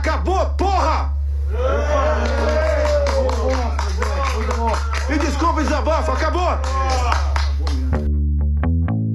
Acabou, 0.00 0.46
porra! 0.56 1.14
Me 5.10 5.18
desculpe, 5.18 5.62
desabafo, 5.62 6.12
acabou! 6.12 6.48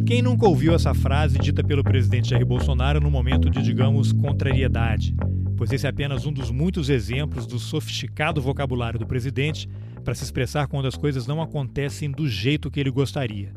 Quem 0.06 0.22
nunca 0.22 0.46
ouviu 0.46 0.76
essa 0.76 0.94
frase 0.94 1.40
dita 1.40 1.64
pelo 1.64 1.84
presidente 1.84 2.30
Jair 2.30 2.46
Bolsonaro 2.46 3.02
no 3.02 3.10
momento 3.10 3.50
de, 3.50 3.64
digamos, 3.64 4.12
contrariedade? 4.14 5.16
Pois 5.58 5.72
esse 5.72 5.88
é 5.88 5.90
apenas 5.90 6.28
um 6.28 6.32
dos 6.32 6.52
muitos 6.52 6.88
exemplos 6.88 7.48
do 7.48 7.58
sofisticado 7.58 8.40
vocabulário 8.40 9.00
do 9.00 9.08
presidente 9.08 9.68
para 10.04 10.14
se 10.14 10.24
expressar 10.24 10.68
quando 10.68 10.88
as 10.88 10.96
coisas 10.96 11.26
não 11.26 11.42
acontecem 11.42 12.12
do 12.12 12.30
jeito 12.30 12.70
que 12.70 12.80
ele 12.80 12.92
gostaria. 12.92 13.56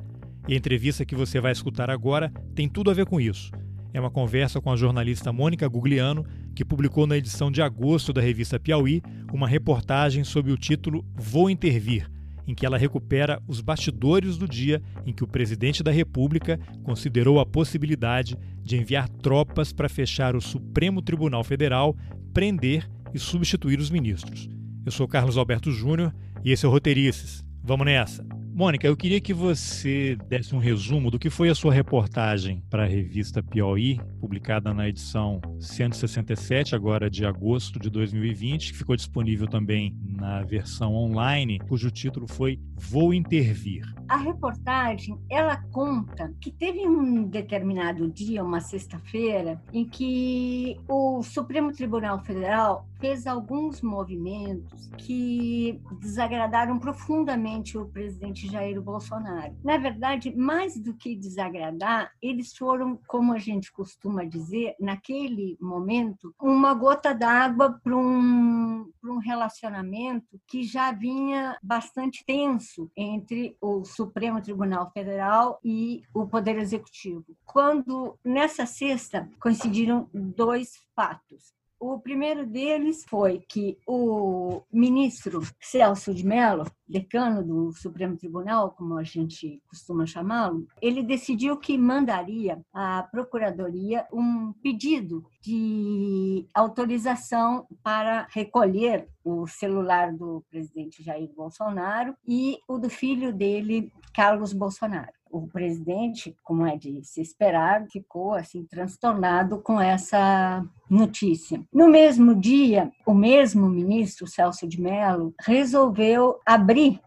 E 0.48 0.54
a 0.54 0.56
entrevista 0.56 1.04
que 1.04 1.14
você 1.14 1.42
vai 1.42 1.52
escutar 1.52 1.90
agora 1.90 2.32
tem 2.54 2.70
tudo 2.70 2.90
a 2.90 2.94
ver 2.94 3.04
com 3.04 3.20
isso. 3.20 3.52
É 3.92 4.00
uma 4.00 4.10
conversa 4.10 4.60
com 4.60 4.70
a 4.70 4.76
jornalista 4.76 5.32
Mônica 5.32 5.66
Gugliano, 5.66 6.24
que 6.54 6.64
publicou 6.64 7.06
na 7.06 7.16
edição 7.16 7.50
de 7.50 7.62
agosto 7.62 8.12
da 8.12 8.20
revista 8.20 8.60
Piauí 8.60 9.02
uma 9.32 9.48
reportagem 9.48 10.24
sob 10.24 10.52
o 10.52 10.58
título 10.58 11.04
Vou 11.14 11.48
Intervir, 11.48 12.10
em 12.46 12.54
que 12.54 12.66
ela 12.66 12.78
recupera 12.78 13.42
os 13.46 13.60
bastidores 13.60 14.36
do 14.36 14.46
dia 14.46 14.82
em 15.06 15.12
que 15.12 15.24
o 15.24 15.28
presidente 15.28 15.82
da 15.82 15.90
República 15.90 16.58
considerou 16.82 17.40
a 17.40 17.46
possibilidade 17.46 18.36
de 18.62 18.76
enviar 18.76 19.08
tropas 19.08 19.72
para 19.72 19.88
fechar 19.88 20.36
o 20.36 20.40
Supremo 20.40 21.00
Tribunal 21.00 21.42
Federal, 21.42 21.96
prender 22.32 22.88
e 23.14 23.18
substituir 23.18 23.78
os 23.78 23.90
ministros. 23.90 24.48
Eu 24.84 24.92
sou 24.92 25.08
Carlos 25.08 25.36
Alberto 25.36 25.70
Júnior 25.72 26.14
e 26.44 26.52
esse 26.52 26.64
é 26.64 26.68
o 26.68 26.72
Roteirices. 26.72 27.44
Vamos 27.62 27.86
nessa! 27.86 28.37
Mônica, 28.58 28.84
eu 28.84 28.96
queria 28.96 29.20
que 29.20 29.32
você 29.32 30.18
desse 30.26 30.52
um 30.52 30.58
resumo 30.58 31.12
do 31.12 31.18
que 31.20 31.30
foi 31.30 31.48
a 31.48 31.54
sua 31.54 31.72
reportagem 31.72 32.60
para 32.68 32.82
a 32.82 32.88
revista 32.88 33.40
Piauí, 33.40 34.00
publicada 34.20 34.74
na 34.74 34.88
edição 34.88 35.40
167, 35.60 36.74
agora 36.74 37.08
de 37.08 37.24
agosto 37.24 37.78
de 37.78 37.88
2020, 37.88 38.72
que 38.72 38.78
ficou 38.78 38.96
disponível 38.96 39.46
também 39.46 39.96
na 40.04 40.42
versão 40.42 40.92
online, 40.92 41.60
cujo 41.68 41.88
título 41.88 42.26
foi 42.26 42.58
Vou 42.74 43.14
Intervir. 43.14 43.84
A 44.08 44.16
reportagem, 44.16 45.16
ela 45.30 45.58
conta 45.70 46.34
que 46.40 46.50
teve 46.50 46.80
um 46.80 47.28
determinado 47.28 48.10
dia, 48.10 48.42
uma 48.42 48.60
sexta-feira, 48.60 49.62
em 49.72 49.84
que 49.84 50.76
o 50.88 51.22
Supremo 51.22 51.70
Tribunal 51.70 52.18
Federal 52.24 52.87
fez 52.98 53.26
alguns 53.26 53.80
movimentos 53.80 54.88
que 54.98 55.80
desagradaram 56.00 56.78
profundamente 56.78 57.78
o 57.78 57.86
presidente 57.86 58.50
Jair 58.50 58.80
Bolsonaro. 58.80 59.56
Na 59.62 59.76
verdade, 59.76 60.34
mais 60.36 60.78
do 60.78 60.94
que 60.94 61.14
desagradar, 61.14 62.12
eles 62.20 62.56
foram, 62.56 62.98
como 63.06 63.32
a 63.32 63.38
gente 63.38 63.72
costuma 63.72 64.24
dizer, 64.24 64.74
naquele 64.80 65.56
momento, 65.60 66.34
uma 66.40 66.74
gota 66.74 67.14
d'água 67.14 67.78
para 67.82 67.96
um, 67.96 68.90
um 69.04 69.18
relacionamento 69.18 70.40
que 70.46 70.62
já 70.62 70.92
vinha 70.92 71.56
bastante 71.62 72.24
tenso 72.24 72.90
entre 72.96 73.56
o 73.60 73.84
Supremo 73.84 74.42
Tribunal 74.42 74.90
Federal 74.92 75.60
e 75.64 76.02
o 76.14 76.26
Poder 76.26 76.58
Executivo. 76.58 77.24
Quando, 77.44 78.18
nessa 78.24 78.66
sexta, 78.66 79.28
coincidiram 79.40 80.08
dois 80.12 80.72
fatos. 80.94 81.57
O 81.80 82.00
primeiro 82.00 82.44
deles 82.44 83.04
foi 83.08 83.40
que 83.48 83.78
o 83.86 84.62
ministro 84.72 85.42
Celso 85.60 86.12
de 86.12 86.26
Mello, 86.26 86.66
decano 86.88 87.44
do 87.44 87.72
Supremo 87.72 88.16
Tribunal, 88.16 88.72
como 88.72 88.98
a 88.98 89.04
gente 89.04 89.62
costuma 89.68 90.04
chamá-lo, 90.04 90.66
ele 90.82 91.04
decidiu 91.04 91.56
que 91.56 91.78
mandaria 91.78 92.60
à 92.72 93.04
Procuradoria 93.04 94.06
um 94.12 94.52
pedido 94.54 95.24
de 95.40 96.46
autorização 96.52 97.66
para 97.82 98.26
recolher 98.30 99.08
o 99.22 99.46
celular 99.46 100.12
do 100.12 100.44
presidente 100.50 101.02
Jair 101.02 101.30
Bolsonaro 101.32 102.16
e 102.26 102.58
o 102.66 102.78
do 102.78 102.90
filho 102.90 103.32
dele, 103.32 103.92
Carlos 104.12 104.52
Bolsonaro 104.52 105.17
o 105.30 105.46
presidente, 105.46 106.36
como 106.42 106.66
é 106.66 106.76
de 106.76 107.02
se 107.04 107.20
esperar, 107.20 107.86
ficou 107.88 108.34
assim 108.34 108.64
transtornado 108.64 109.58
com 109.58 109.80
essa 109.80 110.64
notícia. 110.88 111.62
No 111.72 111.88
mesmo 111.88 112.34
dia, 112.34 112.90
o 113.06 113.14
mesmo 113.14 113.68
ministro 113.68 114.26
Celso 114.26 114.66
de 114.66 114.80
Mello 114.80 115.34
resolveu 115.40 116.38
abrir 116.44 117.00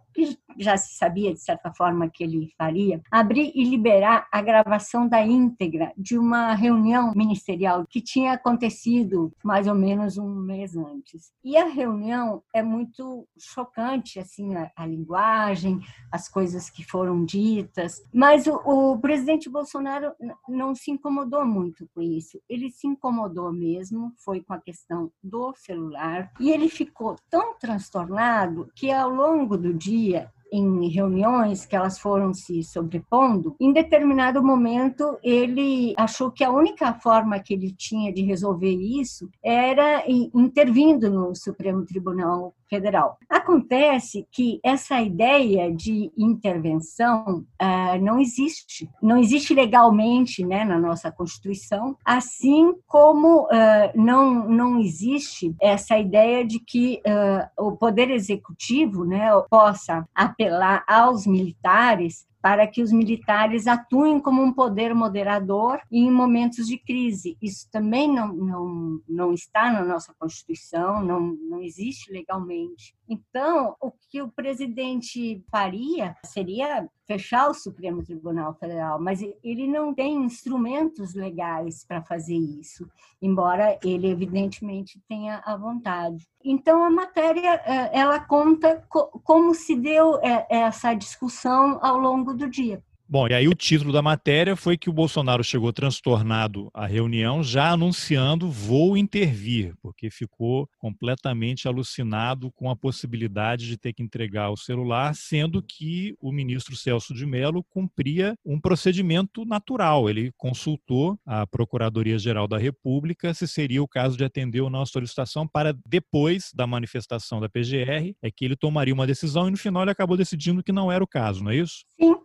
já 0.57 0.78
se 0.78 0.95
sabia, 0.95 1.34
de 1.34 1.39
certa 1.41 1.73
forma, 1.73 2.09
que 2.09 2.23
ele 2.23 2.51
faria, 2.57 3.01
abrir 3.12 3.51
e 3.56 3.63
liberar 3.63 4.28
a 4.31 4.41
gravação 4.41 5.07
da 5.07 5.25
íntegra 5.25 5.91
de 5.97 6.17
uma 6.17 6.53
reunião 6.53 7.12
ministerial 7.16 7.85
que 7.89 8.01
tinha 8.01 8.34
acontecido 8.34 9.31
mais 9.44 9.67
ou 9.67 9.75
menos 9.75 10.17
um 10.17 10.34
mês 10.35 10.75
antes. 10.75 11.31
E 11.44 11.57
a 11.57 11.66
reunião 11.66 12.44
é 12.53 12.62
muito 12.62 13.28
chocante, 13.38 14.19
assim, 14.19 14.56
a, 14.56 14.72
a 14.75 14.85
linguagem, 14.85 15.79
as 16.12 16.28
coisas 16.28 16.69
que 16.69 16.83
foram 16.83 17.23
ditas, 17.25 18.01
mas 18.13 18.47
o, 18.47 18.56
o 18.66 19.00
presidente 19.00 19.50
Bolsonaro 19.50 20.13
não 20.47 20.75
se 20.75 20.91
incomodou 20.91 21.45
muito 21.45 21.88
com 21.94 22.01
isso. 22.01 22.39
Ele 22.50 22.69
se 22.69 22.88
incomodou 22.88 23.51
mesmo, 23.51 24.13
foi 24.18 24.41
com 24.41 24.53
a 24.53 24.62
questão 24.62 25.12
do 25.23 25.53
celular, 25.56 26.31
e 26.39 26.51
ele 26.51 26.69
ficou 26.69 27.16
tão 27.29 27.57
transtornado 27.57 28.69
que 28.75 28.91
ao 28.91 29.09
longo 29.09 29.57
do 29.57 29.73
dia 29.73 30.31
em 30.51 30.89
reuniões 30.89 31.66
que 31.66 31.75
elas 31.75 31.97
foram 31.97 32.34
se 32.34 32.63
sobrepondo, 32.63 33.56
em 33.59 33.72
determinado 33.72 34.44
momento 34.44 35.17
ele 35.23 35.94
achou 35.97 36.31
que 36.31 36.44
a 36.44 36.51
única 36.51 36.94
forma 36.94 37.39
que 37.39 37.53
ele 37.53 37.72
tinha 37.72 38.12
de 38.13 38.22
resolver 38.23 38.73
isso 38.73 39.29
era 39.44 40.03
intervindo 40.07 41.09
no 41.09 41.35
Supremo 41.35 41.85
Tribunal 41.85 42.53
Federal. 42.72 43.17
Acontece 43.29 44.25
que 44.31 44.62
essa 44.63 45.01
ideia 45.01 45.69
de 45.75 46.09
intervenção 46.17 47.45
uh, 47.62 48.01
não 48.01 48.18
existe, 48.18 48.89
não 49.03 49.18
existe 49.18 49.53
legalmente 49.53 50.45
né, 50.45 50.63
na 50.63 50.79
nossa 50.79 51.12
Constituição, 51.12 51.97
assim 52.06 52.73
como 52.88 53.44
uh, 53.44 53.91
não, 53.94 54.47
não 54.47 54.79
existe 54.79 55.53
essa 55.62 55.97
ideia 55.97 56.45
de 56.45 56.59
que 56.59 57.01
uh, 57.06 57.68
o 57.68 57.75
Poder 57.75 58.09
Executivo 58.09 59.03
né, 59.03 59.29
possa 59.50 60.07
apelar 60.41 60.84
aos 60.88 61.28
militares 61.28 62.25
para 62.41 62.66
que 62.66 62.81
os 62.81 62.91
militares 62.91 63.68
atuem 63.68 64.19
como 64.19 64.41
um 64.41 64.52
poder 64.52 64.96
moderador 64.96 65.79
em 65.91 66.09
momentos 66.09 66.66
de 66.66 66.75
crise. 66.75 67.38
Isso 67.40 67.69
também 67.72 68.12
não, 68.12 68.34
não, 68.34 69.00
não 69.07 69.31
está 69.31 69.72
na 69.72 69.85
nossa 69.85 70.12
Constituição, 70.18 71.03
não, 71.03 71.19
não 71.19 71.62
existe 71.62 72.12
legalmente. 72.12 72.96
Então, 73.07 73.75
o 73.80 73.91
que 74.09 74.24
o 74.24 74.31
presidente 74.31 75.44
faria 75.51 76.16
seria 76.25 76.90
fechar 77.11 77.49
o 77.49 77.53
Supremo 77.53 78.03
Tribunal 78.03 78.53
Federal, 78.53 78.99
mas 78.99 79.22
ele 79.44 79.67
não 79.67 79.94
tem 79.94 80.23
instrumentos 80.23 81.13
legais 81.13 81.83
para 81.83 82.01
fazer 82.01 82.38
isso, 82.38 82.89
embora 83.22 83.77
ele 83.83 84.07
evidentemente 84.09 84.97
tenha 85.09 85.41
a 85.45 85.57
vontade. 85.57 86.25
Então 86.44 86.83
a 86.83 86.89
matéria 86.89 87.61
eh, 87.66 87.89
ela 87.91 88.19
conta 88.19 88.81
como 88.89 89.53
se 89.53 89.75
deu 89.75 90.19
eh, 90.23 90.45
essa 90.50 90.94
discussão 90.94 91.79
ao 91.81 91.97
longo 91.97 92.33
do 92.33 92.50
dia. 92.50 92.81
Bom, 93.11 93.27
e 93.27 93.33
aí 93.33 93.45
o 93.45 93.53
título 93.53 93.91
da 93.91 94.01
matéria 94.01 94.55
foi 94.55 94.77
que 94.77 94.89
o 94.89 94.94
Bolsonaro 94.94 95.44
chegou 95.44 95.73
transtornado 95.73 96.72
à 96.73 96.85
reunião, 96.85 97.44
já 97.44 97.72
anunciando 97.72 98.49
vou 98.49 98.95
intervir, 98.95 99.75
porque 99.81 100.09
ficou 100.09 100.66
completamente 100.79 101.67
alucinado 101.67 102.50
com 102.53 102.69
a 102.69 102.75
possibilidade 102.75 103.67
de 103.67 103.77
ter 103.77 103.91
que 103.91 104.01
entregar 104.01 104.50
o 104.50 104.55
celular, 104.55 105.13
sendo 105.13 105.61
que 105.61 106.16
o 106.21 106.31
ministro 106.31 106.73
Celso 106.73 107.13
de 107.13 107.25
Mello 107.25 107.66
cumpria 107.66 108.33
um 108.45 108.57
procedimento 108.57 109.44
natural. 109.44 110.09
Ele 110.09 110.31
consultou 110.38 111.19
a 111.25 111.45
Procuradoria-Geral 111.45 112.47
da 112.47 112.57
República 112.57 113.33
se 113.33 113.45
seria 113.45 113.83
o 113.83 113.89
caso 113.89 114.16
de 114.16 114.23
atender 114.23 114.61
ou 114.61 114.69
não 114.69 114.83
a 114.83 114.85
solicitação 114.85 115.45
para 115.45 115.75
depois 115.86 116.50
da 116.56 116.65
manifestação 116.65 117.41
da 117.41 117.50
PGR, 117.50 118.15
é 118.21 118.31
que 118.31 118.45
ele 118.45 118.56
tomaria 118.56 118.94
uma 118.94 119.06
decisão 119.06 119.50
e 119.50 119.51
no 119.51 119.57
final 119.57 119.83
ele 119.83 119.91
acabou 119.91 120.15
decidindo 120.15 120.63
que 120.63 120.71
não 120.71 120.89
era 120.89 121.03
o 121.03 121.07
caso, 121.07 121.44
não 121.44 121.51
é 121.51 121.57
isso? 121.57 121.83
Sim, 122.00 122.15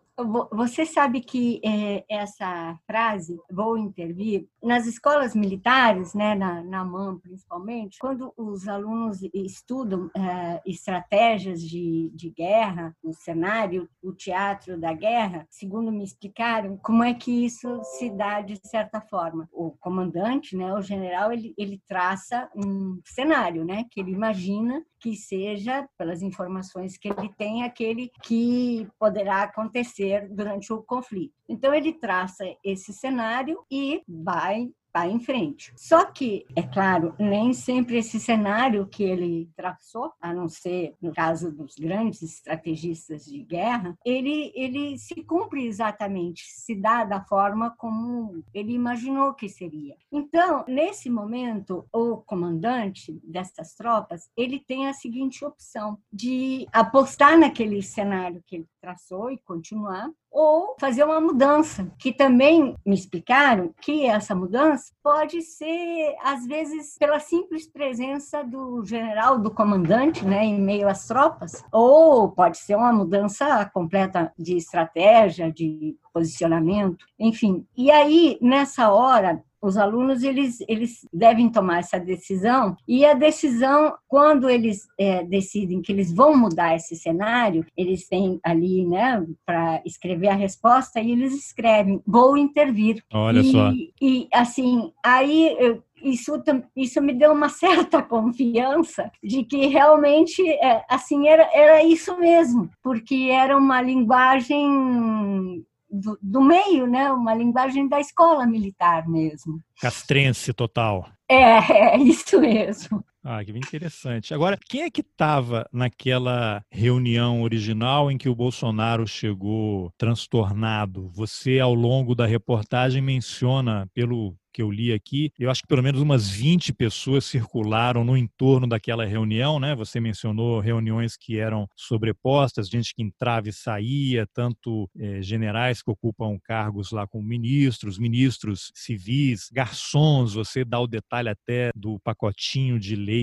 você 0.51 0.87
sabe 0.87 1.21
que 1.21 1.61
é, 1.65 2.05
essa 2.09 2.79
frase, 2.87 3.39
vou 3.51 3.77
intervir, 3.77 4.49
nas 4.63 4.87
escolas 4.87 5.35
militares, 5.35 6.15
né, 6.15 6.35
na, 6.35 6.63
na 6.63 6.85
MAM 6.85 7.19
principalmente, 7.19 7.99
quando 7.99 8.33
os 8.37 8.67
alunos 8.67 9.21
estudam 9.35 10.11
é, 10.17 10.61
estratégias 10.67 11.61
de, 11.61 12.11
de 12.15 12.31
guerra, 12.31 12.97
o 13.03 13.13
cenário, 13.13 13.89
o 14.03 14.13
teatro 14.13 14.79
da 14.79 14.93
guerra, 14.93 15.47
segundo 15.51 15.93
me 15.93 16.05
explicaram, 16.05 16.79
como 16.79 17.05
é 17.05 17.13
que 17.13 17.45
isso 17.45 17.83
se 17.85 18.09
dá 18.11 18.41
de 18.41 18.59
certa 18.65 19.01
forma. 19.01 19.49
O 19.53 19.71
comandante, 19.73 20.57
né, 20.57 20.73
o 20.75 20.83
general, 20.83 21.33
ele, 21.33 21.55
ele 21.59 21.81
traça 21.87 22.49
um 22.57 23.01
cenário, 23.05 23.65
né, 23.65 23.85
que 23.91 24.01
ele 24.01 24.13
imagina 24.13 24.83
que 24.99 25.15
seja, 25.15 25.89
pelas 25.97 26.23
informações 26.23 26.97
que 26.97 27.09
ele 27.09 27.29
tem, 27.37 27.63
aquele 27.63 28.11
que 28.23 28.89
poderá 28.99 29.43
acontecer 29.43 30.06
durante 30.31 30.73
o 30.73 30.83
conflito. 30.83 31.35
Então, 31.49 31.75
ele 31.75 31.93
traça 31.93 32.45
esse 32.65 32.93
cenário 32.93 33.65
e 33.71 34.03
vai 34.09 34.71
vai 34.97 35.11
em 35.11 35.21
frente. 35.21 35.75
Só 35.77 36.07
que, 36.07 36.47
é 36.57 36.63
claro, 36.63 37.15
nem 37.19 37.53
sempre 37.53 37.99
esse 37.99 38.19
cenário 38.19 38.87
que 38.87 39.03
ele 39.03 39.51
traçou, 39.55 40.11
a 40.19 40.33
não 40.33 40.49
ser 40.49 40.95
no 41.03 41.13
caso 41.13 41.53
dos 41.53 41.75
grandes 41.75 42.23
estrategistas 42.23 43.27
de 43.27 43.43
guerra, 43.43 43.95
ele, 44.07 44.51
ele 44.55 44.99
se 44.99 45.23
cumpre 45.23 45.67
exatamente, 45.67 46.45
se 46.47 46.75
dá 46.75 47.05
da 47.05 47.21
forma 47.21 47.75
como 47.77 48.43
ele 48.55 48.73
imaginou 48.73 49.35
que 49.35 49.51
seria. 49.51 49.95
Então, 50.11 50.65
nesse 50.67 51.11
momento, 51.11 51.87
o 51.93 52.17
comandante 52.17 53.21
dessas 53.23 53.75
tropas, 53.75 54.31
ele 54.35 54.59
tem 54.59 54.89
a 54.89 54.95
seguinte 54.95 55.45
opção 55.45 55.99
de 56.11 56.67
apostar 56.73 57.39
naquele 57.39 57.83
cenário 57.83 58.43
que 58.47 58.57
ele 58.57 58.69
traçou 58.81 59.31
e 59.31 59.37
continuar, 59.39 60.11
ou 60.37 60.77
fazer 60.79 61.03
uma 61.03 61.19
mudança, 61.19 61.91
que 61.99 62.13
também 62.13 62.77
me 62.85 62.95
explicaram 62.95 63.75
que 63.81 64.05
essa 64.05 64.35
mudança 64.35 64.93
pode 65.03 65.41
ser, 65.41 66.15
às 66.23 66.47
vezes, 66.47 66.99
pela 66.99 67.19
simples 67.19 67.67
presença 67.67 68.45
do 68.45 68.85
general, 68.85 69.39
do 69.39 69.51
comandante, 69.51 70.27
né, 70.27 70.45
em 70.45 70.61
meio 70.61 70.89
às 70.89 71.07
tropas, 71.07 71.65
ou 71.73 72.31
pode 72.31 72.59
ser 72.59 72.77
uma 72.77 72.93
mudança 72.93 73.65
completa 73.73 74.31
de 74.39 74.59
estratégia, 74.59 75.51
de 75.51 75.97
posicionamento, 76.17 77.05
enfim. 77.21 77.67
E 77.77 77.91
aí, 77.91 78.39
nessa 78.41 78.91
hora, 78.91 79.43
os 79.61 79.77
alunos 79.77 80.23
eles, 80.23 80.59
eles 80.67 81.07
devem 81.13 81.51
tomar 81.51 81.81
essa 81.81 81.99
decisão 81.99 82.75
e 82.89 83.05
a 83.05 83.13
decisão 83.13 83.95
quando 84.09 84.49
eles 84.49 84.87
é, 84.99 85.25
decidem 85.25 85.83
que 85.83 85.93
eles 85.93 86.15
vão 86.15 86.37
mudar 86.37 86.77
esse 86.77 86.95
cenário 86.95 87.67
eles 87.77 88.07
têm 88.07 88.39
ali 88.45 88.87
né 88.87 89.27
para 89.47 89.81
escrever 89.85 90.29
a 90.29 90.35
resposta 90.35 91.01
e 91.01 91.11
eles 91.11 91.33
escrevem 91.33 92.03
vou 92.07 92.37
intervir 92.37 93.03
olha 93.13 93.41
e, 93.41 93.51
só 93.51 93.73
e 94.01 94.29
assim 94.31 94.93
aí 95.03 95.57
eu, 95.59 95.83
isso, 96.03 96.33
isso 96.75 97.01
me 97.01 97.13
deu 97.13 97.33
uma 97.33 97.49
certa 97.51 98.03
confiança 98.03 99.11
de 99.23 99.45
que 99.45 99.67
realmente 99.67 100.43
é, 100.49 100.85
assim 100.89 101.27
era, 101.27 101.49
era 101.53 101.83
isso 101.83 102.17
mesmo, 102.19 102.71
porque 102.83 103.29
era 103.31 103.57
uma 103.57 103.81
linguagem 103.81 105.65
do, 105.91 106.19
do, 106.21 106.41
meio, 106.41 106.87
né? 106.87 107.11
Uma 107.11 107.35
linguagem 107.35 107.89
da 107.89 108.01
escola 108.01 108.47
militar 108.47 109.09
mesmo. 109.09 109.63
Castrense 109.81 110.53
total. 110.53 111.09
É, 111.29 111.59
é 111.95 111.99
isso 111.99 112.41
mesmo. 112.41 113.05
Ah, 113.29 113.45
que 113.45 113.53
bem 113.53 113.61
interessante. 113.61 114.33
Agora, 114.33 114.57
quem 114.69 114.83
é 114.83 114.91
que 114.91 115.01
estava 115.01 115.69
naquela 115.73 116.63
reunião 116.71 117.43
original 117.43 118.09
em 118.09 118.17
que 118.17 118.29
o 118.29 118.35
Bolsonaro 118.37 119.05
chegou 119.05 119.91
transtornado? 119.99 121.09
Você, 121.09 121.59
ao 121.59 121.75
longo 121.75 122.15
da 122.15 122.25
reportagem, 122.25 123.03
menciona, 123.03 123.89
pelo 123.93 124.37
que 124.55 124.63
eu 124.63 124.71
li 124.71 124.91
aqui, 124.91 125.31
eu 125.39 125.51
acho 125.51 125.61
que 125.61 125.69
pelo 125.69 125.83
menos 125.83 126.01
umas 126.01 126.31
20 126.31 126.73
pessoas 126.73 127.27
circularam 127.27 128.03
no 128.05 128.17
entorno 128.17 128.67
daquela 128.67 129.05
reunião, 129.05 129.61
né? 129.61 129.75
Você 129.75 130.01
mencionou 130.01 130.61
reuniões 130.61 131.15
que 131.15 131.37
eram 131.39 131.69
sobrepostas, 131.77 132.67
gente 132.69 132.95
que 132.95 133.03
entrava 133.03 133.51
e 133.51 133.53
saía, 133.53 134.27
tanto 134.33 134.89
é, 134.99 135.21
generais 135.21 135.83
que 135.83 135.91
ocupam 135.91 136.39
cargos 136.43 136.91
lá 136.91 137.07
como 137.07 137.23
ministros, 137.23 137.99
ministros 137.99 138.71
civis, 138.75 139.51
garçons, 139.53 140.33
você 140.33 140.65
dá 140.65 140.81
o 140.81 140.87
detalhe 140.87 141.29
até 141.29 141.71
do 141.77 141.99
pacotinho 142.01 142.79
de 142.81 142.97
leite 142.97 143.16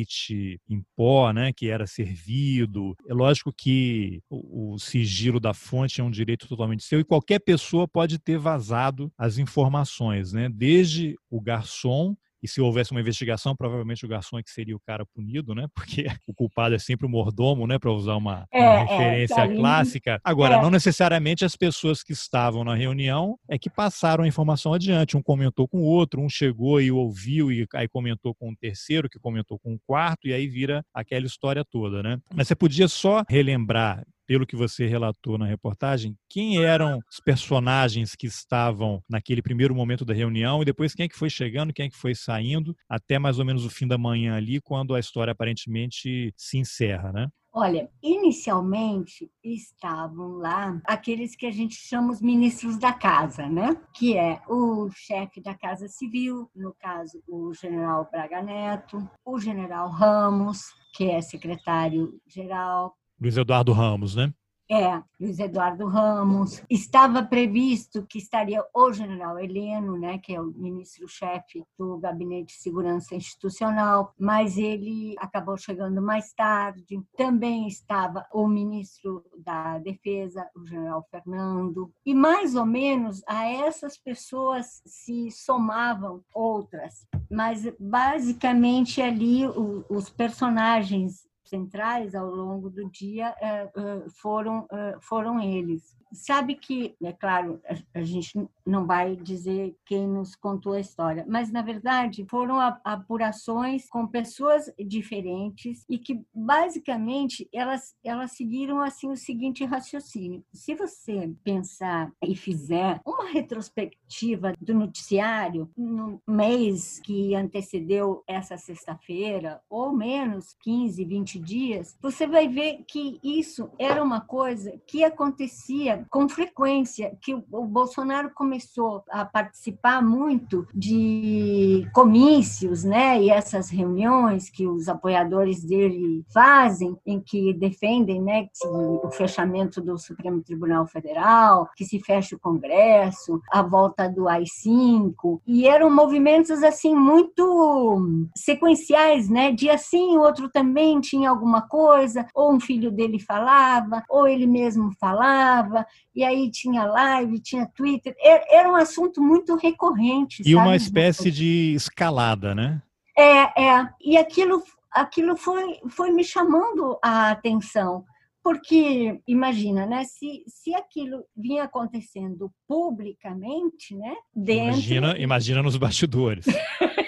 em 0.70 0.82
pó, 0.96 1.32
né, 1.32 1.52
que 1.56 1.70
era 1.70 1.86
servido. 1.86 2.96
É 3.08 3.14
lógico 3.14 3.54
que 3.56 4.22
o, 4.30 4.74
o 4.74 4.80
sigilo 4.80 5.40
da 5.40 5.54
fonte 5.54 6.02
é 6.02 6.04
um 6.04 6.12
direito 6.12 6.48
totalmente 6.48 6.84
seu 6.84 7.00
e 7.00 7.04
qualquer 7.04 7.40
pessoa 7.40 7.88
pode 7.88 8.20
ter 8.20 8.38
vazado 8.38 9.12
as 9.18 9.38
informações, 9.38 10.34
né? 10.34 10.50
Desde 10.50 11.16
o 11.30 11.40
garçom 11.40 12.16
e 12.44 12.48
se 12.48 12.60
houvesse 12.60 12.92
uma 12.92 13.00
investigação, 13.00 13.56
provavelmente 13.56 14.06
o 14.06 14.10
garçom 14.10 14.38
é 14.38 14.44
que 14.44 14.52
seria 14.52 14.76
o 14.76 14.80
cara 14.80 15.06
punido, 15.06 15.56
né? 15.56 15.66
Porque 15.74 16.06
o 16.28 16.34
culpado 16.34 16.76
é 16.76 16.80
sempre 16.80 17.06
o 17.06 17.10
mordomo, 17.10 17.66
né? 17.66 17.80
Para 17.80 17.92
usar 17.92 18.18
uma, 18.18 18.46
é, 18.52 18.60
uma 18.60 18.80
é, 18.80 18.84
referência 18.84 19.42
é, 19.42 19.56
clássica. 19.56 20.20
Agora, 20.24 20.62
não 20.62 20.70
necessariamente 20.70 21.46
as 21.46 21.56
pessoas 21.56 22.04
que 22.04 22.12
estavam 22.12 22.66
na 22.66 22.76
reunião 22.76 23.38
é 23.50 23.58
que 23.58 23.70
passaram 23.70 24.26
a 24.26 24.28
informação 24.28 24.74
adiante. 24.74 25.16
Um 25.16 25.24
comentou 25.24 25.68
com 25.68 25.78
o 25.78 25.86
outro, 25.86 26.22
um 26.22 26.30
chegou 26.30 26.82
e 26.82 26.92
ouviu 26.92 27.50
e 27.50 27.66
aí 27.74 27.88
comentou 27.88 28.36
com 28.36 28.52
o 28.52 28.56
terceiro, 28.56 29.10
que 29.10 29.18
comentou 29.20 29.58
com 29.58 29.74
o 29.74 29.80
quarto, 29.88 30.28
e 30.28 30.34
aí 30.34 30.48
vira 30.48 30.84
aquela 30.94 31.26
história 31.26 31.64
toda, 31.64 32.04
né? 32.04 32.20
Mas 32.36 32.48
você 32.48 32.56
podia 32.56 32.90
só 32.90 33.24
relembrar 33.30 34.04
pelo 34.26 34.46
que 34.46 34.56
você 34.56 34.86
relatou 34.86 35.38
na 35.38 35.46
reportagem, 35.46 36.16
quem 36.30 36.64
eram 36.64 37.00
os 37.10 37.20
personagens 37.20 38.16
que 38.16 38.28
estavam 38.28 39.02
naquele 39.10 39.42
primeiro 39.42 39.76
momento 39.76 40.06
da 40.06 40.14
reunião 40.14 40.62
e 40.62 40.66
depois 40.66 40.94
quem 40.94 41.06
é 41.06 41.10
que 41.10 41.18
foi 41.18 41.30
chegando, 41.30 41.74
quem 41.74 41.88
é 41.88 41.90
que 41.90 41.98
foi 41.98 42.16
saindo, 42.16 42.76
até 42.90 43.20
mais 43.20 43.40
ou 43.40 43.46
menos 43.46 43.66
o 43.66 43.70
fim 43.70 43.88
da 43.88 43.98
manhã 43.98 44.36
ali, 44.36 44.62
quando 44.62 44.96
a 44.96 45.00
história 45.00 45.32
aparentemente 45.32 46.34
se 46.36 46.58
encerra, 46.58 47.12
né? 47.12 47.28
Olha, 47.56 47.88
inicialmente 48.02 49.30
estavam 49.44 50.38
lá 50.38 50.82
aqueles 50.88 51.36
que 51.36 51.46
a 51.46 51.52
gente 51.52 51.76
chama 51.76 52.12
os 52.12 52.20
ministros 52.20 52.80
da 52.80 52.92
casa, 52.92 53.48
né? 53.48 53.80
Que 53.94 54.18
é 54.18 54.42
o 54.50 54.90
chefe 54.90 55.40
da 55.40 55.54
Casa 55.54 55.88
Civil, 55.88 56.50
no 56.56 56.74
caso 56.74 57.22
o 57.28 57.54
general 57.54 58.10
Braga 58.12 58.42
Neto, 58.42 59.08
o 59.24 59.40
general 59.40 59.88
Ramos, 59.90 60.64
que 60.96 61.12
é 61.12 61.22
secretário-geral, 61.22 62.98
Luiz 63.24 63.38
Eduardo 63.38 63.72
Ramos, 63.72 64.18
né? 64.18 64.34
É, 64.70 65.02
Luiz 65.18 65.40
Eduardo 65.40 65.88
Ramos. 65.88 66.62
Estava 66.70 67.24
previsto 67.24 68.06
que 68.06 68.18
estaria 68.18 68.62
o 68.74 68.92
general 68.92 69.40
Heleno, 69.40 69.98
né, 69.98 70.18
que 70.18 70.36
é 70.36 70.42
o 70.42 70.48
ministro-chefe 70.48 71.64
do 71.80 71.98
Gabinete 72.00 72.54
de 72.54 72.62
Segurança 72.62 73.16
Institucional, 73.16 74.14
mas 74.20 74.58
ele 74.58 75.16
acabou 75.20 75.56
chegando 75.58 76.02
mais 76.02 76.34
tarde. 76.34 77.02
Também 77.16 77.66
estava 77.66 78.26
o 78.34 78.46
ministro 78.46 79.24
da 79.38 79.78
Defesa, 79.80 80.46
o 80.54 80.68
general 80.68 81.08
Fernando. 81.10 81.94
E 82.06 82.14
mais 82.14 82.56
ou 82.56 82.66
menos 82.66 83.22
a 83.26 83.46
essas 83.48 83.98
pessoas 83.98 84.82
se 84.86 85.32
somavam 85.32 86.22
outras, 86.34 87.08
mas 87.32 87.74
basicamente 87.80 89.02
ali 89.02 89.44
os 89.90 90.10
personagens 90.10 91.32
centrais 91.44 92.16
ao 92.16 92.28
longo 92.28 92.70
do 92.70 92.90
dia 92.90 93.36
eh, 93.42 93.70
eh, 93.76 94.06
foram, 94.10 94.68
eh, 94.72 94.98
foram 95.02 95.40
eles 95.40 95.98
sabe 96.14 96.56
que, 96.56 96.96
é 97.04 97.12
claro, 97.12 97.62
a, 97.94 98.04
gente 98.04 98.48
não 98.66 98.86
vai 98.86 99.16
dizer 99.16 99.76
quem 99.86 100.08
nos 100.08 100.36
contou 100.36 100.74
a 100.74 100.80
história, 100.80 101.26
mas 101.28 101.52
na 101.52 101.62
verdade 101.62 102.26
foram 102.30 102.60
apurações 102.84 103.90
com 103.90 104.08
pessoas 104.08 104.72
diferentes 104.78 105.86
e 105.90 105.98
que 105.98 106.22
basicamente 106.34 107.48
elas 107.54 107.96
elas 108.04 108.32
seguiram 108.34 108.82
assim 108.82 109.10
o 109.10 109.18
seguinte 109.18 109.66
raciocínio: 109.66 110.44
se 110.54 110.76
você 110.76 111.34
pensar 111.44 112.12
e 112.24 112.36
fizer 112.36 113.02
uma 113.06 113.30
retrospectiva 113.30 114.54
do 114.60 114.74
noticiário 114.74 115.70
no 115.78 116.22
mês 116.28 117.00
que 117.00 117.36
antecedeu 117.36 118.24
essa 118.28 118.58
sexta-feira 118.58 119.62
ou 119.70 119.94
menos 119.94 120.56
15, 120.62 121.04
20 121.04 121.40
dias, 121.40 121.98
você 122.02 122.28
vai 122.28 122.48
ver 122.48 122.84
que 122.88 123.20
isso 123.24 123.70
era 123.80 124.04
uma 124.04 124.22
coisa 124.22 124.80
que 124.86 125.04
acontecia 125.04 126.03
com 126.10 126.28
frequência, 126.28 127.16
que 127.22 127.34
o 127.34 127.66
Bolsonaro 127.66 128.32
começou 128.34 129.04
a 129.10 129.26
participar 129.26 130.02
muito 130.02 130.68
de 130.74 131.88
comícios, 131.94 132.84
né, 132.84 133.22
e 133.22 133.30
essas 133.30 133.70
reuniões 133.70 134.50
que 134.50 134.68
os 134.68 134.88
apoiadores 134.88 135.64
dele 135.64 136.24
fazem, 136.34 136.98
em 137.06 137.20
que 137.20 137.54
defendem, 137.54 138.22
né, 138.22 138.48
o 138.66 139.10
fechamento 139.12 139.82
do 139.82 139.98
Supremo 139.98 140.42
Tribunal 140.42 140.86
Federal, 140.86 141.70
que 141.76 141.86
se 141.86 142.00
feche 142.00 142.36
o 142.36 142.40
Congresso, 142.40 143.42
a 143.52 143.62
volta 143.62 144.10
do 144.10 144.28
AI-5, 144.28 145.42
e 145.46 145.68
eram 145.68 145.90
movimentos 145.90 146.64
assim 146.64 146.96
muito 146.96 148.28
sequenciais, 148.36 149.30
né, 149.30 149.52
dia 149.52 149.78
sim, 149.78 150.18
outro 150.18 150.50
também 150.50 151.00
tinha 151.00 151.30
alguma 151.30 151.62
coisa, 151.62 152.26
ou 152.34 152.54
um 152.54 152.60
filho 152.60 152.92
dele 152.92 153.20
falava, 153.20 154.04
ou 154.10 154.28
ele 154.28 154.48
mesmo 154.48 154.92
falava, 155.00 155.86
e 156.16 156.24
aí 156.24 156.50
tinha 156.52 156.86
live, 156.86 157.40
tinha 157.40 157.66
Twitter, 157.76 158.16
era 158.22 158.72
um 158.72 158.76
assunto 158.76 159.22
muito 159.22 159.56
recorrente. 159.56 160.42
E 160.42 160.54
sabe? 160.54 160.56
uma 160.56 160.76
espécie 160.76 161.32
de 161.32 161.74
escalada, 161.74 162.54
né? 162.54 162.82
É, 163.18 163.64
é. 163.64 163.90
E 164.02 164.18
aquilo, 164.18 164.64
aquilo 164.92 165.36
foi, 165.36 165.80
foi 165.90 166.12
me 166.12 166.24
chamando 166.24 167.00
a 167.04 167.32
atenção, 167.32 168.04
porque 168.44 169.20
imagina, 169.28 169.86
né? 169.86 170.04
Se, 170.04 170.44
se 170.48 170.76
aquilo 170.76 171.24
vinha 171.36 171.64
acontecendo 171.64 172.52
publicamente, 172.68 173.96
né? 173.96 174.16
Dentro... 174.36 174.74
Imagina, 174.74 175.18
imagina 175.18 175.64
nos 175.64 175.78
bastidores. 175.78 176.46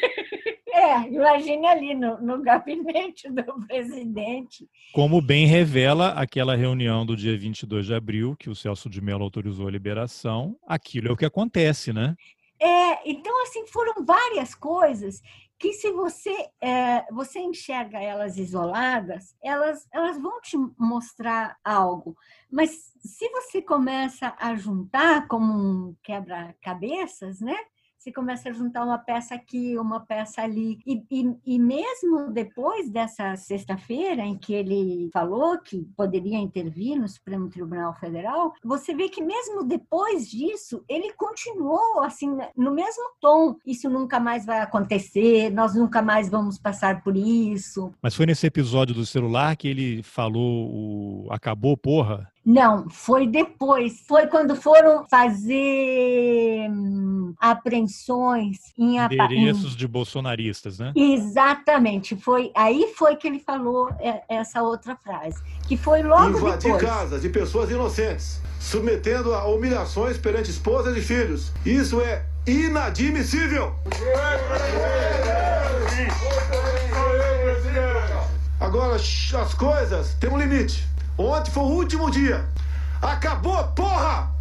É, 0.86 1.08
imagine 1.10 1.66
ali 1.66 1.96
no, 1.96 2.22
no 2.22 2.42
gabinete 2.44 3.30
do 3.32 3.44
presidente. 3.66 4.70
Como 4.94 5.20
bem 5.20 5.48
revela 5.48 6.10
aquela 6.10 6.56
reunião 6.56 7.06
do 7.06 7.16
dia 7.16 7.36
22 7.38 7.88
de 7.88 7.94
abril, 7.96 8.36
que 8.38 8.50
o 8.50 8.56
Celso 8.56 8.88
de 8.88 9.02
Mello 9.02 9.24
autorizou 9.24 9.68
a 9.68 9.72
liberação, 9.72 10.56
aquilo 10.68 11.08
é 11.08 11.12
o 11.12 11.18
que 11.18 11.26
acontece, 11.26 11.92
né? 11.92 12.16
É, 12.60 13.10
então, 13.10 13.44
assim, 13.44 13.66
foram 13.68 14.06
várias 14.06 14.54
coisas 14.54 15.22
que 15.58 15.74
se 15.74 15.92
você 15.92 16.50
é, 16.62 17.06
você 17.12 17.40
enxerga 17.40 18.00
elas 18.00 18.38
isoladas, 18.38 19.36
elas, 19.42 19.88
elas 19.92 20.22
vão 20.22 20.40
te 20.42 20.58
mostrar 20.78 21.58
algo. 21.64 22.16
Mas 22.52 22.92
se 23.00 23.28
você 23.30 23.62
começa 23.62 24.36
a 24.38 24.56
juntar 24.56 25.28
como 25.28 25.46
um 25.54 25.96
quebra-cabeças, 26.04 27.40
né? 27.40 27.58
Você 28.06 28.12
começa 28.12 28.50
a 28.50 28.52
juntar 28.52 28.86
uma 28.86 29.00
peça 29.00 29.34
aqui, 29.34 29.76
uma 29.80 30.00
peça 30.00 30.44
ali. 30.44 30.78
E, 30.86 31.04
e, 31.10 31.36
e 31.44 31.60
mesmo 31.60 32.32
depois 32.32 32.88
dessa 32.88 33.36
sexta-feira, 33.36 34.22
em 34.22 34.38
que 34.38 34.54
ele 34.54 35.10
falou 35.12 35.58
que 35.58 35.88
poderia 35.98 36.38
intervir 36.38 37.00
no 37.00 37.08
Supremo 37.08 37.50
Tribunal 37.50 37.96
Federal, 37.96 38.54
você 38.64 38.94
vê 38.94 39.10
que 39.10 39.24
mesmo 39.24 39.64
depois 39.64 40.30
disso, 40.30 40.84
ele 40.88 41.14
continuou 41.14 42.04
assim, 42.04 42.38
no 42.56 42.72
mesmo 42.72 43.04
tom. 43.20 43.56
Isso 43.66 43.90
nunca 43.90 44.20
mais 44.20 44.46
vai 44.46 44.60
acontecer, 44.60 45.50
nós 45.50 45.74
nunca 45.74 46.00
mais 46.00 46.30
vamos 46.30 46.60
passar 46.60 47.02
por 47.02 47.18
isso. 47.18 47.92
Mas 48.04 48.14
foi 48.14 48.28
nesse 48.28 48.46
episódio 48.46 48.94
do 48.94 49.06
celular 49.06 49.56
que 49.56 49.68
ele 49.68 50.04
falou 50.04 51.26
o 51.26 51.28
acabou, 51.32 51.76
porra? 51.76 52.30
Não, 52.46 52.88
foi 52.92 53.26
depois. 53.26 54.02
Foi 54.08 54.28
quando 54.28 54.56
foram 54.56 55.04
fazer 55.10 56.70
apreensões 57.40 58.58
em 58.78 58.98
endereços 58.98 59.74
em... 59.74 59.78
de 59.78 59.88
bolsonaristas, 59.88 60.80
né? 60.80 60.92
Exatamente. 60.96 62.16
Foi 62.16 62.52
aí 62.56 62.94
foi 62.96 63.16
que 63.16 63.28
ele 63.28 63.40
falou 63.40 63.90
é, 64.00 64.24
essa 64.30 64.62
outra 64.62 64.96
frase, 64.96 65.42
que 65.68 65.78
foi 65.78 66.04
logo 66.04 66.38
Invadir 66.38 66.72
depois. 66.72 66.82
casas 66.82 67.22
de 67.22 67.30
pessoas 67.30 67.70
inocentes, 67.70 68.42
submetendo 68.60 69.34
a 69.34 69.46
humilhações 69.46 70.18
perante 70.18 70.50
esposas 70.50 70.96
e 70.98 71.02
filhos. 71.02 71.52
Isso 71.66 72.02
é 72.02 72.26
inadmissível. 72.48 73.74
Agora 78.60 78.96
as 78.96 79.54
coisas 79.54 80.14
têm 80.16 80.30
um 80.30 80.38
limite. 80.38 80.88
Ontem 81.18 81.52
foi 81.52 81.64
o 81.64 81.68
último 81.68 82.12
dia. 82.12 82.46
Acabou, 83.02 83.64
porra! 83.70 84.32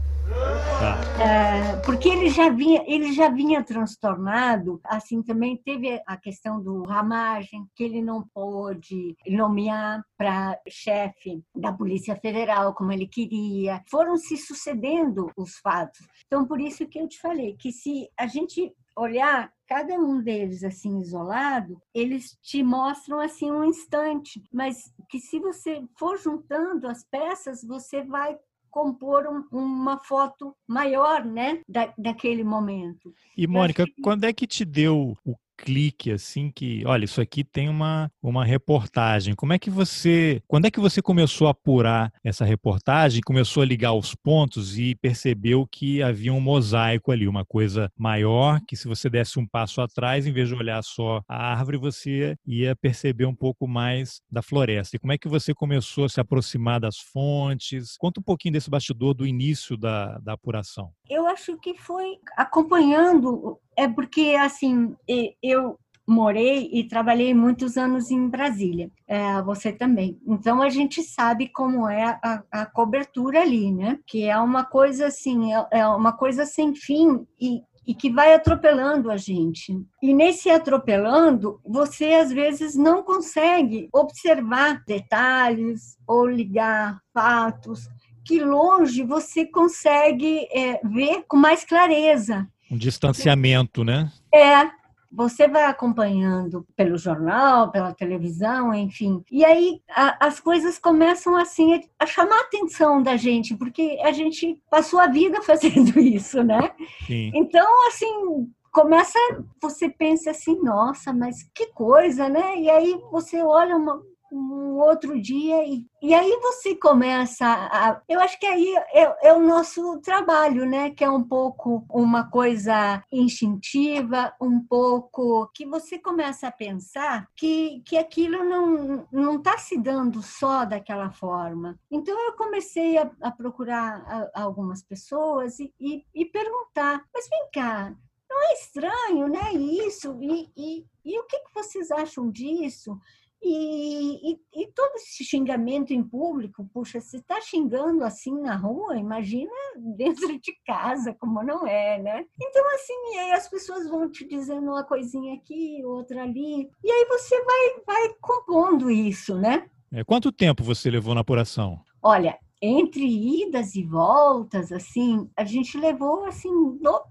É, 1.21 1.77
porque 1.85 2.09
ele 2.09 2.29
já 2.29 2.49
vinha 2.49 2.83
ele 2.87 3.13
já 3.13 3.29
vinha 3.29 3.63
transtornado 3.63 4.81
assim 4.85 5.23
também 5.23 5.57
teve 5.57 6.03
a 6.07 6.17
questão 6.17 6.61
do 6.61 6.83
ramagem 6.83 7.67
que 7.77 7.85
ele 7.85 8.03
não 8.03 8.27
pôde 8.35 9.17
nomear 9.29 10.05
para 10.17 10.59
chefe 10.69 11.43
da 11.55 11.73
polícia 11.73 12.17
federal 12.17 12.75
como 12.75 12.93
ele 12.93 13.07
queria. 13.07 13.83
Foram 13.89 14.17
se 14.17 14.37
sucedendo 14.37 15.31
os 15.37 15.57
fatos. 15.59 16.07
Então 16.27 16.45
por 16.47 16.61
isso 16.61 16.87
que 16.87 16.99
eu 16.99 17.09
te 17.09 17.21
falei 17.21 17.57
que 17.57 17.71
se 17.71 18.09
a 18.19 18.27
gente 18.27 18.75
olhar 18.97 19.53
cada 19.67 19.95
um 19.95 20.23
deles 20.23 20.63
assim 20.63 21.01
isolado, 21.01 21.81
eles 21.95 22.37
te 22.43 22.63
mostram 22.63 23.21
assim 23.21 23.51
um 23.51 23.65
instante, 23.65 24.43
mas 24.53 24.77
que 25.09 25.19
se 25.19 25.39
você 25.41 25.83
for 25.99 26.19
juntando 26.19 26.87
as 26.87 27.05
peças, 27.05 27.65
você 27.65 28.03
vai 28.03 28.37
compor 28.75 29.25
um, 29.29 29.45
uma 29.57 29.99
foto 29.99 30.53
maior, 30.67 31.25
né, 31.25 31.61
da, 31.69 31.95
daquele 31.97 32.43
momento. 32.43 33.15
E 33.37 33.47
Mônica, 33.47 33.87
quando 34.03 34.25
é 34.25 34.33
que 34.33 34.49
te 34.49 34.65
deu 34.65 35.17
o 35.25 35.37
clique 35.57 36.11
assim 36.11 36.51
que, 36.51 36.83
olha, 36.87 37.05
isso 37.05 37.21
aqui 37.21 37.45
tem 37.45 37.69
uma, 37.69 38.11
uma 38.23 38.45
reportagem. 38.45 39.35
Como 39.35 39.53
é 39.53 39.59
que 39.59 39.71
você, 39.71 40.43
quando 40.47 40.67
é 40.67 40.71
que 40.71 40.81
você 40.81 41.01
começou 41.01 41.47
a 41.47 41.51
apurar 41.51 42.13
essa 42.23 42.45
reportagem, 42.45 43.23
começou 43.25 43.63
a 43.63 43.67
ligar 43.67 43.93
os 43.93 44.15
pontos 44.15 44.79
e 44.79 44.95
percebeu 44.95 45.67
que 45.67 46.03
havia 46.03 46.33
um 46.33 46.41
mosaico 46.41 47.11
ali, 47.11 47.27
uma 47.27 47.45
coisa 47.45 47.91
maior, 47.97 48.61
que 48.67 48.77
se 48.77 48.89
você 48.89 49.09
desse 49.09 49.39
um 49.39 49.47
passo 49.47 49.81
atrás, 49.81 50.27
em 50.27 50.33
vez 50.33 50.49
de 50.49 50.55
olhar 50.55 50.83
só 50.83 51.23
a 51.29 51.53
árvore, 51.53 51.77
você 51.77 52.37
ia 52.47 52.75
perceber 52.77 53.27
um 53.27 53.35
pouco 53.35 53.67
mais 53.67 54.21
da 54.31 54.43
floresta. 54.43 54.97
E 54.97 54.99
como 54.99 55.13
é 55.13 55.19
que 55.19 55.29
você 55.29 55.55
começou 55.55 56.05
a 56.05 56.09
se 56.09 56.21
aproximar 56.21 56.81
das 56.81 56.99
fontes? 56.99 57.97
Conta 57.97 58.21
um 58.21 58.23
pouquinho 58.23 58.53
desse 58.53 58.71
bastidor 58.71 59.15
do 59.15 59.27
início 59.27 59.77
da, 59.77 60.19
da 60.19 60.33
apuração. 60.35 60.91
Eu 61.09 61.27
acho 61.27 61.57
que 61.59 61.75
foi 61.79 62.19
acompanhando 62.37 63.59
é 63.77 63.89
porque, 63.89 64.37
assim, 64.39 64.95
eu 65.43 65.79
morei 66.07 66.69
e 66.73 66.85
trabalhei 66.87 67.33
muitos 67.33 67.77
anos 67.77 68.11
em 68.11 68.29
Brasília, 68.29 68.91
é, 69.09 69.41
você 69.43 69.73
também. 69.73 70.21
Então 70.27 70.61
a 70.61 70.69
gente 70.69 71.03
sabe 71.03 71.49
como 71.49 71.89
é 71.89 72.19
a, 72.23 72.43
a, 72.53 72.67
cobertura 72.67 73.41
ali, 73.41 73.73
né? 73.73 73.99
Que 74.07 74.25
é 74.25 74.39
uma 74.39 74.65
coisa 74.65 75.07
assim, 75.07 75.55
é, 75.55 75.67
é 75.71 75.87
uma 75.87 76.13
coisa 76.13 76.45
sem 76.45 76.75
fim 76.75 77.27
e, 77.41 77.63
e 77.87 77.95
que 77.95 78.11
vai 78.11 78.35
atropelando 78.35 79.11
a 79.11 79.17
gente. 79.17 79.73
E 80.03 80.13
nesse 80.13 80.51
atropelando, 80.51 81.59
você 81.65 82.15
às 82.15 82.31
vezes 82.31 82.77
não 82.77 83.03
consegue 83.03 83.89
observar 83.93 84.83
detalhes 84.87 85.97
ou 86.07 86.27
ligar 86.27 86.99
fatos 87.15 87.89
que 88.27 88.41
longe 88.41 89.05
você 89.05 89.45
consegue 89.45 90.49
é, 90.51 90.81
ver 90.83 91.25
com 91.29 91.37
mais 91.37 91.63
clareza. 91.65 92.49
Um 92.75 92.79
distanciamento, 92.79 93.85
né? 93.85 94.11
É, 94.35 94.69
você 95.13 95.47
vai 95.47 95.65
acompanhando 95.67 96.67
pelo 96.75 96.99
jornal, 96.99 97.71
pela 97.71 97.95
televisão, 97.95 98.75
enfim. 98.75 99.23
E 99.31 99.45
aí 99.45 99.81
a, 99.89 100.27
as 100.27 100.41
coisas 100.41 100.77
começam 100.77 101.37
assim 101.37 101.81
a 101.99 102.05
chamar 102.05 102.37
a 102.37 102.43
atenção 102.43 103.01
da 103.01 103.17
gente, 103.17 103.55
porque 103.55 103.99
a 104.03 104.11
gente 104.11 104.61
passou 104.69 104.99
a 104.99 105.07
vida 105.07 105.41
fazendo 105.43 105.99
isso, 106.01 106.43
né? 106.43 106.73
Sim. 107.07 107.31
Então, 107.33 107.87
assim, 107.87 108.51
começa, 108.73 109.19
você 109.63 109.89
pensa 109.89 110.33
assim, 110.33 110.61
nossa, 110.61 111.13
mas 111.13 111.49
que 111.55 111.67
coisa, 111.69 112.29
né? 112.29 112.59
E 112.59 112.69
aí 112.69 113.01
você 113.13 113.41
olha 113.41 113.77
uma, 113.77 114.03
um 114.35 114.79
outro 114.81 115.21
dia 115.21 115.65
e, 115.65 115.87
e 116.03 116.13
aí 116.13 116.39
você 116.43 116.75
começa 116.75 117.47
a, 117.47 118.01
eu 118.09 118.21
acho 118.21 118.39
que 118.39 118.47
aí 118.47 118.75
é, 118.93 119.29
é, 119.29 119.33
o 119.33 119.41
nosso 119.41 120.01
trabalho 120.01 120.67
né 120.67 120.91
que 120.91 121.05
é 121.05 121.11
um 121.11 121.23
pouco 121.23 121.85
uma 121.89 122.29
coisa 122.29 123.03
instintiva 123.13 124.35
um 124.41 124.61
pouco 124.61 125.49
que 125.55 125.65
você 125.65 125.99
começa 125.99 126.49
a 126.49 126.53
pensar 126.53 127.29
que, 127.37 127.83
que 127.87 127.97
aquilo 127.97 128.45
não 128.45 129.07
não 129.13 129.37
está 129.37 129.57
se 129.59 129.79
dando 129.79 130.23
só 130.23 130.65
daquela 130.65 131.11
forma 131.11 131.79
então 131.91 132.19
eu 132.27 132.33
comecei 132.33 132.99
a, 132.99 133.11
a 133.21 133.31
procurar 133.31 134.31
a, 134.35 134.43
algumas 134.43 134.83
pessoas 134.83 135.61
e, 135.61 135.73
e, 135.79 136.05
e 136.15 136.25
perguntar 136.25 137.05
mas 137.15 137.29
vem 137.29 137.49
cá 137.53 137.95
não 138.29 138.43
é 138.43 138.55
estranho, 138.55 139.29
né? 139.29 139.53
Isso, 139.53 140.19
e, 140.21 140.51
e, 140.57 140.85
e 141.05 141.19
o 141.21 141.25
que, 141.25 141.39
que 141.39 141.55
vocês 141.55 141.93
acham 141.93 142.29
disso? 142.33 142.99
E, 143.47 144.33
e, 144.33 144.41
e, 144.55 144.67
todo 144.73 144.95
esse 144.97 145.23
xingamento 145.23 145.93
em 145.93 146.03
público, 146.03 146.67
puxa, 146.73 146.99
se 146.99 147.19
está 147.19 147.39
xingando 147.43 148.03
assim 148.03 148.41
na 148.41 148.57
rua, 148.57 148.97
imagina 148.97 149.53
dentro 149.97 150.41
de 150.41 150.53
casa, 150.67 151.15
como 151.15 151.43
não 151.43 151.67
é, 151.67 152.01
né? 152.01 152.25
Então, 152.41 152.65
assim, 152.75 153.19
aí 153.19 153.33
as 153.33 153.47
pessoas 153.49 153.87
vão 153.89 154.11
te 154.11 154.27
dizendo 154.27 154.71
uma 154.71 154.83
coisinha 154.83 155.35
aqui, 155.35 155.83
outra 155.85 156.23
ali, 156.23 156.71
e 156.83 156.91
aí 156.91 157.07
você 157.07 157.37
vai, 157.45 157.83
vai 157.87 158.15
compondo 158.21 158.91
isso, 158.91 159.37
né? 159.37 159.69
É, 159.93 160.03
quanto 160.03 160.33
tempo 160.33 160.65
você 160.65 160.91
levou 160.91 161.15
na 161.15 161.21
apuração? 161.21 161.79
Olha, 162.03 162.39
entre 162.63 163.05
idas 163.43 163.75
e 163.75 163.83
voltas, 163.83 164.73
assim, 164.73 165.29
a 165.37 165.45
gente 165.45 165.77
levou, 165.77 166.25
assim, 166.25 166.51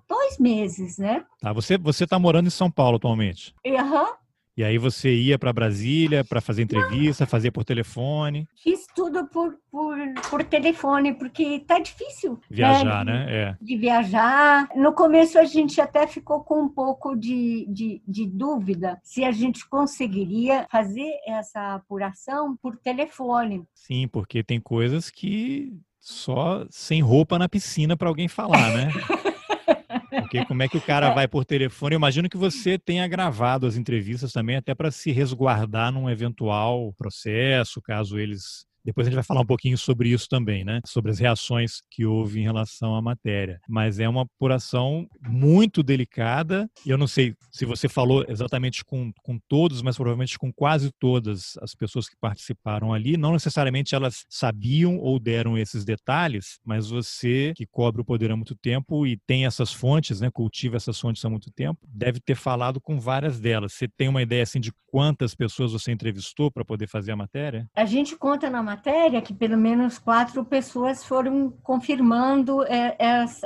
dois 0.09 0.39
meses, 0.39 0.97
né? 0.97 1.23
Tá, 1.39 1.53
você, 1.53 1.77
você 1.77 2.07
tá 2.07 2.17
morando 2.17 2.47
em 2.47 2.51
São 2.51 2.71
Paulo 2.71 2.97
atualmente? 2.97 3.53
Aham. 3.65 4.05
Uhum. 4.05 4.22
E 4.55 4.63
aí 4.63 4.77
você 4.77 5.11
ia 5.11 5.39
para 5.39 5.51
Brasília 5.51 6.23
para 6.23 6.39
fazer 6.39 6.61
entrevista, 6.61 7.25
fazer 7.25 7.49
por 7.49 7.65
telefone? 7.65 8.47
Fiz 8.55 8.85
tudo 8.95 9.27
por, 9.27 9.57
por, 9.71 9.97
por 10.29 10.43
telefone, 10.43 11.13
porque 11.13 11.59
tá 11.61 11.79
difícil. 11.79 12.33
Né, 12.33 12.57
viajar, 12.57 13.03
né? 13.03 13.25
né? 13.25 13.35
É. 13.35 13.57
De 13.59 13.75
viajar. 13.75 14.69
No 14.75 14.93
começo 14.93 15.39
a 15.39 15.43
gente 15.43 15.81
até 15.81 16.05
ficou 16.05 16.43
com 16.43 16.61
um 16.61 16.69
pouco 16.69 17.15
de, 17.15 17.65
de, 17.67 18.01
de 18.07 18.27
dúvida 18.27 18.99
se 19.03 19.23
a 19.23 19.31
gente 19.31 19.67
conseguiria 19.67 20.67
fazer 20.69 21.11
essa 21.27 21.73
apuração 21.73 22.55
por 22.61 22.77
telefone. 22.77 23.63
Sim, 23.73 24.07
porque 24.07 24.43
tem 24.43 24.59
coisas 24.59 25.09
que 25.09 25.73
só 25.99 26.65
sem 26.69 27.01
roupa 27.01 27.39
na 27.39 27.49
piscina 27.49 27.97
para 27.97 28.07
alguém 28.07 28.27
falar, 28.27 28.71
né? 28.71 28.91
Porque 30.21 30.45
como 30.45 30.63
é 30.63 30.67
que 30.67 30.77
o 30.77 30.81
cara 30.81 31.07
é. 31.07 31.13
vai 31.13 31.27
por 31.27 31.45
telefone? 31.45 31.95
Eu 31.95 31.97
imagino 31.97 32.29
que 32.29 32.37
você 32.37 32.77
tenha 32.77 33.07
gravado 33.07 33.65
as 33.65 33.75
entrevistas 33.75 34.31
também, 34.31 34.55
até 34.55 34.73
para 34.75 34.91
se 34.91 35.11
resguardar 35.11 35.91
num 35.91 36.09
eventual 36.09 36.93
processo, 36.93 37.81
caso 37.81 38.17
eles 38.17 38.65
Depois 38.83 39.07
a 39.07 39.09
gente 39.09 39.15
vai 39.15 39.23
falar 39.23 39.41
um 39.41 39.45
pouquinho 39.45 39.77
sobre 39.77 40.09
isso 40.09 40.27
também, 40.27 40.63
né? 40.63 40.81
Sobre 40.85 41.11
as 41.11 41.19
reações 41.19 41.81
que 41.89 42.05
houve 42.05 42.39
em 42.39 42.43
relação 42.43 42.95
à 42.95 43.01
matéria. 43.01 43.59
Mas 43.67 43.99
é 43.99 44.07
uma 44.07 44.23
apuração 44.23 45.07
muito 45.21 45.81
delicada. 45.81 46.69
Eu 46.85 46.97
não 46.97 47.07
sei 47.07 47.35
se 47.51 47.65
você 47.65 47.87
falou 47.87 48.25
exatamente 48.27 48.83
com, 48.83 49.11
com 49.23 49.39
todos, 49.47 49.81
mas 49.81 49.95
provavelmente 49.95 50.37
com 50.37 50.51
quase 50.51 50.91
todas 50.99 51.53
as 51.61 51.73
pessoas 51.73 52.09
que 52.09 52.15
participaram 52.19 52.93
ali. 52.93 53.15
Não 53.15 53.31
necessariamente 53.31 53.95
elas 53.95 54.25
sabiam 54.29 54.97
ou 54.97 55.19
deram 55.19 55.57
esses 55.57 55.85
detalhes, 55.85 56.59
mas 56.65 56.89
você 56.89 57.53
que 57.55 57.65
cobre 57.65 58.01
o 58.01 58.05
poder 58.05 58.31
há 58.31 58.35
muito 58.35 58.55
tempo 58.55 59.07
e 59.07 59.17
tem 59.25 59.45
essas 59.45 59.71
fontes, 59.71 60.19
né? 60.19 60.29
Cultiva 60.31 60.75
essas 60.75 60.99
fontes 60.99 61.23
há 61.23 61.29
muito 61.29 61.51
tempo, 61.51 61.79
deve 61.87 62.19
ter 62.19 62.35
falado 62.35 62.81
com 62.81 62.99
várias 62.99 63.39
delas. 63.39 63.73
Você 63.73 63.87
tem 63.87 64.07
uma 64.07 64.21
ideia 64.21 64.43
assim 64.43 64.59
de 64.59 64.71
quantas 64.87 65.33
pessoas 65.33 65.71
você 65.71 65.91
entrevistou 65.91 66.51
para 66.51 66.65
poder 66.65 66.87
fazer 66.87 67.11
a 67.11 67.15
matéria? 67.15 67.67
A 67.75 67.85
gente 67.85 68.15
conta 68.15 68.49
na 68.49 68.61
matéria 68.73 69.21
que 69.21 69.33
pelo 69.33 69.57
menos 69.57 69.99
quatro 69.99 70.43
pessoas 70.43 71.03
foram 71.03 71.51
confirmando 71.61 72.63
é, 72.63 72.97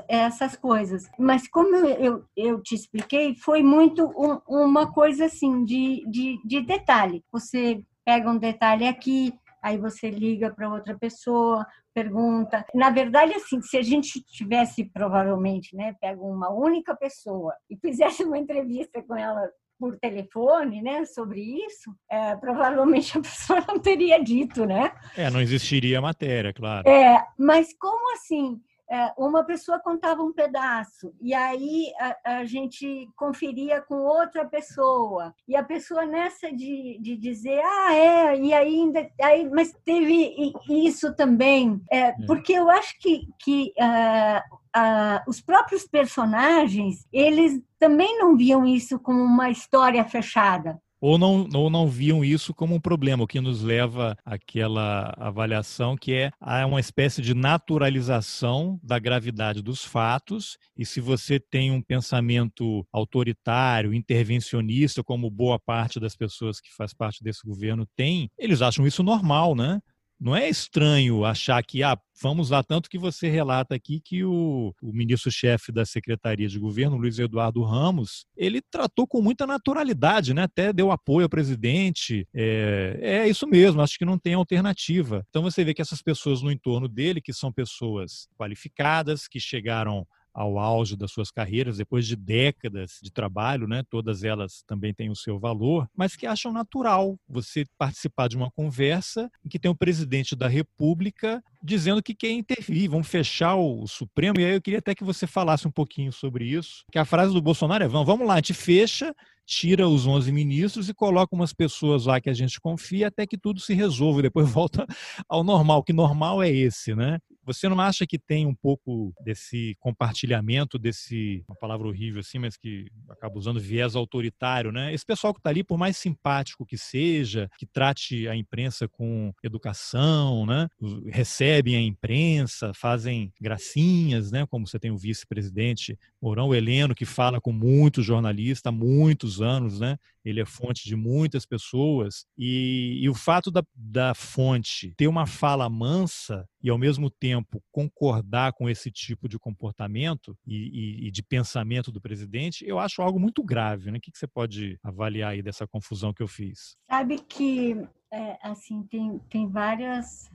essas 0.08 0.56
coisas. 0.56 1.10
Mas 1.20 1.48
como 1.48 1.76
eu, 1.76 2.24
eu 2.36 2.62
te 2.62 2.76
expliquei, 2.76 3.36
foi 3.36 3.62
muito 3.62 4.06
um, 4.16 4.40
uma 4.48 4.92
coisa 4.92 5.26
assim 5.26 5.66
de, 5.66 6.06
de, 6.10 6.40
de 6.46 6.62
detalhe. 6.62 7.24
Você 7.32 7.84
pega 8.06 8.32
um 8.32 8.38
detalhe 8.38 8.88
aqui, 8.88 9.34
aí 9.62 9.78
você 9.78 10.10
liga 10.10 10.50
para 10.50 10.72
outra 10.72 10.98
pessoa, 10.98 11.66
pergunta. 11.94 12.66
Na 12.74 12.90
verdade, 12.90 13.34
assim, 13.34 13.62
se 13.62 13.78
a 13.78 13.82
gente 13.82 14.24
tivesse 14.24 14.86
provavelmente, 14.86 15.76
né, 15.76 15.94
pega 16.00 16.22
uma 16.22 16.50
única 16.50 16.96
pessoa 16.96 17.54
e 17.70 17.76
fizesse 17.76 18.24
uma 18.24 18.38
entrevista 18.38 19.04
com 19.04 19.16
ela 19.16 19.50
por 19.80 19.98
telefone, 19.98 20.82
né, 20.82 21.06
sobre 21.06 21.42
isso, 21.42 21.96
é, 22.10 22.36
provavelmente 22.36 23.18
a 23.18 23.22
pessoa 23.22 23.64
não 23.68 23.80
teria 23.80 24.22
dito, 24.24 24.66
né? 24.66 24.92
É, 25.16 25.30
não 25.30 25.42
existiria 25.42 26.02
matéria, 26.02 26.54
claro. 26.54 26.88
É, 26.88 27.24
mas 27.38 27.74
como 27.78 28.14
assim? 28.14 28.60
É, 28.90 29.12
uma 29.18 29.44
pessoa 29.44 29.80
contava 29.80 30.22
um 30.22 30.32
pedaço 30.32 31.14
e 31.20 31.34
aí 31.34 31.92
a, 32.00 32.38
a, 32.38 32.46
gente 32.46 33.10
conferia 33.18 33.82
com 33.82 33.96
outra 33.96 34.46
pessoa 34.46 35.36
e 35.46 35.58
a 35.58 35.64
pessoa 35.64 36.06
nessa 36.06 36.50
de, 36.50 36.98
de 37.02 37.18
dizer 37.18 37.60
ah 37.62 37.94
é 37.94 38.40
e 38.40 38.54
ainda 38.54 39.06
aí 39.22 39.50
mas 39.50 39.74
teve 39.84 40.54
isso 40.70 41.14
também 41.16 41.82
é, 41.92 41.98
é. 41.98 42.16
porque 42.26 42.54
eu 42.54 42.70
acho 42.70 42.98
que 43.00 43.28
que 43.40 43.74
uh, 43.78 44.56
uh, 44.80 45.22
os 45.28 45.42
próprios 45.42 45.86
personagens 45.86 47.06
eles 47.12 47.62
também 47.78 48.18
não 48.18 48.38
viam 48.38 48.66
isso 48.66 48.98
como 49.00 49.22
uma 49.22 49.50
história 49.50 50.06
fechada 50.06 50.82
ou 51.00 51.18
não, 51.18 51.48
ou 51.54 51.70
não 51.70 51.88
viam 51.88 52.24
isso 52.24 52.54
como 52.54 52.76
um 52.76 52.80
problema, 52.80 53.24
o 53.24 53.28
que 53.28 53.40
nos 53.40 53.62
leva 53.62 54.18
àquela 54.26 55.14
avaliação 55.18 55.96
que 55.96 56.14
é 56.14 56.32
uma 56.66 56.80
espécie 56.80 57.22
de 57.22 57.34
naturalização 57.34 58.80
da 58.84 59.00
gravidade 59.00 59.62
dos 59.62 59.84
fatos, 59.84 60.58
e 60.78 60.86
se 60.86 61.00
você 61.00 61.40
tem 61.40 61.72
um 61.72 61.82
pensamento 61.82 62.86
autoritário, 62.92 63.94
intervencionista, 63.94 65.04
como 65.04 65.30
boa 65.30 65.60
parte 65.60 66.00
das 66.00 66.16
pessoas 66.16 66.60
que 66.60 66.74
faz 66.76 66.94
parte 66.94 67.24
desse 67.24 67.46
governo 67.46 67.86
tem, 67.96 68.30
eles 68.38 68.62
acham 68.62 68.86
isso 68.86 69.04
normal, 69.04 69.56
né? 69.56 69.80
Não 70.20 70.36
é 70.36 70.50
estranho 70.50 71.24
achar 71.24 71.62
que, 71.64 71.84
ah, 71.84 71.98
vamos 72.22 72.50
lá, 72.50 72.64
tanto 72.64 72.90
que 72.90 72.98
você 72.98 73.30
relata 73.30 73.76
aqui 73.76 74.00
que 74.00 74.24
o, 74.24 74.74
o 74.82 74.92
ministro-chefe 74.92 75.72
da 75.72 75.86
Secretaria 75.86 76.48
de 76.48 76.58
Governo, 76.58 76.98
Luiz 76.98 77.20
Eduardo 77.20 77.64
Ramos, 77.64 78.26
ele 78.36 78.62
tratou 78.62 79.08
com 79.08 79.22
muita 79.22 79.46
naturalidade, 79.46 80.34
né? 80.34 80.44
até 80.44 80.74
deu 80.74 80.92
apoio 80.92 81.26
ao 81.26 81.30
presidente. 81.30 82.28
É, 82.34 83.00
é 83.02 83.30
isso 83.30 83.48
mesmo, 83.48 83.82
acho 83.82 83.98
que 83.98 84.06
não 84.06 84.18
tem 84.18 84.34
alternativa. 84.34 85.26
Então 85.30 85.44
você 85.44 85.64
vê 85.64 85.74
que 85.74 85.82
essas 85.82 86.02
pessoas 86.02 86.42
no 86.42 86.52
entorno 86.52 86.88
dele, 86.88 87.22
que 87.22 87.34
são 87.34 87.52
pessoas 87.52 88.28
qualificadas, 88.38 89.28
que 89.28 89.40
chegaram 89.40 90.06
ao 90.38 90.60
auge 90.60 90.96
das 90.96 91.12
suas 91.12 91.32
carreiras, 91.32 91.78
depois 91.78 92.06
de 92.06 92.16
décadas 92.16 93.00
de 93.02 93.12
trabalho, 93.12 93.68
né? 93.68 93.82
todas 93.90 94.24
elas 94.24 94.64
também 94.68 94.94
têm 94.94 95.10
o 95.10 95.16
seu 95.16 95.40
valor, 95.40 95.90
mas 95.98 96.16
que 96.16 96.28
acham 96.28 96.54
natural 96.54 97.18
você 97.28 97.66
participar 97.76 98.30
de 98.30 98.38
uma 98.38 98.52
conversa 98.52 99.32
em 99.44 99.50
que 99.50 99.58
tem 99.58 99.72
o 99.72 99.76
presidente 99.76 100.36
da 100.36 100.48
República 100.48 101.44
dizendo 101.64 102.04
que 102.04 102.14
quer 102.14 102.30
intervir, 102.30 102.88
vamos 102.88 103.08
fechar 103.08 103.56
o 103.56 103.88
Supremo. 103.88 104.40
E 104.40 104.46
aí 104.46 104.54
eu 104.54 104.62
queria 104.62 104.78
até 104.78 104.94
que 104.94 105.04
você 105.04 105.26
falasse 105.26 105.68
um 105.68 105.72
pouquinho 105.72 106.14
sobre 106.14 106.46
isso, 106.46 106.86
que 106.92 107.00
a 107.00 107.06
frase 107.06 107.34
do 107.34 107.42
Bolsonaro 107.42 107.84
é: 107.84 107.88
vamos 107.88 108.28
lá, 108.28 108.36
a 108.36 108.38
gente 108.38 108.54
fecha, 108.54 109.16
tira 109.44 109.88
os 109.88 110.06
11 110.06 110.32
ministros 110.32 110.88
e 110.88 110.94
coloca 110.94 111.36
umas 111.36 111.52
pessoas 111.52 112.06
lá 112.06 112.22
que 112.22 112.30
a 112.30 112.34
gente 112.34 112.62
confia 112.62 113.08
até 113.08 113.26
que 113.26 113.38
tudo 113.38 113.60
se 113.60 113.74
resolva 113.74 114.20
e 114.20 114.24
depois 114.24 114.48
volta 114.52 114.86
ao 115.28 115.44
normal. 115.44 115.84
Que 115.84 115.94
normal 115.94 116.44
é 116.44 116.52
esse, 116.52 116.94
né? 116.94 117.18
Você 117.48 117.70
não 117.70 117.80
acha 117.80 118.06
que 118.06 118.20
tem 118.20 118.46
um 118.46 118.54
pouco 118.54 119.14
desse 119.24 119.78
compartilhamento, 119.80 120.78
desse, 120.78 121.46
uma 121.48 121.56
palavra 121.56 121.88
horrível 121.88 122.20
assim, 122.20 122.40
mas 122.40 122.58
que 122.58 122.92
acaba 123.10 123.38
usando 123.40 123.58
viés 123.58 123.96
autoritário, 123.96 124.70
né? 124.70 124.94
Esse 124.94 125.06
pessoal 125.06 125.34
que 125.34 125.40
está 125.40 125.50
ali, 125.50 125.64
por 125.64 125.78
mais 125.78 125.96
simpático 125.96 126.66
que 126.66 126.78
seja, 126.78 127.50
que 127.58 127.66
trate 127.66 128.28
a 128.28 128.36
imprensa 128.36 128.86
com 128.86 129.34
educação, 129.42 130.46
né? 130.46 130.68
Recebem 131.08 131.78
a 131.78 131.82
imprensa, 131.82 132.74
fazem 132.74 133.32
gracinhas, 133.40 134.30
né? 134.30 134.46
Como 134.46 134.68
você 134.68 134.78
tem 134.78 134.92
o 134.92 134.98
vice-presidente 134.98 135.98
Mourão 136.22 136.54
Heleno, 136.54 136.94
que 136.94 137.06
fala 137.06 137.40
com 137.40 137.54
muitos 137.54 138.06
jornalistas 138.06 138.70
há 138.70 138.76
muitos 138.76 139.42
anos, 139.42 139.80
né? 139.80 139.98
Ele 140.28 140.42
é 140.42 140.46
fonte 140.46 140.84
de 140.86 140.96
muitas 140.96 141.46
pessoas. 141.46 142.26
E, 142.38 143.00
e 143.02 143.10
o 143.10 143.14
fato 143.14 143.50
da, 143.52 143.64
da 143.76 144.14
fonte 144.14 144.94
ter 144.98 145.08
uma 145.08 145.26
fala 145.26 145.70
mansa 145.70 146.46
e, 146.62 146.70
ao 146.70 146.78
mesmo 146.78 147.10
tempo, 147.10 147.64
concordar 147.72 148.54
com 148.54 148.70
esse 148.70 148.92
tipo 148.92 149.30
de 149.30 149.40
comportamento 149.40 150.38
e, 150.46 150.56
e, 150.56 151.08
e 151.08 151.12
de 151.12 151.24
pensamento 151.24 151.92
do 151.92 152.02
presidente, 152.02 152.66
eu 152.68 152.80
acho 152.80 153.02
algo 153.02 153.20
muito 153.20 153.44
grave. 153.44 153.92
Né? 153.92 153.98
O 153.98 154.02
que, 154.02 154.12
que 154.12 154.18
você 154.18 154.28
pode 154.28 154.78
avaliar 154.84 155.32
aí 155.32 155.42
dessa 155.42 155.68
confusão 155.68 156.14
que 156.14 156.24
eu 156.24 156.28
fiz? 156.28 156.76
Sabe 156.90 157.20
que 157.20 157.88
é, 158.12 158.38
assim, 158.42 158.84
tem, 158.84 159.20
tem 159.30 159.48
várias, 159.48 160.30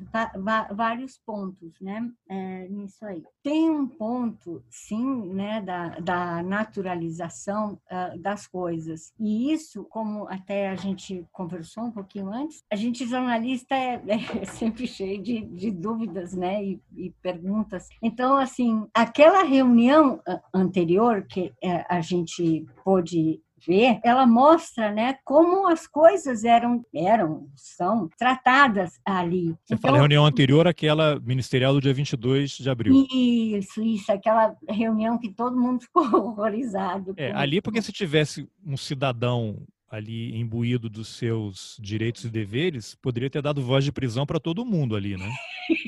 vários 0.70 1.18
pontos, 1.18 1.72
né, 1.80 2.11
é, 2.28 2.68
nisso 2.68 3.04
aí. 3.04 3.22
Tem 3.42 3.70
um 3.70 3.87
ponto, 3.87 4.62
sim, 4.70 5.32
né, 5.32 5.61
da, 5.61 6.00
da 6.00 6.42
naturalização 6.42 7.78
uh, 7.90 8.18
das 8.18 8.46
coisas. 8.46 9.12
E 9.18 9.52
isso, 9.52 9.85
como 9.85 10.28
até 10.28 10.68
a 10.68 10.76
gente 10.76 11.26
conversou 11.32 11.85
um 11.85 11.90
pouquinho 11.90 12.32
antes, 12.32 12.62
a 12.70 12.76
gente 12.76 13.06
jornalista 13.06 13.74
é, 13.74 14.02
é 14.40 14.44
sempre 14.44 14.87
cheio 14.87 15.22
de, 15.22 15.40
de 15.40 15.70
dúvidas, 15.70 16.35
né, 16.35 16.62
e, 16.62 16.80
e, 16.96 17.11
perguntas. 17.22 17.88
Então, 18.02 18.37
assim, 18.37 18.87
aquela 18.94 19.44
reunião 19.44 20.20
anterior 20.52 21.22
que 21.22 21.52
é, 21.62 21.85
a 21.88 22.00
gente 22.00 22.66
pôde 22.85 23.40
ver, 23.66 24.01
ela 24.03 24.27
mostra, 24.27 24.90
né, 24.90 25.16
como 25.25 25.68
as 25.68 25.87
coisas 25.87 26.44
eram, 26.44 26.85
eram, 26.94 27.48
são 27.57 28.09
tratadas 28.18 29.01
ali. 29.05 29.48
Você 29.64 29.75
então, 29.75 29.79
fala 29.79 29.98
reunião 29.98 30.27
anterior 30.27 30.66
àquela 30.66 31.18
ministerial 31.20 31.72
do 31.72 31.81
dia 31.81 31.94
22 31.94 32.51
de 32.53 32.70
abril. 32.70 33.07
Isso, 33.12 33.83
isso, 33.83 34.11
aquela 34.12 34.55
reunião 34.68 35.18
que 35.18 35.31
todo 35.31 35.59
mundo 35.59 35.83
ficou 35.85 36.05
horrorizado. 36.05 37.14
É, 37.16 37.33
ali 37.33 37.61
porque 37.61 37.83
se 37.83 37.92
tivesse 37.92 38.48
um 38.64 38.77
cidadão 38.77 39.62
ali 39.92 40.35
imbuído 40.40 40.88
dos 40.88 41.09
seus 41.09 41.77
direitos 41.79 42.25
e 42.25 42.31
deveres, 42.31 42.94
poderia 42.94 43.29
ter 43.29 43.42
dado 43.42 43.61
voz 43.62 43.85
de 43.85 43.92
prisão 43.92 44.25
para 44.25 44.40
todo 44.40 44.64
mundo 44.64 44.96
ali, 44.96 45.18
né? 45.18 45.31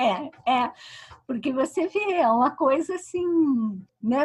é, 0.00 0.30
é 0.50 0.72
porque 1.30 1.52
você 1.52 1.86
vê, 1.86 2.14
é 2.14 2.28
uma 2.28 2.50
coisa 2.50 2.96
assim, 2.96 3.24
né? 4.02 4.24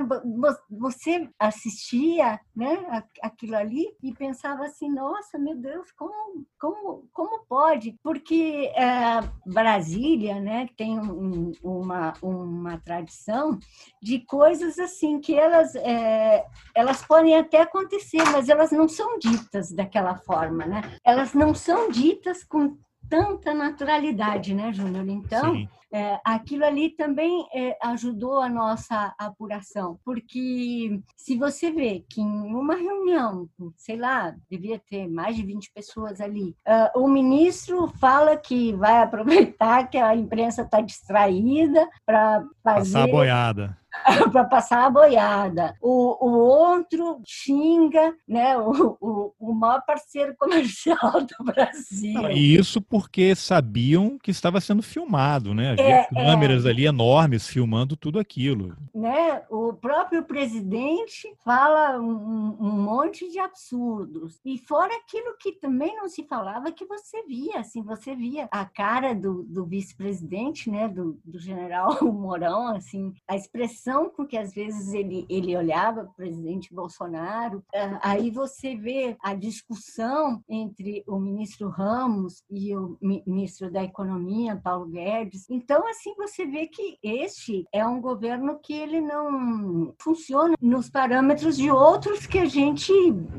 Você 0.71 1.29
assistia, 1.37 2.39
né, 2.55 3.03
aquilo 3.21 3.55
ali 3.55 3.95
e 4.01 4.11
pensava 4.11 4.65
assim, 4.65 4.89
nossa, 4.89 5.37
meu 5.37 5.55
Deus, 5.55 5.91
como, 5.91 6.47
como, 6.59 7.07
como 7.13 7.45
pode? 7.45 7.95
Porque 8.01 8.71
é, 8.73 9.21
Brasília, 9.45 10.39
né, 10.39 10.67
tem 10.75 10.99
um, 10.99 11.51
uma, 11.61 12.13
uma 12.23 12.79
tradição 12.79 13.59
de 14.01 14.21
coisas 14.21 14.79
assim 14.79 15.19
que 15.19 15.35
elas, 15.35 15.75
é, 15.75 16.43
elas 16.73 17.05
podem 17.05 17.37
até 17.37 17.61
acontecer, 17.61 18.23
mas 18.31 18.49
elas 18.49 18.71
não 18.71 18.87
são 18.87 19.19
ditas 19.19 19.71
daquela 19.71 20.15
forma, 20.15 20.65
né? 20.65 20.81
Elas 21.03 21.35
não 21.35 21.53
são 21.53 21.87
ditas 21.91 22.43
com 22.43 22.75
tanta 23.09 23.53
naturalidade, 23.53 24.53
né, 24.53 24.71
Júnior? 24.73 25.07
Então, 25.07 25.67
é, 25.95 26.19
aquilo 26.25 26.65
ali 26.65 26.89
também 26.89 27.47
é, 27.53 27.77
ajudou 27.83 28.41
a 28.41 28.49
nossa 28.49 29.15
apuração, 29.17 29.97
porque 30.03 30.99
se 31.15 31.37
você 31.37 31.71
vê 31.71 32.03
que 32.09 32.19
em 32.19 32.53
uma 32.53 32.75
reunião, 32.75 33.47
sei 33.77 33.95
lá, 33.95 34.35
devia 34.49 34.77
ter 34.89 35.07
mais 35.07 35.37
de 35.37 35.43
20 35.43 35.71
pessoas 35.73 36.19
ali, 36.19 36.53
uh, 36.67 36.99
o 36.99 37.07
ministro 37.07 37.87
fala 37.97 38.35
que 38.35 38.73
vai 38.73 38.97
aproveitar 39.03 39.89
que 39.89 39.97
a 39.97 40.13
imprensa 40.13 40.63
está 40.63 40.81
distraída 40.81 41.87
para 42.05 42.43
fazer. 42.61 42.93
Passar 42.93 43.07
boiada 43.07 43.77
para 44.31 44.43
passar 44.43 44.85
a 44.85 44.89
boiada. 44.89 45.75
O, 45.81 46.27
o 46.27 46.37
outro 46.37 47.19
xinga 47.25 48.15
né, 48.27 48.57
o, 48.57 48.97
o, 49.01 49.33
o 49.39 49.53
maior 49.53 49.81
parceiro 49.85 50.35
comercial 50.37 51.11
do 51.21 51.43
Brasil. 51.43 52.29
E 52.31 52.55
isso 52.55 52.81
porque 52.81 53.35
sabiam 53.35 54.17
que 54.19 54.31
estava 54.31 54.61
sendo 54.61 54.83
filmado, 54.83 55.53
né? 55.53 55.71
Havia 55.71 55.85
é, 55.85 56.03
câmeras 56.05 56.65
é. 56.65 56.69
ali 56.69 56.85
enormes 56.85 57.47
filmando 57.47 57.95
tudo 57.95 58.19
aquilo. 58.19 58.75
Né? 58.93 59.41
O 59.49 59.73
próprio 59.73 60.23
presidente 60.23 61.33
fala 61.43 61.99
um, 61.99 62.57
um 62.59 62.71
monte 62.83 63.29
de 63.31 63.39
absurdos. 63.39 64.39
E 64.45 64.57
fora 64.57 64.95
aquilo 64.95 65.35
que 65.39 65.53
também 65.53 65.95
não 65.95 66.07
se 66.07 66.23
falava, 66.23 66.71
que 66.71 66.85
você 66.85 67.23
via, 67.23 67.59
assim, 67.59 67.81
você 67.81 68.15
via 68.15 68.47
a 68.51 68.65
cara 68.65 69.15
do, 69.15 69.43
do 69.43 69.65
vice-presidente, 69.65 70.69
né, 70.69 70.87
do, 70.87 71.19
do 71.23 71.39
general 71.39 71.97
Mourão, 72.13 72.75
assim, 72.75 73.13
a 73.27 73.35
expressão 73.35 73.94
com 74.03 74.25
que 74.25 74.37
às 74.37 74.53
vezes 74.53 74.93
ele, 74.93 75.25
ele 75.29 75.55
olhava 75.55 76.01
o 76.01 76.13
presidente 76.13 76.73
Bolsonaro, 76.73 77.63
é, 77.73 77.97
aí 78.01 78.29
você 78.29 78.75
vê 78.75 79.15
a 79.23 79.33
discussão 79.33 80.43
entre 80.49 81.03
o 81.07 81.17
ministro 81.17 81.69
Ramos 81.69 82.43
e 82.49 82.75
o 82.75 82.97
ministro 83.01 83.71
da 83.71 83.83
Economia, 83.83 84.59
Paulo 84.61 84.87
Guedes. 84.87 85.49
Então, 85.49 85.87
assim, 85.87 86.13
você 86.15 86.45
vê 86.45 86.67
que 86.67 86.97
este 87.01 87.65
é 87.71 87.85
um 87.85 88.01
governo 88.01 88.59
que 88.59 88.73
ele 88.73 88.99
não 88.99 89.93
funciona 89.99 90.55
nos 90.61 90.89
parâmetros 90.89 91.55
de 91.57 91.71
outros 91.71 92.25
que 92.25 92.39
a 92.39 92.45
gente 92.45 92.91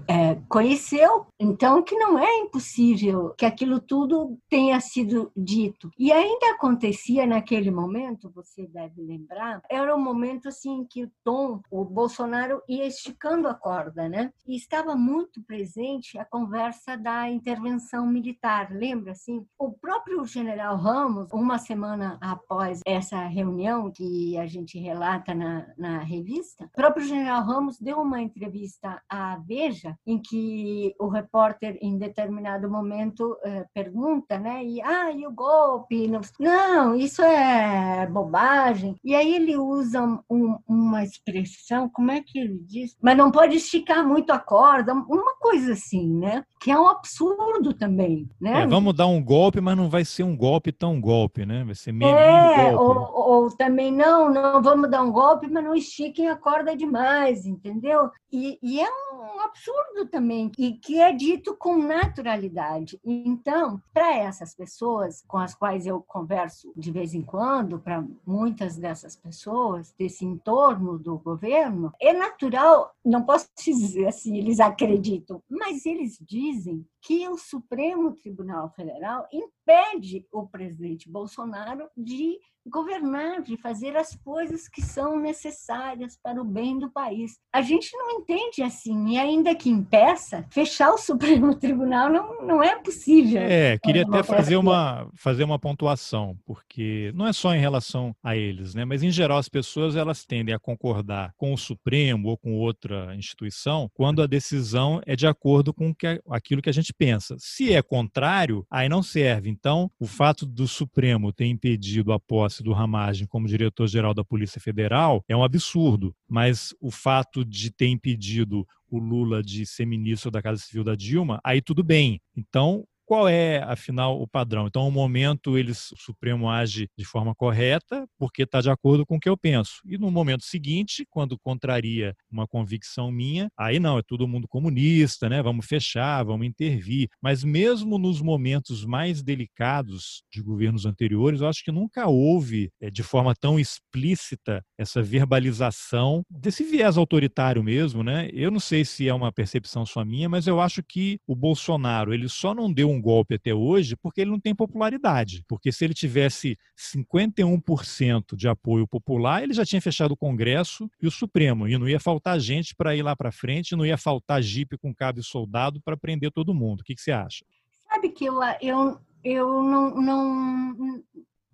é, 0.09 0.37
conheceu. 0.49 1.27
Então, 1.39 1.83
que 1.83 1.97
não 1.97 2.19
é 2.19 2.39
impossível 2.39 3.35
que 3.37 3.45
aquilo 3.45 3.81
tudo 3.81 4.39
tenha 4.49 4.81
sido 4.81 5.31
dito. 5.37 5.91
E 5.99 6.13
ainda 6.13 6.53
acontecia 6.53 7.27
naquele 7.27 7.71
momento, 7.71 8.31
você 8.35 8.67
deve 8.67 9.03
lembrar, 9.03 9.61
era 9.71 9.95
um 9.95 10.01
momento 10.01 10.46
assim 10.49 10.85
que 10.85 11.05
o 11.05 11.11
Tom, 11.25 11.61
o 11.71 11.85
Bolsonaro 11.85 12.63
ia 12.69 12.87
esticando 12.87 13.49
a 13.49 13.55
corda, 13.55 14.09
né? 14.09 14.33
E 14.47 14.57
estava 14.57 14.95
muito 14.95 15.43
presente 15.43 16.19
a 16.19 16.25
conversa 16.25 16.97
da 16.97 17.29
intervenção 17.29 18.07
militar. 18.07 18.71
Lembra 18.71 19.13
assim? 19.13 19.47
O 19.59 19.73
próprio 19.73 20.25
general 20.25 20.77
Ramos, 20.77 21.31
uma 21.33 21.59
semana 21.59 22.19
após 22.21 22.81
essa 22.87 23.27
reunião 23.27 23.91
que 23.91 24.37
a 24.39 24.47
gente 24.47 24.79
relata 24.79 25.35
na, 25.35 25.67
na 25.77 25.99
revista, 25.99 26.65
o 26.65 26.77
próprio 26.77 27.07
general 27.07 27.43
Ramos 27.43 27.79
deu 27.79 27.99
uma 27.99 28.21
entrevista 28.21 29.03
à 29.09 29.37
Veja 29.37 29.97
em 30.07 30.19
que 30.19 30.95
o 30.99 31.09
repórter 31.09 31.79
em 31.81 31.99
determinado 31.99 32.71
momento 32.71 33.37
eh, 33.45 33.67
pergunta, 33.73 34.39
né? 34.39 34.65
E 34.65 34.81
ah, 34.83 35.11
e 35.11 35.27
o 35.27 35.33
golpe? 35.33 36.11
Não, 36.39 36.95
isso 36.95 37.23
é 37.23 38.07
bobagem. 38.07 38.97
E 39.05 39.15
aí 39.15 39.35
ele 39.35 39.57
usa 39.57 40.03
um, 40.29 40.57
uma 40.69 41.03
expressão, 41.03 41.89
como 41.89 42.11
é 42.11 42.21
que 42.21 42.39
ele 42.39 42.59
diz? 42.67 42.97
Mas 43.01 43.17
não 43.17 43.31
pode 43.31 43.57
esticar 43.57 44.07
muito 44.07 44.31
a 44.31 44.39
corda, 44.39 44.93
uma 44.93 45.37
coisa 45.39 45.73
assim, 45.73 46.13
né? 46.15 46.45
Que 46.61 46.71
é 46.71 46.79
um 46.79 46.89
absurdo 46.89 47.73
também, 47.75 48.29
né? 48.41 48.63
É, 48.63 48.67
vamos 48.67 48.95
dar 48.95 49.07
um 49.07 49.23
golpe, 49.23 49.61
mas 49.61 49.77
não 49.77 49.89
vai 49.89 50.05
ser 50.05 50.23
um 50.23 50.37
golpe 50.37 50.73
tão 50.73 51.01
golpe, 51.01 51.47
né? 51.47 51.65
Vai 51.65 51.75
ser 51.75 51.93
meio 51.93 52.15
é, 52.15 52.73
golpe. 52.73 53.11
Ou, 53.13 53.45
ou 53.45 53.51
também 53.57 53.93
não, 53.93 54.33
não 54.33 54.63
vamos 54.63 54.91
dar 54.91 55.03
um 55.03 55.13
golpe, 55.13 55.49
mas 55.49 55.65
não 55.65 55.75
estiquem 55.75 56.29
a 56.29 56.37
corda 56.37 56.77
demais, 56.77 57.47
entendeu? 57.47 58.11
E, 58.33 58.59
e 58.63 58.81
é 58.81 58.89
um 59.15 59.41
absurdo 59.41 60.07
também, 60.11 60.51
e 60.59 60.73
que 60.73 61.01
é 61.01 61.13
dito 61.13 61.57
com 61.57 61.79
naturalidade. 61.79 63.01
Então, 63.05 63.81
para 63.93 64.17
essas 64.17 64.55
pessoas 64.55 65.25
com 65.27 65.39
as 65.39 65.55
quais 65.55 65.87
eu 65.87 66.03
converso 66.03 66.73
de 66.77 66.91
vez 66.91 67.15
em 67.15 67.23
quando, 67.23 67.79
para 67.79 68.05
muitas 68.27 68.77
dessas 68.77 69.17
pessoas 69.17 69.95
desse 69.99 70.16
entorno 70.25 70.99
do 70.99 71.19
governo, 71.19 71.93
é 72.01 72.13
natural, 72.13 72.95
não 73.05 73.25
posso 73.25 73.49
dizer 73.63 74.07
assim, 74.07 74.37
eles 74.37 74.61
acreditam, 74.61 75.43
mas 75.49 75.85
eles 75.87 76.19
dizem 76.21 76.87
que 77.01 77.29
o 77.29 77.37
Supremo 77.37 78.13
Tribunal 78.13 78.71
Federal 78.71 79.27
impede 79.33 80.27
o 80.33 80.47
presidente 80.47 81.11
Bolsonaro 81.11 81.89
de 81.97 82.39
governar, 82.69 83.43
de 83.43 83.57
fazer 83.57 83.97
as 83.97 84.15
coisas 84.17 84.69
que 84.69 84.83
são 84.83 85.19
necessárias 85.19 86.19
para 86.23 86.41
o 86.41 86.45
bem 86.45 86.79
do 86.79 86.91
país. 86.91 87.39
A 87.53 87.63
gente 87.63 87.97
não 87.97 88.11
entende 88.11 88.63
assim, 88.63 89.09
e 89.09 89.19
ainda 89.19 89.55
que 89.55 89.71
impeça, 89.71 90.45
fechar 90.51 90.93
o 90.93 90.99
Supremo 91.17 91.55
Tribunal 91.55 92.11
não, 92.11 92.43
não 92.43 92.63
é 92.63 92.77
possível. 92.77 93.41
É, 93.41 93.79
queria 93.79 94.03
até 94.03 94.23
fazer 94.23 94.57
uma, 94.57 95.09
fazer 95.15 95.45
uma 95.45 95.59
pontuação, 95.59 96.37
porque 96.45 97.13
não 97.15 97.27
é 97.27 97.33
só 97.33 97.55
em 97.55 97.61
relação 97.61 98.15
a 98.23 98.37
eles, 98.37 98.75
né? 98.75 98.85
mas 98.85 99.03
em 99.03 99.11
geral 99.11 99.39
as 99.39 99.49
pessoas 99.49 99.97
elas 99.97 100.25
tendem 100.25 100.55
a 100.55 100.59
concordar 100.59 101.33
com 101.37 101.53
o 101.53 101.59
Supremo 101.59 102.29
ou 102.29 102.37
com 102.37 102.55
outra 102.55 103.15
instituição 103.15 103.91
quando 103.95 104.23
a 104.23 104.27
decisão 104.27 105.01
é 105.07 105.15
de 105.17 105.27
acordo 105.27 105.73
com 105.73 105.95
que, 105.95 106.21
aquilo 106.29 106.63
que 106.63 106.71
a 106.71 106.73
gente 106.73 106.93
pensa. 106.93 107.37
Se 107.39 107.73
é 107.73 107.83
contrário, 107.83 108.67
aí 108.71 108.89
não 108.89 109.03
serve. 109.03 109.49
Então, 109.51 109.91
o 109.99 110.07
fato 110.07 110.45
do 110.45 110.67
Supremo 110.67 111.33
ter 111.33 111.47
impedido 111.47 112.13
a 112.13 112.21
posse 112.21 112.56
do 112.63 112.73
Ramagem 112.73 113.27
como 113.27 113.47
diretor-geral 113.47 114.15
da 114.15 114.25
Polícia 114.25 114.61
Federal 114.61 115.25
é 115.29 115.37
um 115.37 115.45
absurdo, 115.45 116.15
mas 116.29 116.75
o 116.81 116.91
fato 116.91 117.45
de 117.45 117.71
ter 117.71 117.89
impedido 117.89 118.67
o 118.89 118.99
Lula 118.99 119.43
de 119.43 119.67
ser 119.67 119.87
ministro 119.87 120.31
da 120.31 120.43
Casa 120.43 120.63
Civil 120.63 120.85
da 120.85 120.95
Dilma, 120.95 121.41
aí 121.45 121.61
tudo 121.61 121.83
bem. 121.83 122.21
Então, 122.37 122.87
qual 123.07 123.29
é, 123.29 123.63
afinal, 123.63 124.21
o 124.21 124.27
padrão? 124.27 124.67
Então, 124.67 124.85
no 124.85 124.91
momento, 124.91 125.57
eles, 125.57 125.93
o 125.93 125.97
Supremo 125.97 126.51
age 126.51 126.89
de 126.99 127.05
forma 127.05 127.35
correta, 127.35 128.05
porque 128.19 128.43
está 128.43 128.61
de 128.61 128.69
acordo 128.69 129.07
com 129.07 129.17
o 129.17 129.21
que 129.21 129.29
eu 129.29 129.37
penso. 129.37 129.81
E 129.87 129.97
no 129.97 130.11
momento 130.11 130.45
seguinte, 130.45 131.07
quando 131.09 131.39
contraria 131.39 132.15
uma 132.31 132.47
convicção 132.47 133.11
minha, 133.13 133.49
aí 133.57 133.79
não, 133.79 133.99
é 133.99 134.03
todo 134.03 134.27
mundo 134.27 134.49
comunista, 134.49 135.29
né? 135.29 135.41
Vamos 135.43 135.67
fechar, 135.67 136.25
vamos 136.25 136.47
intervir. 136.47 137.09
Mas 137.23 137.45
mesmo 137.45 137.97
nos 137.97 138.21
momentos 138.21 138.85
mais 138.85 139.23
delicados 139.23 140.23
de 140.31 140.43
governos 140.43 140.85
anteriores, 140.85 141.41
eu 141.41 141.49
acho 141.49 141.63
que 141.63 141.71
nunca 141.71 142.09
houve, 142.09 142.71
é, 142.81 142.91
de 142.91 143.03
forma 143.05 143.35
tão 143.35 143.59
explícita, 143.59 144.63
essa 144.77 145.01
verbalização 145.03 146.23
desse 146.29 146.65
viés 146.65 146.97
autoritário 146.97 147.63
mesmo, 147.63 148.03
né? 148.03 148.29
Eu 148.33 148.51
não 148.51 148.61
sei 148.61 148.85
se 148.85 149.09
é 149.09 149.15
uma 149.15 149.33
percepção 149.33 149.87
só 149.87 150.05
minha, 150.05 150.29
mas 150.29 150.47
eu 150.47 150.61
acho 150.61 150.83
que 150.83 151.19
o 151.27 151.35
Bolsonaro, 151.37 152.13
ele 152.13 152.29
só 152.29 152.55
não 152.55 152.73
deu 152.73 152.91
um 152.91 152.96
um 152.97 153.01
golpe 153.01 153.35
até 153.35 153.55
hoje 153.55 153.97
porque 153.97 154.21
ele 154.21 154.31
não 154.31 154.41
tem 154.41 154.55
popularidade. 154.55 155.45
Porque 155.49 155.71
se 155.71 155.85
ele 155.85 155.95
tivesse 155.95 156.59
51% 156.77 158.35
de 158.35 158.49
apoio 158.49 158.87
popular, 158.87 159.43
ele 159.43 159.55
já 159.55 159.65
tinha 159.65 159.81
fechado 159.81 160.13
o 160.13 160.17
Congresso 160.17 160.91
e 161.01 161.07
o 161.07 161.11
Supremo. 161.11 161.69
E 161.69 161.79
não 161.79 161.89
ia 161.89 162.01
faltar 162.01 162.41
gente 162.41 162.75
para 162.75 162.97
ir 162.97 163.03
lá 163.03 163.15
para 163.15 163.31
frente, 163.31 163.77
não 163.77 163.87
ia 163.87 163.99
faltar 163.99 164.43
jipe 164.43 164.79
com 164.79 164.95
cabo 164.95 165.21
e 165.21 165.25
soldado 165.25 165.81
para 165.81 165.97
prender 165.97 166.33
todo 166.33 166.55
mundo. 166.55 166.81
O 166.81 166.85
que, 166.85 166.95
que 166.95 167.01
você 167.01 167.13
acha? 167.13 167.45
Sabe 167.89 168.11
que 168.11 168.25
eu, 168.25 168.41
eu, 168.61 168.99
eu 169.23 169.63
não, 169.63 169.95
não 169.95 171.03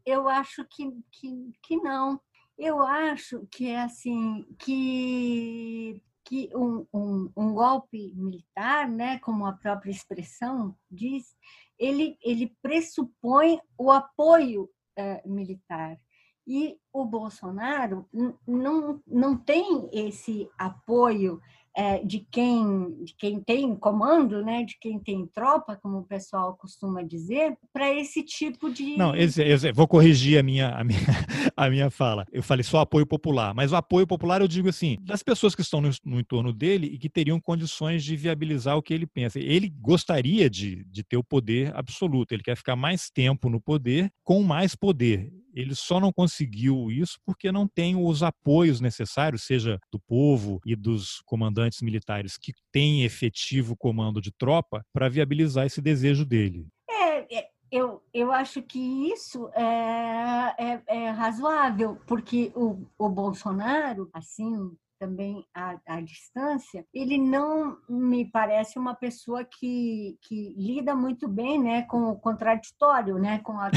eu 0.07 0.28
acho 0.28 0.64
que, 0.64 0.90
que, 1.11 1.52
que 1.62 1.76
não. 1.76 2.20
Eu 2.59 2.83
acho 2.83 3.46
que 3.50 3.68
é 3.68 3.83
assim 3.83 4.46
que 4.59 6.00
que 6.33 6.49
um, 6.55 6.87
um, 6.95 7.31
um, 7.37 7.53
golpe 7.53 8.11
militar, 8.16 8.88
né, 8.88 9.18
como 9.18 9.45
a 9.45 9.53
própria 9.53 9.90
expressão 9.90 10.75
diz, 10.90 11.37
ele, 11.79 12.16
ele 12.25 12.57
pressupõe 12.62 13.61
o 13.77 13.90
apoio 13.90 14.66
eh, 14.97 15.23
militar. 15.27 16.01
E 16.47 16.79
o 16.90 17.05
Bolsonaro 17.05 18.09
não, 18.49 19.03
não 19.07 19.37
tem 19.37 19.90
esse 19.92 20.49
apoio 20.57 21.38
é, 21.74 22.04
de, 22.04 22.20
quem, 22.30 23.04
de 23.04 23.14
quem 23.14 23.40
tem 23.40 23.74
comando, 23.74 24.44
né, 24.44 24.62
de 24.64 24.76
quem 24.78 24.98
tem 24.98 25.26
tropa, 25.26 25.78
como 25.82 25.98
o 25.98 26.04
pessoal 26.04 26.54
costuma 26.54 27.02
dizer, 27.02 27.56
para 27.72 27.92
esse 27.92 28.22
tipo 28.22 28.70
de. 28.70 28.96
Não, 28.96 29.14
esse, 29.16 29.72
vou 29.72 29.88
corrigir 29.88 30.38
a 30.38 30.42
minha, 30.42 30.68
a, 30.70 30.85
minha, 30.85 31.00
a 31.56 31.70
minha 31.70 31.90
fala. 31.90 32.26
Eu 32.30 32.42
falei 32.42 32.62
só 32.62 32.80
apoio 32.80 33.06
popular, 33.06 33.54
mas 33.54 33.72
o 33.72 33.76
apoio 33.76 34.06
popular 34.06 34.40
eu 34.40 34.48
digo 34.48 34.68
assim, 34.68 34.98
das 35.00 35.22
pessoas 35.22 35.54
que 35.54 35.62
estão 35.62 35.80
no, 35.80 35.90
no 36.04 36.20
entorno 36.20 36.52
dele 36.52 36.88
e 36.88 36.98
que 36.98 37.08
teriam 37.08 37.40
condições 37.40 38.04
de 38.04 38.16
viabilizar 38.16 38.76
o 38.76 38.82
que 38.82 38.92
ele 38.92 39.06
pensa. 39.06 39.38
Ele 39.38 39.68
gostaria 39.68 40.50
de, 40.50 40.85
de 40.85 41.02
ter 41.02 41.16
o 41.16 41.24
poder 41.24 41.74
absoluto, 41.74 42.32
ele 42.32 42.42
quer 42.42 42.56
ficar 42.56 42.76
mais 42.76 43.11
tempo 43.11 43.48
no 43.48 43.61
poder 43.61 44.12
com 44.22 44.42
mais 44.42 44.74
poder 44.74 45.32
ele 45.52 45.74
só 45.74 46.00
não 46.00 46.12
conseguiu 46.12 46.90
isso 46.90 47.18
porque 47.24 47.52
não 47.52 47.66
tem 47.68 47.96
os 47.96 48.22
apoios 48.22 48.80
necessários, 48.80 49.44
seja 49.44 49.78
do 49.90 49.98
povo 50.00 50.60
e 50.64 50.74
dos 50.74 51.20
comandantes 51.26 51.82
militares 51.82 52.36
que 52.36 52.52
têm 52.70 53.04
efetivo 53.04 53.76
comando 53.76 54.20
de 54.20 54.32
tropa, 54.32 54.84
para 54.92 55.08
viabilizar 55.08 55.66
esse 55.66 55.80
desejo 55.80 56.24
dele. 56.24 56.66
É, 56.90 57.38
é, 57.38 57.48
eu, 57.70 58.02
eu 58.12 58.32
acho 58.32 58.62
que 58.62 58.78
isso 59.10 59.48
é, 59.54 60.54
é, 60.58 60.82
é 60.86 61.10
razoável, 61.10 61.98
porque 62.06 62.52
o, 62.54 62.86
o 62.98 63.08
Bolsonaro, 63.08 64.08
assim, 64.12 64.70
também 65.02 65.44
à, 65.52 65.76
à, 65.84 66.00
distância, 66.00 66.86
ele 66.94 67.18
não 67.18 67.76
me 67.88 68.24
parece 68.24 68.78
uma 68.78 68.94
pessoa 68.94 69.44
que, 69.44 70.16
que 70.22 70.54
lida 70.56 70.94
muito 70.94 71.26
bem 71.26 71.60
né, 71.60 71.82
com 71.82 72.10
o 72.10 72.16
contraditório, 72.16 73.18
né, 73.18 73.40
com 73.40 73.58
a. 73.58 73.68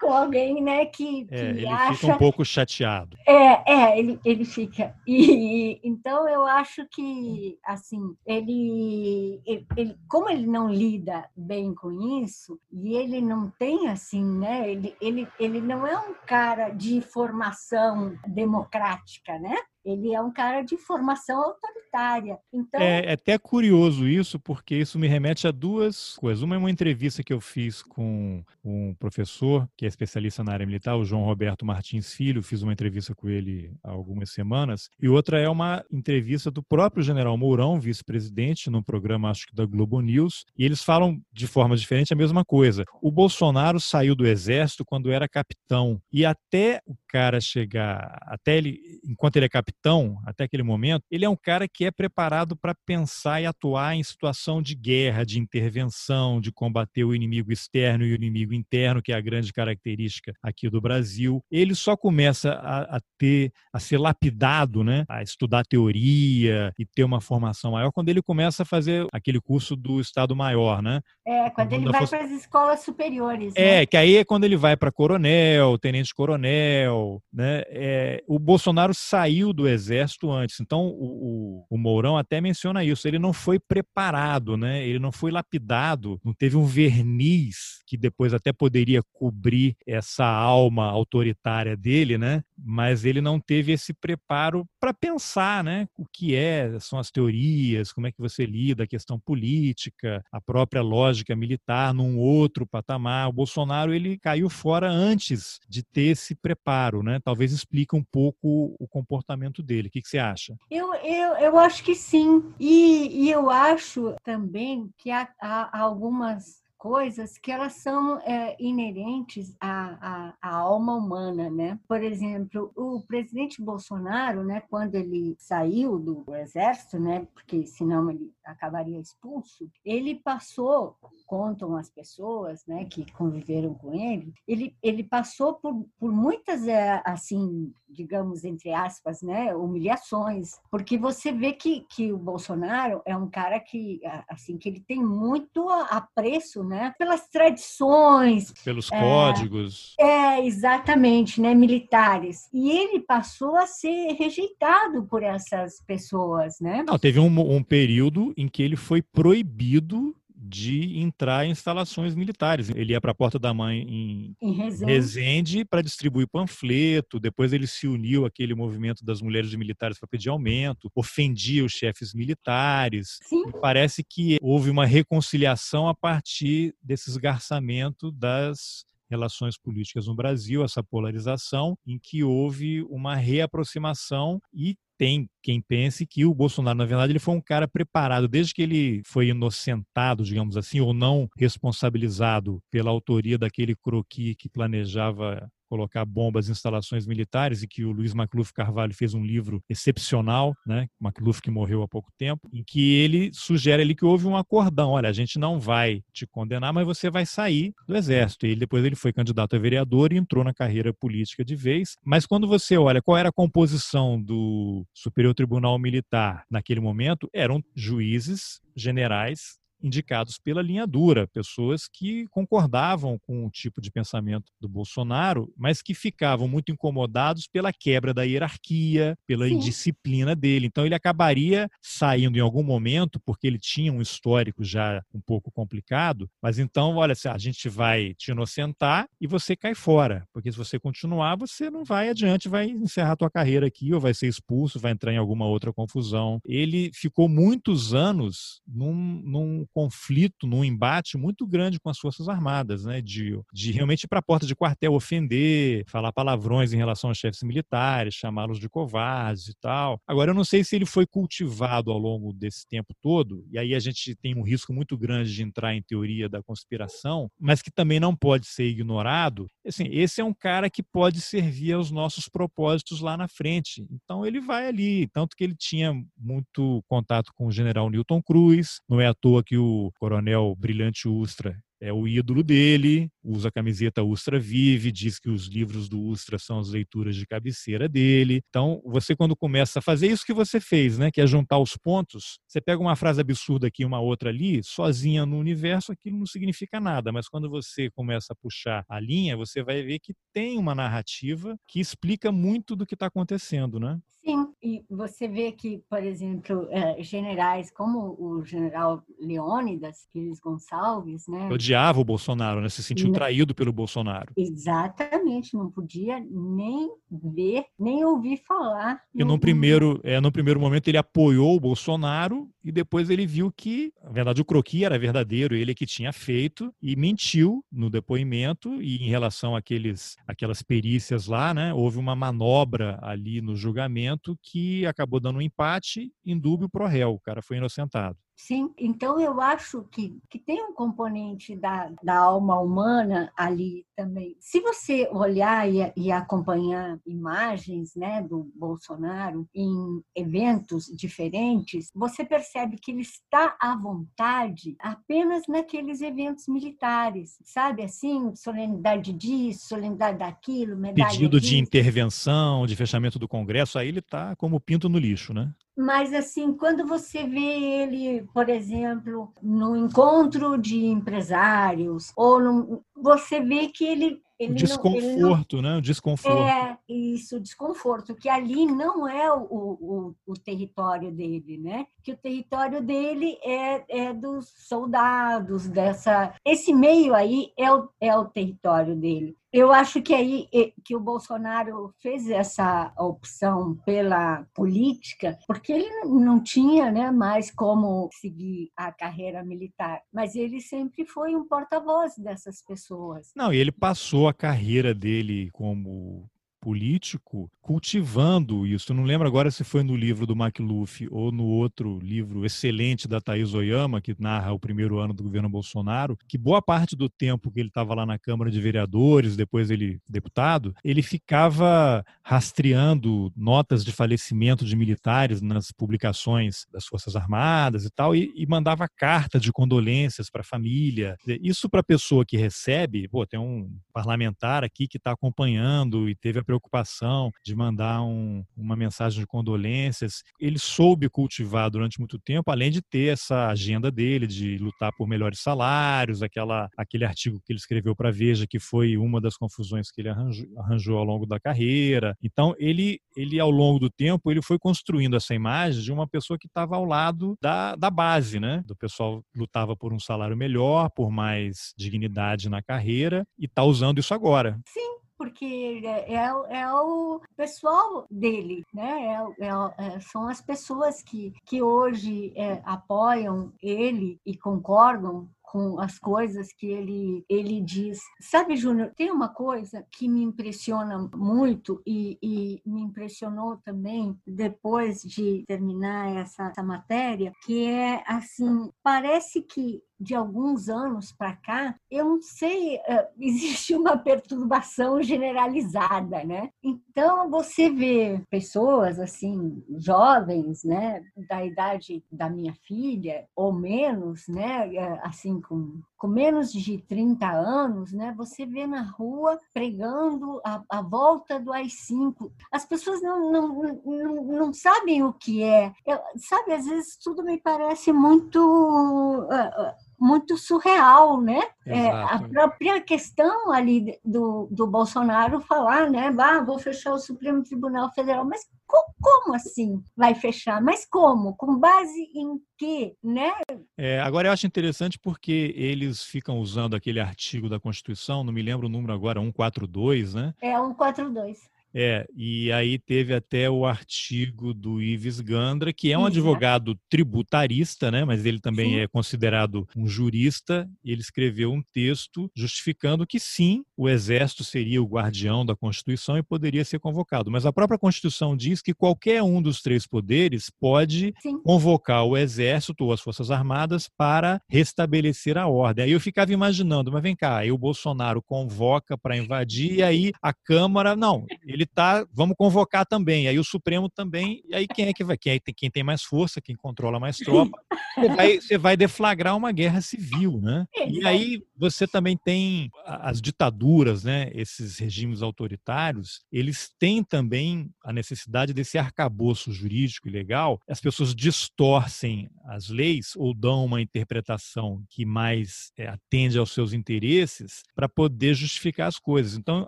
com 0.00 0.12
alguém, 0.12 0.58
né, 0.60 0.86
que, 0.86 1.24
que 1.24 1.34
é, 1.34 1.50
ele 1.50 1.68
acha... 1.68 1.94
fica 1.94 2.14
um 2.14 2.18
pouco 2.18 2.44
chateado. 2.44 3.16
É, 3.28 3.72
é, 3.72 3.98
ele, 4.00 4.18
ele 4.24 4.44
fica. 4.44 4.92
E, 5.06 5.80
então 5.84 6.28
eu 6.28 6.44
acho 6.44 6.84
que, 6.88 7.60
assim, 7.64 8.16
ele, 8.26 9.40
ele, 9.46 9.66
ele, 9.76 9.96
como 10.08 10.28
ele 10.28 10.48
não 10.48 10.68
lida 10.68 11.28
bem 11.36 11.72
com 11.72 11.92
isso, 12.24 12.58
e 12.72 12.96
ele 12.96 13.20
não 13.20 13.50
tem, 13.50 13.86
assim, 13.86 14.24
né, 14.24 14.68
ele, 14.68 14.96
ele, 15.00 15.28
ele 15.38 15.60
não 15.60 15.86
é 15.86 15.96
um 15.96 16.14
cara 16.26 16.70
de 16.70 17.00
formação 17.00 17.99
democrática, 18.26 19.38
né? 19.38 19.56
Ele 19.84 20.14
é 20.14 20.20
um 20.20 20.32
cara 20.32 20.62
de 20.62 20.76
formação 20.76 21.42
autoritária. 21.42 22.38
Então... 22.52 22.80
É, 22.80 23.06
é 23.06 23.12
até 23.12 23.38
curioso 23.38 24.06
isso, 24.08 24.38
porque 24.38 24.76
isso 24.76 24.98
me 24.98 25.08
remete 25.08 25.46
a 25.46 25.50
duas 25.50 26.16
coisas. 26.16 26.42
Uma 26.42 26.54
é 26.54 26.58
uma 26.58 26.70
entrevista 26.70 27.22
que 27.22 27.32
eu 27.32 27.40
fiz 27.40 27.82
com 27.82 28.44
um 28.64 28.94
professor 28.94 29.68
que 29.76 29.84
é 29.84 29.88
especialista 29.88 30.44
na 30.44 30.52
área 30.52 30.66
militar, 30.66 30.96
o 30.96 31.04
João 31.04 31.24
Roberto 31.24 31.64
Martins 31.64 32.12
Filho. 32.12 32.42
Fiz 32.42 32.62
uma 32.62 32.72
entrevista 32.72 33.14
com 33.14 33.28
ele 33.28 33.72
há 33.82 33.90
algumas 33.90 34.30
semanas. 34.30 34.88
E 35.00 35.08
outra 35.08 35.40
é 35.40 35.48
uma 35.48 35.84
entrevista 35.90 36.50
do 36.50 36.62
próprio 36.62 37.02
general 37.02 37.36
Mourão, 37.36 37.80
vice-presidente, 37.80 38.70
num 38.70 38.82
programa, 38.82 39.30
acho 39.30 39.46
que 39.46 39.54
da 39.54 39.64
Globo 39.64 40.00
News. 40.00 40.44
E 40.56 40.64
eles 40.64 40.82
falam 40.82 41.20
de 41.32 41.46
forma 41.46 41.76
diferente 41.76 42.12
a 42.12 42.16
mesma 42.16 42.44
coisa. 42.44 42.84
O 43.00 43.10
Bolsonaro 43.10 43.80
saiu 43.80 44.14
do 44.14 44.26
exército 44.26 44.84
quando 44.84 45.10
era 45.10 45.28
capitão. 45.28 46.00
E 46.12 46.24
até 46.24 46.80
o 46.86 46.94
cara 47.08 47.40
chegar, 47.40 48.18
até 48.22 48.56
ele, 48.56 48.78
enquanto 49.04 49.36
ele 49.36 49.46
é 49.46 49.48
capitão, 49.48 49.69
capitão, 49.70 50.18
até 50.26 50.44
aquele 50.44 50.62
momento, 50.62 51.04
ele 51.10 51.24
é 51.24 51.28
um 51.28 51.36
cara 51.36 51.66
que 51.68 51.84
é 51.84 51.90
preparado 51.90 52.56
para 52.56 52.74
pensar 52.86 53.40
e 53.40 53.46
atuar 53.46 53.94
em 53.94 54.02
situação 54.02 54.60
de 54.60 54.74
guerra, 54.74 55.24
de 55.24 55.38
intervenção, 55.38 56.40
de 56.40 56.52
combater 56.52 57.04
o 57.04 57.14
inimigo 57.14 57.52
externo 57.52 58.04
e 58.04 58.12
o 58.12 58.14
inimigo 58.14 58.52
interno, 58.52 59.02
que 59.02 59.12
é 59.12 59.14
a 59.14 59.20
grande 59.20 59.52
característica 59.52 60.32
aqui 60.42 60.68
do 60.68 60.80
Brasil. 60.80 61.42
Ele 61.50 61.74
só 61.74 61.96
começa 61.96 62.52
a, 62.52 62.96
a 62.96 63.00
ter, 63.18 63.52
a 63.72 63.78
ser 63.78 63.98
lapidado, 63.98 64.82
né, 64.82 65.04
a 65.08 65.22
estudar 65.22 65.64
teoria 65.64 66.72
e 66.78 66.84
ter 66.84 67.04
uma 67.04 67.20
formação 67.20 67.72
maior 67.72 67.92
quando 67.92 68.08
ele 68.08 68.22
começa 68.22 68.62
a 68.62 68.66
fazer 68.66 69.06
aquele 69.12 69.40
curso 69.40 69.76
do 69.76 70.00
Estado 70.00 70.34
Maior, 70.34 70.82
né? 70.82 71.00
É, 71.26 71.50
quando 71.50 71.72
ele 71.72 71.90
vai 71.90 72.06
para 72.06 72.24
as 72.24 72.30
escolas 72.30 72.80
superiores. 72.80 73.52
É, 73.56 73.80
né? 73.80 73.86
que 73.86 73.96
aí 73.96 74.16
é 74.16 74.24
quando 74.24 74.44
ele 74.44 74.56
vai 74.56 74.76
para 74.76 74.90
coronel, 74.90 75.78
tenente-coronel, 75.78 77.22
né? 77.32 77.62
É, 77.68 78.24
o 78.26 78.38
Bolsonaro 78.38 78.94
saiu 78.94 79.52
do 79.52 79.59
exército 79.68 80.30
antes. 80.30 80.60
Então, 80.60 80.86
o, 80.86 81.64
o, 81.68 81.74
o, 81.74 81.78
Mourão 81.78 82.16
até 82.16 82.40
menciona 82.40 82.84
isso. 82.84 83.06
Ele 83.06 83.18
não 83.18 83.32
foi 83.32 83.58
preparado, 83.58 84.56
né? 84.56 84.86
Ele 84.86 84.98
não 84.98 85.12
foi 85.12 85.30
lapidado, 85.30 86.20
não 86.24 86.32
teve 86.32 86.56
um 86.56 86.64
verniz 86.64 87.80
que 87.86 87.96
depois 87.96 88.32
até 88.32 88.52
poderia 88.52 89.02
cobrir 89.12 89.76
essa 89.84 90.24
alma 90.24 90.86
autoritária 90.86 91.76
dele, 91.76 92.16
né? 92.16 92.44
Mas 92.56 93.04
ele 93.04 93.20
não 93.20 93.40
teve 93.40 93.72
esse 93.72 93.92
preparo 93.92 94.64
para 94.78 94.94
pensar, 94.94 95.64
né? 95.64 95.88
O 95.96 96.04
que 96.06 96.36
é, 96.36 96.78
são 96.78 97.00
as 97.00 97.10
teorias, 97.10 97.92
como 97.92 98.06
é 98.06 98.12
que 98.12 98.20
você 98.20 98.46
lida 98.46 98.84
a 98.84 98.86
questão 98.86 99.18
política, 99.18 100.22
a 100.30 100.40
própria 100.40 100.82
lógica 100.82 101.34
militar 101.34 101.92
num 101.92 102.16
outro 102.16 102.64
patamar. 102.64 103.28
O 103.28 103.32
Bolsonaro 103.32 103.92
ele 103.92 104.16
caiu 104.18 104.48
fora 104.48 104.88
antes 104.88 105.58
de 105.68 105.82
ter 105.82 106.12
esse 106.12 106.36
preparo, 106.36 107.02
né? 107.02 107.18
Talvez 107.24 107.50
explique 107.50 107.96
um 107.96 108.04
pouco 108.04 108.76
o 108.78 108.86
comportamento 108.86 109.49
comportamento 109.50 109.62
dele. 109.62 109.88
O 109.88 109.90
que, 109.90 110.00
que 110.00 110.08
você 110.08 110.18
acha? 110.18 110.56
Eu, 110.70 110.94
eu, 110.94 111.34
eu 111.36 111.58
acho 111.58 111.82
que 111.82 111.94
sim. 111.94 112.52
E, 112.58 113.26
e 113.26 113.30
eu 113.30 113.50
acho 113.50 114.14
também 114.22 114.88
que 114.96 115.10
há, 115.10 115.28
há 115.40 115.78
algumas 115.78 116.62
coisas 116.80 117.36
que 117.36 117.52
elas 117.52 117.74
são 117.74 118.18
é, 118.20 118.56
inerentes 118.58 119.54
à, 119.60 119.98
à, 120.00 120.34
à, 120.40 120.56
alma 120.56 120.94
humana, 120.94 121.50
né? 121.50 121.78
Por 121.86 122.02
exemplo, 122.02 122.72
o 122.74 123.02
presidente 123.02 123.62
Bolsonaro, 123.62 124.42
né, 124.42 124.62
quando 124.62 124.94
ele 124.94 125.36
saiu 125.38 125.98
do 125.98 126.24
exército, 126.36 126.98
né, 126.98 127.28
porque 127.34 127.66
senão 127.66 128.10
ele 128.10 128.32
acabaria 128.42 128.98
expulso, 128.98 129.70
ele 129.84 130.14
passou, 130.14 130.96
contam 131.26 131.76
as 131.76 131.90
pessoas, 131.90 132.64
né, 132.66 132.86
que 132.86 133.12
conviveram 133.12 133.74
com 133.74 133.92
ele, 133.92 134.32
ele, 134.48 134.74
ele 134.82 135.04
passou 135.04 135.54
por, 135.54 135.86
por 135.98 136.10
muitas, 136.10 136.66
é, 136.66 137.02
assim, 137.04 137.74
digamos, 137.90 138.42
entre 138.42 138.72
aspas, 138.72 139.20
né, 139.20 139.54
humilhações, 139.54 140.52
porque 140.70 140.96
você 140.96 141.30
vê 141.30 141.52
que, 141.52 141.82
que 141.90 142.10
o 142.10 142.18
Bolsonaro 142.18 143.02
é 143.04 143.14
um 143.14 143.28
cara 143.28 143.60
que, 143.60 144.00
assim, 144.28 144.56
que 144.56 144.68
ele 144.68 144.80
tem 144.80 145.04
muito 145.04 145.68
apreço, 145.68 146.64
né, 146.70 146.94
pelas 146.96 147.28
tradições. 147.28 148.52
Pelos 148.64 148.90
é, 148.92 149.00
códigos. 149.00 149.96
É, 149.98 150.46
exatamente, 150.46 151.40
né, 151.40 151.52
militares. 151.52 152.48
E 152.54 152.70
ele 152.70 153.00
passou 153.00 153.56
a 153.56 153.66
ser 153.66 154.12
rejeitado 154.12 155.02
por 155.02 155.24
essas 155.24 155.82
pessoas, 155.84 156.60
né? 156.60 156.84
Não, 156.86 156.96
teve 156.96 157.18
um, 157.18 157.56
um 157.56 157.62
período 157.62 158.32
em 158.36 158.46
que 158.46 158.62
ele 158.62 158.76
foi 158.76 159.02
proibido 159.02 160.14
de 160.50 160.98
entrar 160.98 161.46
em 161.46 161.50
instalações 161.50 162.14
militares. 162.14 162.68
Ele 162.70 162.92
ia 162.92 163.00
para 163.00 163.12
a 163.12 163.14
Porta 163.14 163.38
da 163.38 163.54
Mãe 163.54 163.82
em, 163.88 164.36
em 164.42 164.52
Resende, 164.52 164.92
Resende 164.92 165.64
para 165.64 165.82
distribuir 165.82 166.26
panfleto. 166.26 167.20
Depois 167.20 167.52
ele 167.52 167.66
se 167.66 167.86
uniu 167.86 168.26
àquele 168.26 168.54
movimento 168.54 169.04
das 169.04 169.22
mulheres 169.22 169.54
militares 169.54 169.98
para 169.98 170.08
pedir 170.08 170.28
aumento, 170.28 170.90
ofendia 170.94 171.64
os 171.64 171.72
chefes 171.72 172.12
militares. 172.12 173.18
Parece 173.60 174.02
que 174.02 174.38
houve 174.42 174.68
uma 174.70 174.84
reconciliação 174.84 175.88
a 175.88 175.94
partir 175.94 176.74
desse 176.82 177.08
esgarçamento 177.08 178.10
das 178.10 178.84
relações 179.08 179.58
políticas 179.58 180.06
no 180.06 180.14
Brasil, 180.14 180.64
essa 180.64 180.82
polarização, 180.82 181.76
em 181.84 181.98
que 181.98 182.22
houve 182.22 182.82
uma 182.82 183.16
reaproximação 183.16 184.40
e 184.52 184.76
tem 185.00 185.26
quem 185.42 185.62
pense 185.62 186.06
que 186.06 186.26
o 186.26 186.34
Bolsonaro, 186.34 186.76
na 186.76 186.84
verdade, 186.84 187.12
ele 187.12 187.18
foi 187.18 187.34
um 187.34 187.40
cara 187.40 187.66
preparado 187.66 188.28
desde 188.28 188.52
que 188.52 188.60
ele 188.60 189.00
foi 189.06 189.28
inocentado, 189.28 190.22
digamos 190.22 190.58
assim, 190.58 190.78
ou 190.78 190.92
não 190.92 191.26
responsabilizado 191.38 192.62
pela 192.70 192.90
autoria 192.90 193.38
daquele 193.38 193.74
croqui 193.74 194.34
que 194.34 194.46
planejava 194.46 195.50
colocar 195.70 196.04
bombas 196.04 196.48
em 196.48 196.52
instalações 196.52 197.06
militares 197.06 197.62
e 197.62 197.68
que 197.68 197.84
o 197.84 197.92
Luiz 197.92 198.12
Macluf 198.12 198.52
Carvalho 198.52 198.92
fez 198.92 199.14
um 199.14 199.24
livro 199.24 199.62
excepcional, 199.68 200.52
né? 200.66 200.88
Macluf 200.98 201.40
que 201.40 201.50
morreu 201.50 201.82
há 201.82 201.88
pouco 201.88 202.10
tempo, 202.18 202.48
em 202.52 202.64
que 202.64 202.94
ele 202.94 203.30
sugere 203.32 203.80
ali 203.80 203.94
que 203.94 204.04
houve 204.04 204.26
um 204.26 204.36
acordão, 204.36 204.90
olha, 204.90 205.08
a 205.08 205.12
gente 205.12 205.38
não 205.38 205.60
vai 205.60 206.02
te 206.12 206.26
condenar, 206.26 206.72
mas 206.72 206.84
você 206.84 207.08
vai 207.08 207.24
sair 207.24 207.72
do 207.86 207.96
exército. 207.96 208.46
E 208.46 208.50
ele, 208.50 208.60
depois 208.60 208.84
ele 208.84 208.96
foi 208.96 209.12
candidato 209.12 209.54
a 209.54 209.58
vereador 209.60 210.12
e 210.12 210.16
entrou 210.16 210.42
na 210.42 210.52
carreira 210.52 210.92
política 210.92 211.44
de 211.44 211.54
vez. 211.54 211.96
Mas 212.04 212.26
quando 212.26 212.48
você 212.48 212.76
olha 212.76 213.00
qual 213.00 213.16
era 213.16 213.28
a 213.28 213.32
composição 213.32 214.20
do 214.20 214.84
Superior 214.92 215.34
Tribunal 215.34 215.78
Militar 215.78 216.44
naquele 216.50 216.80
momento, 216.80 217.30
eram 217.32 217.62
juízes 217.76 218.60
generais 218.74 219.59
indicados 219.82 220.38
pela 220.38 220.62
linha 220.62 220.86
dura, 220.86 221.28
pessoas 221.28 221.88
que 221.88 222.26
concordavam 222.28 223.18
com 223.18 223.46
o 223.46 223.50
tipo 223.50 223.80
de 223.80 223.90
pensamento 223.90 224.52
do 224.60 224.68
Bolsonaro, 224.68 225.52
mas 225.56 225.82
que 225.82 225.94
ficavam 225.94 226.48
muito 226.48 226.72
incomodados 226.72 227.46
pela 227.46 227.72
quebra 227.72 228.12
da 228.14 228.22
hierarquia, 228.22 229.16
pela 229.26 229.46
Sim. 229.46 229.54
indisciplina 229.54 230.34
dele. 230.34 230.66
Então 230.66 230.84
ele 230.86 230.94
acabaria 230.94 231.68
saindo 231.80 232.36
em 232.36 232.40
algum 232.40 232.62
momento, 232.62 233.20
porque 233.20 233.46
ele 233.46 233.58
tinha 233.58 233.92
um 233.92 234.00
histórico 234.02 234.64
já 234.64 235.02
um 235.14 235.20
pouco 235.20 235.50
complicado, 235.50 236.28
mas 236.42 236.58
então, 236.58 236.96
olha, 236.96 237.14
a 237.32 237.38
gente 237.38 237.68
vai 237.68 238.14
te 238.14 238.30
inocentar 238.30 239.06
e 239.20 239.26
você 239.26 239.56
cai 239.56 239.74
fora, 239.74 240.26
porque 240.32 240.50
se 240.50 240.58
você 240.58 240.78
continuar, 240.78 241.36
você 241.36 241.70
não 241.70 241.84
vai 241.84 242.08
adiante, 242.08 242.48
vai 242.48 242.66
encerrar 242.66 243.12
a 243.12 243.16
tua 243.16 243.30
carreira 243.30 243.66
aqui 243.66 243.92
ou 243.92 244.00
vai 244.00 244.14
ser 244.14 244.26
expulso, 244.26 244.78
vai 244.78 244.92
entrar 244.92 245.12
em 245.12 245.18
alguma 245.18 245.46
outra 245.46 245.72
confusão. 245.72 246.40
Ele 246.44 246.90
ficou 246.94 247.28
muitos 247.28 247.94
anos 247.94 248.60
num, 248.66 248.94
num 249.24 249.66
conflito, 249.72 250.46
num 250.46 250.64
embate 250.64 251.16
muito 251.16 251.46
grande 251.46 251.80
com 251.80 251.90
as 251.90 251.98
Forças 251.98 252.28
Armadas, 252.28 252.84
né? 252.84 253.00
De, 253.00 253.38
de 253.52 253.72
realmente 253.72 254.04
ir 254.04 254.08
para 254.08 254.18
a 254.18 254.22
porta 254.22 254.46
de 254.46 254.54
quartel 254.54 254.94
ofender, 254.94 255.84
falar 255.88 256.12
palavrões 256.12 256.72
em 256.72 256.76
relação 256.76 257.10
aos 257.10 257.18
chefes 257.18 257.42
militares, 257.42 258.14
chamá-los 258.14 258.58
de 258.58 258.68
covardes 258.68 259.48
e 259.48 259.54
tal. 259.60 260.00
Agora, 260.06 260.30
eu 260.30 260.34
não 260.34 260.44
sei 260.44 260.64
se 260.64 260.76
ele 260.76 260.86
foi 260.86 261.06
cultivado 261.06 261.90
ao 261.90 261.98
longo 261.98 262.32
desse 262.32 262.66
tempo 262.68 262.94
todo, 263.02 263.44
e 263.50 263.58
aí 263.58 263.74
a 263.74 263.80
gente 263.80 264.14
tem 264.16 264.36
um 264.36 264.42
risco 264.42 264.72
muito 264.72 264.96
grande 264.96 265.32
de 265.32 265.42
entrar 265.42 265.74
em 265.74 265.82
teoria 265.82 266.28
da 266.28 266.42
conspiração, 266.42 267.30
mas 267.38 267.62
que 267.62 267.70
também 267.70 268.00
não 268.00 268.14
pode 268.14 268.46
ser 268.46 268.64
ignorado. 268.64 269.48
Assim, 269.66 269.84
esse 269.90 270.20
é 270.20 270.24
um 270.24 270.34
cara 270.34 270.68
que 270.70 270.82
pode 270.82 271.20
servir 271.20 271.72
aos 271.72 271.90
nossos 271.90 272.28
propósitos 272.28 273.00
lá 273.00 273.16
na 273.16 273.28
frente. 273.28 273.86
Então, 273.90 274.24
ele 274.26 274.40
vai 274.40 274.66
ali. 274.66 275.08
Tanto 275.08 275.36
que 275.36 275.44
ele 275.44 275.54
tinha 275.56 275.92
muito 276.18 276.82
contato 276.88 277.32
com 277.34 277.46
o 277.46 277.52
general 277.52 277.90
Newton 277.90 278.22
Cruz, 278.22 278.80
não 278.88 279.00
é 279.00 279.06
à 279.06 279.14
toa 279.14 279.42
que 279.42 279.56
o 279.60 279.92
coronel 279.98 280.54
Brilhante 280.58 281.08
Ustra 281.08 281.56
é 281.80 281.92
o 281.92 282.06
ídolo 282.06 282.42
dele, 282.42 283.08
usa 283.24 283.48
a 283.48 283.52
camiseta 283.52 284.02
Ustra 284.02 284.38
Vive, 284.38 284.92
diz 284.92 285.18
que 285.18 285.30
os 285.30 285.46
livros 285.46 285.88
do 285.88 285.98
Ustra 285.98 286.38
são 286.38 286.58
as 286.58 286.68
leituras 286.68 287.16
de 287.16 287.26
cabeceira 287.26 287.88
dele. 287.88 288.42
Então, 288.50 288.82
você 288.84 289.16
quando 289.16 289.34
começa 289.34 289.78
a 289.78 289.82
fazer 289.82 290.08
isso 290.08 290.26
que 290.26 290.34
você 290.34 290.60
fez, 290.60 290.98
né, 290.98 291.10
que 291.10 291.22
é 291.22 291.26
juntar 291.26 291.58
os 291.58 291.76
pontos, 291.78 292.38
você 292.46 292.60
pega 292.60 292.82
uma 292.82 292.96
frase 292.96 293.20
absurda 293.22 293.68
aqui, 293.68 293.84
uma 293.84 293.98
outra 293.98 294.28
ali, 294.28 294.62
sozinha 294.62 295.24
no 295.24 295.38
universo, 295.38 295.90
aquilo 295.90 296.18
não 296.18 296.26
significa 296.26 296.78
nada, 296.78 297.10
mas 297.12 297.28
quando 297.28 297.48
você 297.48 297.90
começa 297.92 298.34
a 298.34 298.36
puxar 298.36 298.84
a 298.86 299.00
linha, 299.00 299.36
você 299.36 299.62
vai 299.62 299.82
ver 299.82 300.00
que 300.00 300.12
tem 300.34 300.58
uma 300.58 300.74
narrativa 300.74 301.56
que 301.66 301.80
explica 301.80 302.30
muito 302.30 302.76
do 302.76 302.84
que 302.86 302.94
está 302.94 303.06
acontecendo, 303.06 303.80
né? 303.80 303.98
Sim, 304.22 304.48
e 304.62 304.84
você 304.90 305.26
vê 305.26 305.50
que, 305.50 305.82
por 305.88 306.02
exemplo, 306.02 306.68
eh, 306.70 307.02
generais 307.02 307.70
como 307.70 308.16
o 308.18 308.44
general 308.44 309.02
Leônidas, 309.18 310.06
Pires 310.12 310.38
Gonçalves, 310.38 311.26
né? 311.26 311.48
Odiava 311.50 312.00
o 312.00 312.04
Bolsonaro, 312.04 312.60
né? 312.60 312.68
Se 312.68 312.82
sentiu 312.82 313.10
traído 313.12 313.54
pelo 313.54 313.72
Bolsonaro. 313.72 314.32
Exatamente, 314.36 315.56
não 315.56 315.70
podia 315.70 316.20
nem 316.30 316.90
ver, 317.10 317.64
nem 317.78 318.04
ouvir 318.04 318.36
falar. 318.46 319.00
E 319.14 319.24
no, 319.24 319.38
primeiro, 319.38 319.98
é, 320.04 320.20
no 320.20 320.30
primeiro 320.30 320.60
momento 320.60 320.88
ele 320.88 320.98
apoiou 320.98 321.56
o 321.56 321.60
Bolsonaro 321.60 322.46
e 322.62 322.70
depois 322.70 323.08
ele 323.08 323.26
viu 323.26 323.50
que, 323.50 323.92
na 324.02 324.10
verdade, 324.10 324.40
o 324.40 324.44
croqui 324.44 324.84
era 324.84 324.98
verdadeiro, 324.98 325.54
ele 325.54 325.74
que 325.74 325.86
tinha 325.86 326.12
feito 326.12 326.74
e 326.80 326.94
mentiu 326.94 327.64
no 327.72 327.88
depoimento 327.88 328.80
e 328.82 328.96
em 328.96 329.08
relação 329.08 329.56
àqueles, 329.56 330.16
àquelas 330.26 330.62
perícias 330.62 331.26
lá, 331.26 331.54
né? 331.54 331.72
Houve 331.72 331.98
uma 331.98 332.14
manobra 332.14 332.98
ali 333.02 333.40
no 333.40 333.56
julgamento 333.56 334.38
que 334.42 334.84
acabou 334.86 335.20
dando 335.20 335.38
um 335.38 335.42
empate 335.42 336.12
em 336.24 336.38
dúbio 336.38 336.68
pro 336.68 336.86
réu. 336.86 337.14
O 337.14 337.20
cara 337.20 337.40
foi 337.42 337.56
inocentado. 337.56 338.18
Sim, 338.42 338.72
então 338.78 339.20
eu 339.20 339.38
acho 339.38 339.84
que, 339.92 340.18
que 340.30 340.38
tem 340.38 340.64
um 340.64 340.72
componente 340.72 341.54
da, 341.54 341.92
da 342.02 342.18
alma 342.18 342.58
humana 342.58 343.30
ali 343.36 343.84
também. 343.94 344.34
Se 344.40 344.60
você 344.60 345.06
olhar 345.12 345.70
e, 345.70 345.92
e 345.94 346.10
acompanhar 346.10 346.98
imagens 347.06 347.94
né, 347.94 348.22
do 348.22 348.50
Bolsonaro 348.56 349.46
em 349.54 350.02
eventos 350.16 350.86
diferentes, 350.86 351.90
você 351.94 352.24
percebe 352.24 352.78
que 352.78 352.90
ele 352.90 353.02
está 353.02 353.56
à 353.60 353.76
vontade 353.76 354.74
apenas 354.80 355.42
naqueles 355.46 356.00
eventos 356.00 356.48
militares, 356.48 357.36
sabe? 357.44 357.82
Assim, 357.82 358.34
solenidade 358.34 359.12
disso, 359.12 359.68
solenidade 359.68 360.18
daquilo, 360.18 360.78
medalha 360.78 361.10
Pedido 361.10 361.38
disso. 361.38 361.52
de 361.52 361.58
intervenção, 361.58 362.66
de 362.66 362.74
fechamento 362.74 363.18
do 363.18 363.28
Congresso, 363.28 363.78
aí 363.78 363.88
ele 363.88 363.98
está 363.98 364.34
como 364.36 364.58
pinto 364.58 364.88
no 364.88 364.98
lixo, 364.98 365.34
né? 365.34 365.52
Mas, 365.76 366.12
assim, 366.12 366.52
quando 366.52 366.86
você 366.86 367.24
vê 367.24 367.40
ele, 367.40 368.28
por 368.34 368.48
exemplo, 368.48 369.32
no 369.42 369.76
encontro 369.76 370.58
de 370.58 370.84
empresários, 370.86 372.12
ou 372.16 372.40
no, 372.40 372.84
você 372.94 373.40
vê 373.40 373.68
que 373.68 373.84
ele 373.84 374.22
ele 374.40 374.54
desconforto, 374.54 375.56
não, 375.56 375.62
não, 375.62 375.70
né? 375.70 375.76
O 375.76 375.82
desconforto. 375.82 376.38
É, 376.38 376.78
isso, 376.88 377.38
desconforto, 377.38 378.14
que 378.14 378.26
ali 378.26 378.64
não 378.64 379.06
é 379.06 379.30
o, 379.30 379.42
o, 379.42 380.14
o, 380.26 380.32
território 380.32 381.12
dele, 381.12 381.58
né? 381.58 381.86
Que 382.02 382.12
o 382.12 382.16
território 382.16 382.82
dele 382.82 383.36
é, 383.44 384.06
é 384.06 384.14
dos 384.14 384.48
soldados, 384.56 385.68
dessa. 385.68 386.34
Esse 386.42 386.72
meio 386.72 387.14
aí 387.14 387.52
é 387.54 387.70
o, 387.70 387.90
é 388.00 388.16
o 388.16 388.24
território 388.24 388.96
dele. 388.96 389.36
Eu 389.52 389.72
acho 389.72 390.00
que 390.00 390.14
aí 390.14 390.48
que 390.84 390.94
o 390.94 391.00
Bolsonaro 391.00 391.92
fez 391.98 392.30
essa 392.30 392.92
opção 392.96 393.74
pela 393.84 394.46
política, 394.54 395.36
porque 395.44 395.72
ele 395.72 396.04
não 396.04 396.40
tinha 396.40 396.90
né, 396.92 397.10
mais 397.10 397.50
como 397.50 398.08
seguir 398.12 398.70
a 398.76 398.92
carreira 398.92 399.42
militar, 399.44 400.02
mas 400.12 400.36
ele 400.36 400.60
sempre 400.60 401.04
foi 401.04 401.34
um 401.34 401.48
porta-voz 401.48 402.16
dessas 402.16 402.62
pessoas. 402.62 403.32
Não, 403.34 403.52
e 403.52 403.56
ele 403.56 403.72
passou 403.72 404.28
a 404.28 404.34
carreira 404.34 404.94
dele 404.94 405.50
como 405.52 406.29
político 406.60 407.50
cultivando 407.60 408.66
isso. 408.66 408.90
Eu 408.90 408.96
não 408.96 409.04
lembro 409.04 409.26
agora 409.26 409.50
se 409.50 409.62
foi 409.62 409.82
no 409.82 409.94
livro 409.94 410.26
do 410.26 410.34
McLuff 410.34 411.06
ou 411.10 411.30
no 411.30 411.44
outro 411.44 411.98
livro 412.00 412.44
excelente 412.44 413.06
da 413.06 413.20
Thaís 413.20 413.54
Oyama, 413.54 414.00
que 414.00 414.14
narra 414.18 414.52
o 414.52 414.58
primeiro 414.58 414.98
ano 414.98 415.14
do 415.14 415.22
governo 415.22 415.48
Bolsonaro, 415.48 416.16
que 416.28 416.36
boa 416.36 416.60
parte 416.60 416.96
do 416.96 417.08
tempo 417.08 417.50
que 417.50 417.60
ele 417.60 417.68
estava 417.68 417.94
lá 417.94 418.04
na 418.04 418.18
Câmara 418.18 418.50
de 418.50 418.60
Vereadores, 418.60 419.36
depois 419.36 419.70
ele 419.70 420.00
deputado, 420.08 420.74
ele 420.82 421.02
ficava 421.02 422.04
rastreando 422.24 423.32
notas 423.36 423.84
de 423.84 423.92
falecimento 423.92 424.64
de 424.64 424.74
militares 424.74 425.40
nas 425.40 425.70
publicações 425.70 426.66
das 426.72 426.86
Forças 426.86 427.14
Armadas 427.14 427.84
e 427.84 427.90
tal, 427.90 428.16
e, 428.16 428.32
e 428.34 428.46
mandava 428.46 428.88
carta 428.88 429.38
de 429.38 429.52
condolências 429.52 430.28
para 430.28 430.40
a 430.40 430.44
família. 430.44 431.16
Isso 431.40 431.68
para 431.68 431.80
a 431.80 431.84
pessoa 431.84 432.24
que 432.24 432.36
recebe, 432.36 433.08
pô, 433.08 433.26
tem 433.26 433.38
um 433.38 433.70
parlamentar 433.92 434.64
aqui 434.64 434.88
que 434.88 434.96
está 434.96 435.12
acompanhando 435.12 436.08
e 436.08 436.14
teve 436.14 436.40
a 436.40 436.44
preocupação 436.50 437.30
de 437.44 437.54
mandar 437.54 438.02
um, 438.02 438.44
uma 438.56 438.74
mensagem 438.74 439.20
de 439.20 439.26
condolências. 439.26 440.22
Ele 440.40 440.58
soube 440.58 441.08
cultivar 441.08 441.70
durante 441.70 442.00
muito 442.00 442.18
tempo, 442.18 442.50
além 442.50 442.72
de 442.72 442.82
ter 442.82 443.12
essa 443.12 443.48
agenda 443.48 443.90
dele 443.90 444.26
de 444.26 444.58
lutar 444.58 444.92
por 444.96 445.06
melhores 445.06 445.40
salários, 445.40 446.22
aquela, 446.22 446.68
aquele 446.76 447.04
artigo 447.04 447.40
que 447.44 447.52
ele 447.52 447.58
escreveu 447.58 447.94
para 447.94 448.10
Veja, 448.10 448.46
que 448.48 448.58
foi 448.58 448.96
uma 448.96 449.20
das 449.20 449.36
confusões 449.36 449.90
que 449.92 450.00
ele 450.00 450.08
arranjou, 450.08 450.46
arranjou 450.58 450.98
ao 450.98 451.04
longo 451.04 451.24
da 451.24 451.38
carreira. 451.38 452.16
Então, 452.20 452.54
ele, 452.58 452.98
ele, 453.16 453.38
ao 453.38 453.50
longo 453.50 453.78
do 453.78 453.88
tempo, 453.88 454.30
ele 454.30 454.42
foi 454.42 454.58
construindo 454.58 455.16
essa 455.16 455.34
imagem 455.34 455.82
de 455.82 455.92
uma 455.92 456.08
pessoa 456.08 456.36
que 456.38 456.48
estava 456.48 456.74
ao 456.74 456.84
lado 456.84 457.36
da, 457.40 457.76
da 457.76 457.90
base, 457.90 458.40
né? 458.40 458.62
Do 458.66 458.74
pessoal 458.74 459.22
lutava 459.34 459.76
por 459.76 459.92
um 459.92 460.00
salário 460.00 460.36
melhor, 460.36 460.90
por 460.90 461.10
mais 461.10 461.72
dignidade 461.76 462.48
na 462.48 462.60
carreira, 462.60 463.24
e 463.38 463.46
está 463.46 463.62
usando 463.62 463.98
isso 463.98 464.12
agora. 464.12 464.58
Sim, 464.66 464.99
porque 465.20 465.82
é, 465.84 466.14
é, 466.14 466.60
é, 466.60 466.72
o 466.72 467.20
pessoal 467.36 468.06
dele, 468.10 468.64
né? 468.72 469.18
É, 469.38 469.46
é, 469.46 469.96
é, 469.96 470.00
são 470.00 470.26
as 470.26 470.40
pessoas 470.40 471.02
que, 471.02 471.34
que 471.44 471.60
hoje 471.60 472.32
é, 472.34 472.62
apoiam 472.64 473.52
ele 473.62 474.18
e 474.24 474.34
concordam 474.34 475.28
com 475.42 475.78
as 475.78 475.98
coisas 475.98 476.52
que 476.54 476.66
ele, 476.66 477.22
ele 477.28 477.60
diz. 477.60 477.98
Sabe, 478.18 478.56
Júnior, 478.56 478.94
tem 478.96 479.10
uma 479.10 479.28
coisa 479.28 479.84
que 479.90 480.08
me 480.08 480.22
impressiona 480.22 481.10
muito 481.14 481.82
e, 481.84 482.16
e 482.22 482.62
me 482.64 482.80
impressionou 482.80 483.58
também 483.58 484.16
depois 484.26 485.02
de 485.02 485.44
terminar 485.46 486.16
essa, 486.16 486.44
essa 486.44 486.62
matéria, 486.62 487.32
que 487.44 487.66
é 487.66 488.02
assim, 488.06 488.70
parece 488.82 489.42
que 489.42 489.82
de 490.00 490.14
alguns 490.14 490.68
anos 490.68 491.12
para 491.12 491.36
cá, 491.36 491.74
eu 491.90 492.04
não 492.04 492.22
sei, 492.22 492.76
eh, 492.76 493.08
existe 493.20 493.74
uma 493.74 493.98
perturbação 493.98 495.02
generalizada, 495.02 496.24
né? 496.24 496.50
Então 496.62 497.30
você 497.30 497.68
vê 497.68 498.22
pessoas 498.30 498.98
assim, 498.98 499.62
jovens, 499.76 500.64
né, 500.64 501.02
da 501.28 501.44
idade 501.44 502.02
da 502.10 502.30
minha 502.30 502.54
filha 502.66 503.26
ou 503.36 503.52
menos, 503.52 504.26
né, 504.28 504.74
eh, 504.74 505.00
assim 505.02 505.40
com 505.40 505.80
com 506.00 506.08
menos 506.08 506.50
de 506.50 506.78
30 506.78 507.30
anos, 507.30 507.92
né, 507.92 508.14
você 508.16 508.46
vê 508.46 508.66
na 508.66 508.80
rua 508.80 509.38
pregando 509.52 510.40
a, 510.42 510.64
a 510.70 510.80
volta 510.80 511.38
do 511.38 511.52
AI-5. 511.52 512.32
As 512.50 512.64
pessoas 512.64 513.02
não, 513.02 513.30
não, 513.30 513.82
não, 513.84 514.24
não, 514.24 514.52
sabem 514.54 515.02
o 515.04 515.12
que 515.12 515.42
é. 515.42 515.70
Eu, 515.84 515.98
sabe, 516.16 516.54
às 516.54 516.64
vezes 516.64 516.96
tudo 516.96 517.22
me 517.22 517.36
parece 517.38 517.92
muito. 517.92 518.38
Uh, 518.40 519.89
muito 520.00 520.38
surreal, 520.38 521.20
né? 521.20 521.40
É, 521.66 521.90
a 521.90 522.18
própria 522.18 522.80
questão 522.80 523.52
ali 523.52 523.98
do, 524.02 524.48
do 524.50 524.66
Bolsonaro 524.66 525.40
falar, 525.40 525.90
né? 525.90 526.14
Ah, 526.18 526.40
vou 526.40 526.58
fechar 526.58 526.94
o 526.94 526.98
Supremo 526.98 527.44
Tribunal 527.44 527.92
Federal, 527.92 528.24
mas 528.24 528.40
co 528.66 528.78
como 529.00 529.34
assim 529.34 529.82
vai 529.96 530.14
fechar? 530.14 530.60
Mas 530.62 530.86
como? 530.86 531.34
Com 531.36 531.58
base 531.58 532.00
em 532.14 532.40
quê, 532.56 532.94
né? 533.02 533.32
É, 533.76 534.00
agora 534.00 534.28
eu 534.28 534.32
acho 534.32 534.46
interessante 534.46 534.98
porque 534.98 535.54
eles 535.56 536.02
ficam 536.02 536.38
usando 536.38 536.74
aquele 536.74 537.00
artigo 537.00 537.48
da 537.48 537.60
Constituição, 537.60 538.24
não 538.24 538.32
me 538.32 538.42
lembro 538.42 538.66
o 538.66 538.70
número 538.70 538.92
agora, 538.92 539.20
142, 539.20 540.14
né? 540.14 540.34
É 540.40 540.56
142 540.56 541.50
é, 541.74 542.06
e 542.14 542.50
aí 542.52 542.78
teve 542.78 543.14
até 543.14 543.48
o 543.48 543.64
artigo 543.64 544.52
do 544.52 544.80
Ives 544.80 545.20
Gandra, 545.20 545.72
que 545.72 545.92
é 545.92 545.98
um 545.98 546.06
advogado 546.06 546.78
tributarista, 546.88 547.90
né, 547.90 548.04
mas 548.04 548.24
ele 548.26 548.40
também 548.40 548.70
sim. 548.70 548.80
é 548.80 548.88
considerado 548.88 549.68
um 549.76 549.86
jurista, 549.86 550.68
e 550.84 550.92
ele 550.92 551.00
escreveu 551.00 551.52
um 551.52 551.62
texto 551.72 552.30
justificando 552.34 553.06
que 553.06 553.20
sim, 553.20 553.64
o 553.76 553.88
exército 553.88 554.44
seria 554.44 554.82
o 554.82 554.86
guardião 554.86 555.44
da 555.44 555.56
Constituição 555.56 556.18
e 556.18 556.22
poderia 556.22 556.64
ser 556.64 556.78
convocado. 556.78 557.30
Mas 557.30 557.46
a 557.46 557.52
própria 557.52 557.78
Constituição 557.78 558.36
diz 558.36 558.60
que 558.60 558.74
qualquer 558.74 559.22
um 559.22 559.40
dos 559.40 559.62
três 559.62 559.86
poderes 559.86 560.50
pode 560.50 561.14
sim. 561.20 561.40
convocar 561.42 562.04
o 562.04 562.16
exército 562.16 562.84
ou 562.84 562.92
as 562.92 563.00
Forças 563.00 563.30
Armadas 563.30 563.88
para 563.96 564.40
restabelecer 564.48 565.38
a 565.38 565.46
ordem. 565.46 565.84
Aí 565.84 565.92
eu 565.92 566.00
ficava 566.00 566.32
imaginando, 566.32 566.92
mas 566.92 567.02
vem 567.02 567.16
cá, 567.16 567.38
aí 567.38 567.52
o 567.52 567.58
Bolsonaro 567.58 568.22
convoca 568.22 568.96
para 568.98 569.16
invadir, 569.16 569.74
e 569.74 569.82
aí 569.82 570.12
a 570.22 570.32
Câmara, 570.32 570.96
não, 570.96 571.26
ele 571.46 571.59
ele 571.60 571.66
tá, 571.66 572.06
vamos 572.12 572.36
convocar 572.36 572.86
também. 572.86 573.28
Aí 573.28 573.38
o 573.38 573.44
Supremo 573.44 573.88
também, 573.90 574.42
e 574.48 574.54
aí 574.54 574.66
quem 574.66 574.86
é 574.86 574.92
que 574.94 575.04
vai? 575.04 575.18
Quem, 575.18 575.34
é, 575.34 575.38
quem 575.54 575.70
tem 575.70 575.82
mais 575.82 576.02
força, 576.02 576.40
quem 576.40 576.56
controla 576.56 576.98
mais 576.98 577.18
tropa, 577.18 577.60
você 577.94 578.08
vai, 578.08 578.40
você 578.40 578.58
vai 578.58 578.76
deflagrar 578.76 579.36
uma 579.36 579.52
guerra 579.52 579.82
civil, 579.82 580.40
né? 580.40 580.66
E 580.88 581.06
aí 581.06 581.42
você 581.54 581.86
também 581.86 582.16
tem 582.16 582.70
as 582.86 583.20
ditaduras, 583.20 584.04
né? 584.04 584.30
Esses 584.32 584.78
regimes 584.78 585.20
autoritários, 585.20 586.22
eles 586.32 586.70
têm 586.78 587.04
também 587.04 587.70
a 587.84 587.92
necessidade 587.92 588.54
desse 588.54 588.78
arcabouço 588.78 589.52
jurídico 589.52 590.08
e 590.08 590.10
legal. 590.10 590.60
As 590.66 590.80
pessoas 590.80 591.14
distorcem 591.14 592.30
as 592.46 592.68
leis 592.68 593.12
ou 593.16 593.34
dão 593.34 593.64
uma 593.66 593.82
interpretação 593.82 594.82
que 594.88 595.04
mais 595.04 595.72
é, 595.76 595.86
atende 595.86 596.38
aos 596.38 596.52
seus 596.52 596.72
interesses 596.72 597.62
para 597.74 597.88
poder 597.88 598.34
justificar 598.34 598.88
as 598.88 598.98
coisas. 598.98 599.36
Então, 599.36 599.66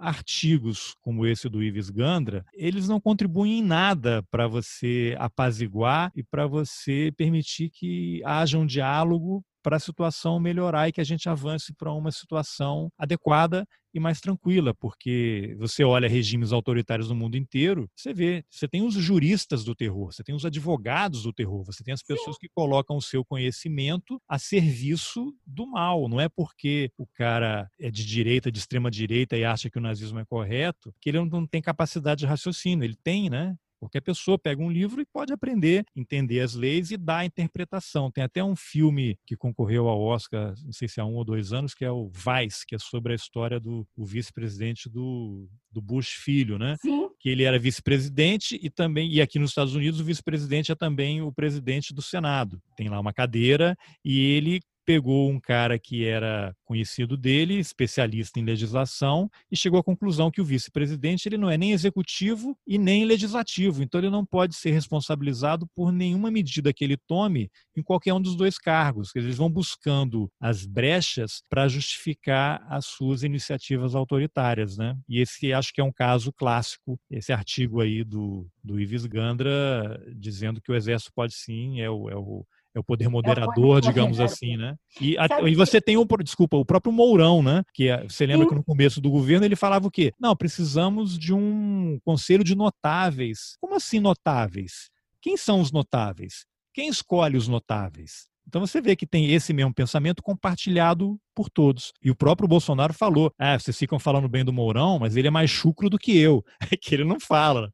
artigos 0.00 0.94
como 1.02 1.26
esse 1.26 1.48
do 1.48 1.62
Ives 1.62 1.79
Gandra, 1.88 2.44
eles 2.52 2.88
não 2.88 3.00
contribuem 3.00 3.60
em 3.60 3.62
nada 3.62 4.22
para 4.30 4.46
você 4.46 5.14
apaziguar 5.18 6.12
e 6.14 6.22
para 6.22 6.46
você 6.46 7.12
permitir 7.16 7.70
que 7.70 8.20
haja 8.24 8.58
um 8.58 8.66
diálogo 8.66 9.42
para 9.62 9.76
a 9.76 9.80
situação 9.80 10.40
melhorar 10.40 10.88
e 10.88 10.92
que 10.92 11.00
a 11.00 11.04
gente 11.04 11.28
avance 11.28 11.72
para 11.74 11.92
uma 11.92 12.10
situação 12.10 12.90
adequada 12.98 13.66
e 13.92 13.98
mais 13.98 14.20
tranquila, 14.20 14.72
porque 14.72 15.56
você 15.58 15.82
olha 15.82 16.08
regimes 16.08 16.52
autoritários 16.52 17.08
no 17.08 17.14
mundo 17.14 17.36
inteiro, 17.36 17.90
você 17.94 18.14
vê, 18.14 18.44
você 18.48 18.68
tem 18.68 18.82
os 18.82 18.94
juristas 18.94 19.64
do 19.64 19.74
terror, 19.74 20.12
você 20.12 20.22
tem 20.22 20.34
os 20.34 20.44
advogados 20.44 21.24
do 21.24 21.32
terror, 21.32 21.64
você 21.64 21.82
tem 21.82 21.92
as 21.92 22.02
pessoas 22.02 22.36
que 22.38 22.48
colocam 22.54 22.96
o 22.96 23.02
seu 23.02 23.24
conhecimento 23.24 24.20
a 24.28 24.38
serviço 24.38 25.34
do 25.44 25.66
mal. 25.66 26.08
Não 26.08 26.20
é 26.20 26.28
porque 26.28 26.90
o 26.96 27.06
cara 27.06 27.68
é 27.80 27.90
de 27.90 28.06
direita, 28.06 28.50
de 28.50 28.58
extrema 28.58 28.90
direita 28.90 29.36
e 29.36 29.44
acha 29.44 29.68
que 29.68 29.78
o 29.78 29.82
nazismo 29.82 30.20
é 30.20 30.24
correto, 30.24 30.94
que 31.00 31.10
ele 31.10 31.24
não 31.24 31.46
tem 31.46 31.60
capacidade 31.60 32.20
de 32.20 32.26
raciocínio. 32.26 32.84
Ele 32.84 32.96
tem, 33.02 33.28
né? 33.28 33.56
Qualquer 33.80 34.02
pessoa 34.02 34.38
pega 34.38 34.62
um 34.62 34.70
livro 34.70 35.00
e 35.00 35.06
pode 35.06 35.32
aprender, 35.32 35.84
entender 35.96 36.40
as 36.40 36.54
leis 36.54 36.90
e 36.90 36.98
dar 36.98 37.18
a 37.18 37.24
interpretação. 37.24 38.10
Tem 38.10 38.22
até 38.22 38.44
um 38.44 38.54
filme 38.54 39.16
que 39.26 39.36
concorreu 39.36 39.88
ao 39.88 40.00
Oscar, 40.00 40.54
não 40.62 40.72
sei 40.72 40.86
se 40.86 41.00
há 41.00 41.04
um 41.04 41.14
ou 41.14 41.24
dois 41.24 41.52
anos, 41.54 41.72
que 41.72 41.84
é 41.84 41.90
o 41.90 42.10
Vice, 42.10 42.66
que 42.66 42.74
é 42.74 42.78
sobre 42.78 43.14
a 43.14 43.16
história 43.16 43.58
do 43.58 43.86
vice-presidente 43.96 44.88
do, 44.88 45.48
do 45.72 45.80
Bush 45.80 46.10
filho, 46.10 46.58
né? 46.58 46.76
Sim. 46.80 47.08
Que 47.18 47.30
ele 47.30 47.44
era 47.44 47.58
vice-presidente 47.58 48.60
e 48.62 48.68
também, 48.68 49.10
e 49.10 49.22
aqui 49.22 49.38
nos 49.38 49.50
Estados 49.50 49.74
Unidos, 49.74 49.98
o 49.98 50.04
vice-presidente 50.04 50.70
é 50.70 50.74
também 50.74 51.22
o 51.22 51.32
presidente 51.32 51.94
do 51.94 52.02
Senado. 52.02 52.60
Tem 52.76 52.90
lá 52.90 53.00
uma 53.00 53.14
cadeira 53.14 53.74
e 54.04 54.20
ele 54.20 54.60
pegou 54.84 55.30
um 55.30 55.40
cara 55.40 55.78
que 55.78 56.04
era 56.04 56.54
conhecido 56.64 57.16
dele, 57.16 57.58
especialista 57.58 58.38
em 58.38 58.44
legislação, 58.44 59.30
e 59.50 59.56
chegou 59.56 59.80
à 59.80 59.84
conclusão 59.84 60.30
que 60.30 60.40
o 60.40 60.44
vice-presidente 60.44 61.28
ele 61.28 61.36
não 61.36 61.50
é 61.50 61.56
nem 61.56 61.72
executivo 61.72 62.56
e 62.66 62.78
nem 62.78 63.04
legislativo, 63.04 63.82
então 63.82 64.00
ele 64.00 64.10
não 64.10 64.24
pode 64.24 64.54
ser 64.54 64.70
responsabilizado 64.70 65.66
por 65.74 65.92
nenhuma 65.92 66.30
medida 66.30 66.72
que 66.72 66.84
ele 66.84 66.96
tome 66.96 67.50
em 67.76 67.82
qualquer 67.82 68.14
um 68.14 68.20
dos 68.20 68.36
dois 68.36 68.58
cargos. 68.58 69.14
Eles 69.14 69.36
vão 69.36 69.50
buscando 69.50 70.30
as 70.40 70.64
brechas 70.64 71.42
para 71.48 71.68
justificar 71.68 72.64
as 72.68 72.86
suas 72.86 73.22
iniciativas 73.22 73.94
autoritárias, 73.94 74.76
né? 74.76 74.96
E 75.08 75.20
esse 75.20 75.52
acho 75.52 75.72
que 75.72 75.80
é 75.80 75.84
um 75.84 75.92
caso 75.92 76.32
clássico, 76.32 76.98
esse 77.10 77.32
artigo 77.32 77.80
aí 77.80 78.04
do, 78.04 78.46
do 78.62 78.78
Ives 78.80 79.06
Gandra 79.06 80.00
dizendo 80.14 80.60
que 80.60 80.70
o 80.70 80.74
exército 80.74 81.12
pode 81.14 81.34
sim, 81.34 81.80
é 81.80 81.90
o, 81.90 82.08
é 82.08 82.16
o 82.16 82.44
é 82.74 82.80
o 82.80 82.84
poder 82.84 83.08
moderador, 83.08 83.76
é 83.76 83.78
o 83.78 83.80
digamos 83.80 84.20
assim, 84.20 84.56
né? 84.56 84.74
E, 85.00 85.16
a, 85.18 85.26
e, 85.48 85.54
você 85.54 85.80
tem 85.80 85.96
um, 85.96 86.06
desculpa, 86.22 86.56
o 86.56 86.64
próprio 86.64 86.92
Mourão, 86.92 87.42
né? 87.42 87.62
Que 87.74 87.88
é, 87.88 88.02
você 88.04 88.26
lembra 88.26 88.44
Sim. 88.44 88.50
que 88.50 88.54
no 88.56 88.64
começo 88.64 89.00
do 89.00 89.10
governo 89.10 89.44
ele 89.44 89.56
falava 89.56 89.86
o 89.86 89.90
quê? 89.90 90.12
Não, 90.18 90.36
precisamos 90.36 91.18
de 91.18 91.34
um 91.34 91.98
conselho 92.04 92.44
de 92.44 92.54
notáveis. 92.54 93.56
Como 93.60 93.74
assim 93.74 94.00
notáveis? 94.00 94.90
Quem 95.20 95.36
são 95.36 95.60
os 95.60 95.72
notáveis? 95.72 96.46
Quem 96.72 96.88
escolhe 96.88 97.36
os 97.36 97.48
notáveis? 97.48 98.30
Então 98.46 98.60
você 98.60 98.80
vê 98.80 98.96
que 98.96 99.06
tem 99.06 99.32
esse 99.32 99.52
mesmo 99.52 99.72
pensamento 99.72 100.22
compartilhado 100.22 101.16
por 101.34 101.48
todos. 101.48 101.92
E 102.02 102.10
o 102.10 102.16
próprio 102.16 102.48
Bolsonaro 102.48 102.92
falou: 102.92 103.32
ah, 103.38 103.58
vocês 103.58 103.78
ficam 103.78 103.98
falando 103.98 104.28
bem 104.28 104.44
do 104.44 104.52
Mourão, 104.52 104.98
mas 104.98 105.16
ele 105.16 105.28
é 105.28 105.30
mais 105.30 105.50
chucro 105.50 105.88
do 105.88 105.98
que 105.98 106.16
eu. 106.18 106.44
É 106.72 106.76
que 106.76 106.94
ele 106.94 107.04
não 107.04 107.20
fala. 107.20 107.72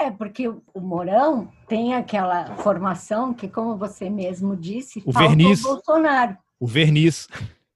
É, 0.00 0.10
porque 0.10 0.48
o 0.48 0.80
Mourão 0.80 1.52
tem 1.68 1.94
aquela 1.94 2.56
formação 2.56 3.34
que, 3.34 3.46
como 3.46 3.76
você 3.76 4.08
mesmo 4.08 4.56
disse, 4.56 5.02
o 5.04 5.12
verniz. 5.12 5.62
O 5.62 5.74
Bolsonaro. 5.74 6.38
O 6.58 6.66
verniz. 6.66 7.28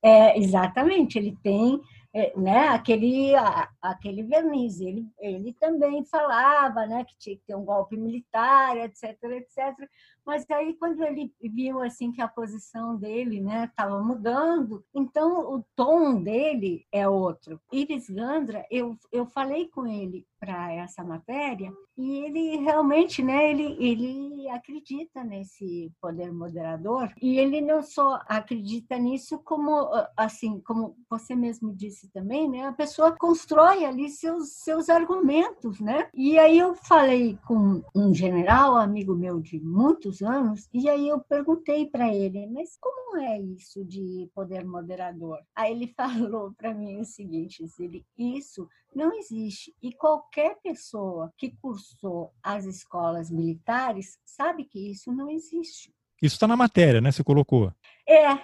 É, 0.03 0.39
exatamente, 0.39 1.19
ele 1.19 1.37
tem 1.43 1.79
é, 2.15 2.33
né, 2.35 2.69
aquele, 2.69 3.35
a, 3.35 3.69
aquele 3.83 4.23
verniz. 4.23 4.81
Ele, 4.81 5.07
ele 5.19 5.53
também 5.61 6.03
falava 6.05 6.87
né, 6.87 7.05
que 7.05 7.15
tinha 7.19 7.37
que 7.37 7.43
ter 7.47 7.57
um 7.57 7.65
golpe 7.65 7.95
militar, 7.95 8.75
etc, 8.79 9.23
etc. 9.25 9.89
Mas 10.25 10.49
aí, 10.51 10.73
quando 10.75 11.05
ele 11.05 11.31
viu 11.43 11.83
assim 11.83 12.11
que 12.11 12.23
a 12.23 12.29
posição 12.29 12.97
dele 12.97 13.45
estava 13.65 13.99
né, 13.99 14.05
mudando, 14.07 14.83
então 14.95 15.55
o 15.55 15.63
tom 15.77 16.23
dele 16.23 16.87
é 16.91 17.07
outro. 17.07 17.61
Iris 17.71 18.09
Gandra, 18.09 18.65
eu, 18.71 18.97
eu 19.13 19.27
falei 19.27 19.69
com 19.69 19.87
ele 19.87 20.25
para 20.45 20.73
essa 20.75 21.03
matéria 21.03 21.73
e 21.97 22.19
ele 22.25 22.57
realmente, 22.57 23.23
né, 23.23 23.51
ele, 23.51 23.77
ele 23.79 24.49
acredita 24.51 25.25
nesse 25.25 25.91
poder 26.01 26.33
moderador 26.33 27.11
e 27.23 27.39
ele 27.39 27.61
não 27.61 27.83
só 27.83 28.21
acredita 28.27 28.99
nisso 28.99 29.39
como 29.39 29.89
assim, 30.17 30.61
como 30.61 30.97
você 31.09 31.35
mesmo 31.35 31.75
disse 31.75 32.11
também, 32.11 32.51
né, 32.51 32.67
a 32.67 32.73
pessoa 32.73 33.17
constrói 33.17 33.85
ali 33.85 34.11
seus 34.11 34.55
seus 34.57 34.89
argumentos, 34.91 35.81
né? 35.81 36.09
E 36.13 36.39
aí 36.39 36.59
eu 36.59 36.75
falei 36.75 37.39
com 37.47 37.83
um 37.95 38.13
general, 38.13 38.77
amigo 38.77 39.15
meu 39.15 39.41
de 39.41 39.59
muitos 39.61 40.21
anos, 40.21 40.69
e 40.75 40.89
aí 40.89 41.09
eu 41.09 41.21
perguntei 41.21 41.87
para 41.87 42.13
ele, 42.15 42.47
mas 42.49 42.77
como 42.81 43.17
é 43.17 43.41
isso 43.41 43.85
de 43.85 44.29
poder 44.35 44.65
moderador? 44.65 45.39
Aí 45.55 45.73
ele 45.73 45.95
falou 45.97 46.53
para 46.59 46.75
mim 46.75 47.01
o 47.01 47.05
seguinte, 47.05 47.65
ele, 47.79 48.05
isso 48.19 48.69
não 48.95 49.13
existe. 49.13 49.75
E 49.83 49.93
qualquer 49.93 50.57
pessoa 50.63 51.33
que 51.37 51.51
cursou 51.61 52.33
as 52.43 52.65
escolas 52.65 53.31
militares 53.31 54.19
sabe 54.25 54.65
que 54.65 54.91
isso 54.91 55.13
não 55.13 55.31
existe. 55.31 55.93
Isso 56.23 56.37
está 56.37 56.47
na 56.47 56.57
matéria, 56.57 57.01
né? 57.01 57.13
Você 57.13 57.23
colocou. 57.23 57.73
É, 58.09 58.27
é, 58.33 58.39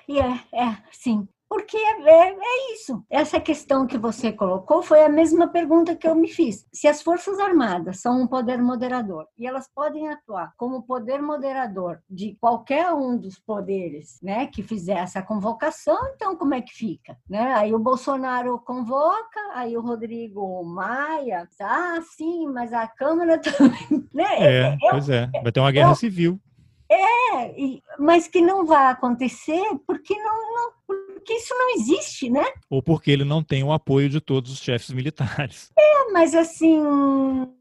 é, 0.53 0.83
sim. 0.93 1.29
Porque 1.51 1.77
é, 1.77 2.01
é, 2.09 2.31
é, 2.31 2.75
isso. 2.75 3.05
Essa 3.11 3.41
questão 3.41 3.85
que 3.85 3.99
você 3.99 4.31
colocou 4.31 4.85
foi 4.85 5.03
a 5.03 5.09
mesma 5.09 5.49
pergunta 5.49 5.97
que 5.97 6.07
eu 6.07 6.15
me 6.15 6.29
fiz. 6.29 6.65
Se 6.73 6.87
as 6.87 7.03
Forças 7.03 7.41
Armadas 7.41 8.01
são 8.01 8.23
um 8.23 8.27
poder 8.29 8.63
moderador 8.63 9.27
e 9.37 9.49
elas 9.49 9.69
podem 9.69 10.09
atuar 10.09 10.55
como 10.57 10.85
poder 10.85 11.21
moderador 11.21 11.99
de 12.09 12.37
qualquer 12.41 12.93
um 12.93 13.19
dos 13.19 13.37
poderes 13.37 14.21
né, 14.23 14.47
que 14.47 14.63
fizer 14.63 14.99
essa 14.99 15.21
convocação, 15.23 15.99
então 16.15 16.37
como 16.37 16.55
é 16.55 16.61
que 16.61 16.73
fica? 16.73 17.19
Né? 17.29 17.53
Aí 17.55 17.75
o 17.75 17.81
Bolsonaro 17.81 18.57
convoca, 18.61 19.41
aí 19.53 19.77
o 19.77 19.81
Rodrigo 19.81 20.63
Maia, 20.63 21.49
ah, 21.61 21.99
sim, 22.17 22.47
mas 22.47 22.73
a 22.73 22.87
Câmara 22.87 23.41
também. 23.43 24.09
Né? 24.15 24.69
É, 24.71 24.77
pois 24.89 25.11
é, 25.11 25.27
vai 25.43 25.51
ter 25.51 25.59
uma 25.59 25.73
guerra 25.73 25.91
eu, 25.91 25.97
civil. 25.97 26.41
É, 26.89 27.55
mas 27.99 28.29
que 28.29 28.41
não 28.41 28.65
vai 28.65 28.87
acontecer 28.87 29.63
porque 29.85 30.15
não, 30.15 30.55
não 30.55 31.10
porque 31.21 31.35
isso 31.35 31.55
não 31.55 31.75
existe, 31.75 32.31
né? 32.31 32.45
Ou 32.69 32.83
porque 32.83 33.11
ele 33.11 33.25
não 33.25 33.43
tem 33.43 33.63
o 33.63 33.73
apoio 33.73 34.09
de 34.09 34.21
todos 34.21 34.51
os 34.51 34.59
chefes 34.59 34.91
militares. 34.91 35.71
É, 35.79 36.13
mas 36.13 36.35
assim, 36.35 36.83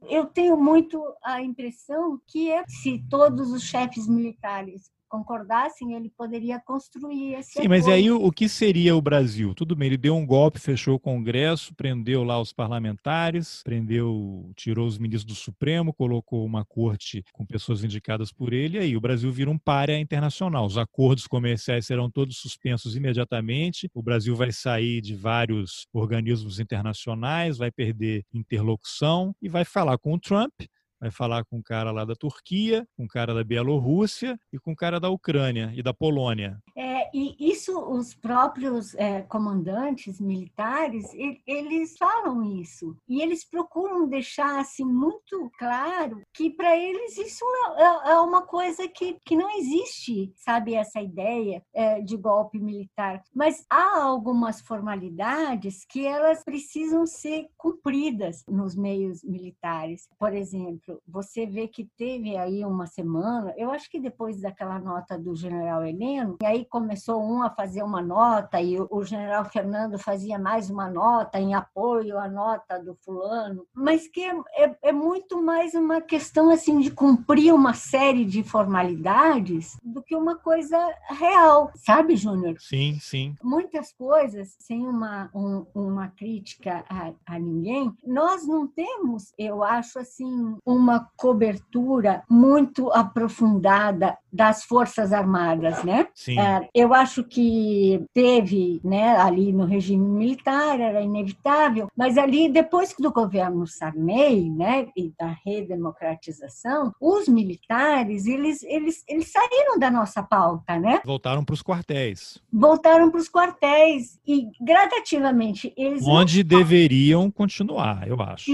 eu 0.10 0.26
tenho 0.26 0.58
muito 0.58 1.04
a 1.24 1.42
impressão 1.42 2.20
que 2.28 2.52
é, 2.52 2.64
se 2.68 3.04
todos 3.10 3.52
os 3.52 3.64
chefes 3.64 4.08
militares 4.08 4.90
concordassem, 5.10 5.94
ele 5.94 6.10
poderia 6.10 6.60
construir 6.60 7.34
esse 7.34 7.62
Sim, 7.62 7.68
mas 7.68 7.88
aí 7.88 8.12
o, 8.12 8.24
o, 8.24 8.32
que 8.32 8.48
seria 8.48 8.96
o 8.96 9.02
Brasil? 9.02 9.54
Tudo 9.56 9.76
bem, 9.76 9.88
ele 9.88 9.98
deu 9.98 10.16
um 10.16 10.26
golpe, 10.26 10.60
fechou 10.60 10.96
o 10.96 11.00
Congresso, 11.00 11.74
prendeu 11.76 12.24
lá 12.24 12.40
os 12.40 12.54
parlamentares, 12.54 13.62
prendeu, 13.64 14.52
tirou 14.56 14.88
os 14.88 14.98
ministros 14.98 15.26
do 15.26 15.36
Supremo, 15.36 15.94
colocou 15.94 16.46
uma 16.46 16.64
corte 16.64 17.24
com 17.34 17.46
pessoas 17.46 17.84
indicadas 17.84 18.32
por 18.32 18.54
ele, 18.54 18.78
e 18.78 18.82
aí 18.82 18.98
o 18.98 19.02
Brasil 19.02 19.32
vira 19.32 19.50
um 19.50 19.58
párea 19.58 20.00
internacional. 20.00 20.66
Os 20.66 20.78
acordos 20.78 21.26
comerciais 21.26 21.86
serão 21.86 22.10
todos 22.10 22.38
suspensos 22.38 22.96
imediatamente, 22.96 23.90
o 23.94 24.04
Brasil 24.04 24.36
vai 24.36 24.52
sair 24.52 25.02
de 25.02 25.16
vários 25.16 25.88
organismos 25.92 26.60
internacionais, 26.60 27.58
vai 27.58 27.72
perder 27.72 28.24
interlocução 28.34 29.36
e 29.42 29.50
vai 29.50 29.66
falar 29.66 29.98
com 29.98 30.14
o 30.14 30.20
Trump, 30.20 30.54
vai 31.00 31.12
falar 31.12 31.46
com 31.46 31.58
um 31.58 31.62
cara 31.62 31.92
lá 31.92 32.04
da 32.06 32.16
Turquia, 32.16 32.88
com 32.96 33.04
um 33.04 33.08
cara 33.08 33.34
da 33.34 33.44
Bielorrússia 33.44 34.40
e 34.52 34.60
com 34.60 34.72
um 34.72 34.76
cara 34.76 35.00
da 35.00 35.10
Ucrânia 35.10 35.72
e 35.76 35.82
da 35.82 35.94
Polônia. 35.94 36.60
É, 36.76 37.10
e 37.14 37.36
isso 37.40 37.78
os 37.80 38.14
próprios 38.14 38.94
é, 38.96 39.22
comandantes 39.22 40.20
militares, 40.20 41.12
eles 41.46 41.98
falam 41.98 42.44
isso. 42.44 42.96
E 43.08 43.22
eles 43.22 43.44
procuram 43.44 44.08
deixar 44.08 44.60
assim, 44.60 44.86
muito 44.86 45.52
claro 45.58 46.22
que 46.34 46.50
para 46.50 46.78
eles 46.78 47.18
isso 47.18 47.46
é, 47.46 47.82
é, 47.82 48.12
é, 48.12 48.20
uma 48.20 48.42
coisa 48.42 48.88
que, 48.88 49.18
que 49.26 49.36
não 49.36 49.50
existe, 49.58 50.32
sabe, 50.36 50.74
essa 50.74 51.02
ideia 51.02 51.64
é, 51.74 52.02
de 52.02 52.18
golpe 52.18 52.60
militar. 52.60 53.22
Mas 53.34 53.66
há 53.70 54.02
algumas 54.04 54.62
formalidades 54.62 55.86
que 55.86 56.06
elas 56.06 56.44
precisam 56.44 57.06
ser 57.06 57.48
cumpridas 57.58 58.44
nos 58.48 58.76
meios 58.76 59.24
militares. 59.24 60.08
Por 60.18 60.34
exemplo, 60.34 60.89
você 61.08 61.46
vê 61.46 61.68
que 61.68 61.86
teve 61.98 62.38
aí 62.38 62.64
uma 62.66 62.88
semana, 62.88 63.54
eu 63.58 63.72
acho 63.72 63.90
que 63.90 64.00
depois 64.00 64.42
daquela 64.42 64.80
nota 64.80 65.18
do 65.18 65.36
general 65.36 65.84
Heleno, 65.84 66.38
e 66.42 66.46
aí 66.46 66.66
começou 66.66 67.22
um 67.22 67.42
a 67.42 67.50
fazer 67.50 67.84
uma 67.84 68.02
nota 68.02 68.62
e 68.62 68.80
o 68.80 69.04
general 69.04 69.46
Fernando 69.46 69.98
fazia 69.98 70.40
mais 70.40 70.70
uma 70.70 70.90
nota 70.90 71.40
em 71.40 71.54
apoio 71.54 72.18
à 72.18 72.28
nota 72.28 72.80
do 72.80 72.96
fulano, 72.96 73.66
mas 73.74 74.08
que 74.08 74.22
é, 74.22 74.36
é, 74.56 74.78
é 74.84 74.92
muito 74.92 75.42
mais 75.42 75.74
uma 75.74 76.02
questão 76.02 76.50
assim 76.50 76.80
de 76.80 76.92
cumprir 76.92 77.54
uma 77.54 77.74
série 77.74 78.26
de 78.26 78.44
formalidades 78.44 79.78
do 79.84 80.02
que 80.02 80.16
uma 80.16 80.36
coisa 80.36 80.78
real, 81.10 81.72
sabe, 81.76 82.16
Júnior? 82.16 82.56
Sim, 82.60 82.98
sim. 83.00 83.36
Muitas 83.44 83.92
coisas, 83.92 84.56
sem 84.60 84.88
uma, 84.88 85.30
um, 85.34 85.66
uma 85.74 86.08
crítica 86.10 86.84
a, 86.90 87.12
a 87.26 87.40
ninguém, 87.40 87.94
nós 88.06 88.46
não 88.48 88.68
temos, 88.68 89.34
eu 89.38 89.64
acho 89.64 90.00
assim, 90.00 90.58
uma 90.80 91.08
cobertura 91.18 92.24
muito 92.30 92.92
aprofundada 92.92 94.18
das 94.32 94.64
Forças 94.64 95.12
Armadas, 95.12 95.84
né? 95.84 96.08
Sim. 96.14 96.40
É, 96.40 96.70
eu 96.74 96.94
acho 96.94 97.24
que 97.24 98.04
teve, 98.14 98.80
né, 98.84 99.18
ali 99.18 99.52
no 99.52 99.66
regime 99.66 100.08
militar, 100.08 100.80
era 100.80 101.02
inevitável, 101.02 101.88
mas 101.96 102.18
ali, 102.18 102.48
depois 102.48 102.94
do 102.98 103.12
governo 103.12 103.66
Sarney, 103.66 104.50
né, 104.50 104.88
e 104.96 105.12
da 105.20 105.36
redemocratização, 105.46 106.94
os 107.02 107.28
militares, 107.28 108.26
eles, 108.26 108.64
eles, 108.64 109.04
eles 109.08 109.32
saíram 109.32 109.80
da 109.80 109.90
nossa 109.90 110.22
pauta, 110.22 110.78
né? 110.80 111.02
Voltaram 111.04 111.44
para 111.44 111.54
os 111.54 111.64
quartéis. 111.64 112.40
Voltaram 112.52 113.10
para 113.10 113.20
os 113.20 113.30
quartéis 113.30 114.20
e, 114.28 114.48
gradativamente, 114.62 115.74
eles... 115.76 116.06
Onde 116.06 116.44
deveriam 116.44 117.32
continuar, 117.32 118.08
eu 118.08 118.22
acho. 118.22 118.52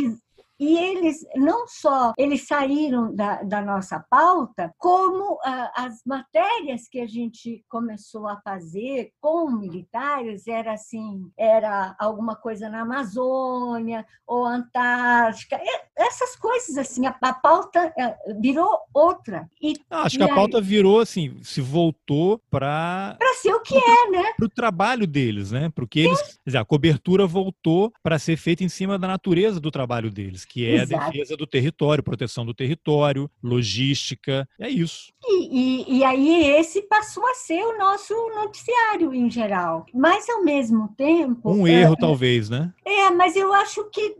E 0.60 0.78
eles 0.78 1.26
não 1.36 1.68
só 1.68 2.14
eles 2.18 2.48
saíram 2.48 3.14
da, 3.14 3.44
da 3.44 3.62
nossa 3.62 4.00
pauta, 4.10 4.74
como 4.78 5.38
ah, 5.44 5.72
as 5.76 6.02
matérias 6.06 6.88
que 6.88 7.00
a 7.00 7.08
gente 7.08 7.64
começou 7.68 8.28
a 8.28 8.40
fazer 8.42 9.12
com 9.20 9.52
militares 9.52 10.48
era 10.48 10.74
assim, 10.74 11.30
era 11.38 11.96
alguma 12.00 12.36
coisa 12.36 12.70
na 12.70 12.82
Amazônia 12.82 14.06
ou 14.26 14.46
Antártica, 14.46 15.60
essas 15.96 16.36
coisas 16.36 16.78
assim, 16.78 17.06
a, 17.06 17.16
a 17.22 17.34
pauta 17.34 17.94
eh, 17.98 18.18
virou 18.40 18.80
outra. 18.94 19.50
E, 19.62 19.76
acho 19.90 20.16
e 20.16 20.20
que 20.20 20.24
a 20.24 20.34
pauta 20.34 20.62
virou 20.62 21.00
assim, 21.00 21.38
se 21.44 21.62
voltou 21.62 22.42
para 22.50 23.16
para 23.18 23.34
ser 23.36 23.54
o 23.54 23.62
que 23.62 23.76
é, 23.76 24.10
né? 24.10 24.34
Para 24.38 24.46
o 24.46 24.50
trabalho 24.50 25.06
deles, 25.06 25.52
né? 25.52 25.72
Porque 25.76 26.02
eles, 26.02 26.40
dizer, 26.46 26.58
a 26.58 26.66
cobertura 26.66 27.28
voltou 27.28 27.92
para 28.02 28.18
ser 28.18 28.38
feita 28.38 28.64
em 28.64 28.70
cima 28.70 28.98
da 28.98 29.08
natureza 29.08 29.60
do 29.60 29.72
trabalho 29.72 30.10
deles 30.10 30.45
que 30.46 30.66
é 30.66 30.76
Exato. 30.76 31.04
a 31.04 31.10
defesa 31.10 31.38
do 31.38 31.48
território, 31.48 32.04
proteção 32.04 32.46
do 32.46 32.54
território, 32.54 33.30
logística, 33.44 34.48
é 34.60 34.70
isso. 34.70 35.14
E, 35.24 35.50
e, 35.52 35.98
e, 35.98 36.04
aí 36.04 36.46
esse 36.58 36.82
passou 36.84 37.26
a 37.28 37.34
ser 37.34 37.64
o 37.64 37.78
nosso 37.78 38.14
noticiário 38.36 39.14
em 39.14 39.30
geral. 39.30 39.86
Mas 39.94 40.30
ao 40.30 40.44
mesmo 40.44 40.90
tempo. 40.96 41.52
Um 41.52 41.68
erro, 41.68 41.94
é, 41.94 42.00
talvez, 42.00 42.50
né? 42.50 42.72
É, 42.86 43.10
mas 43.10 43.36
eu 43.36 43.52
acho 43.54 43.90
que 43.90 44.16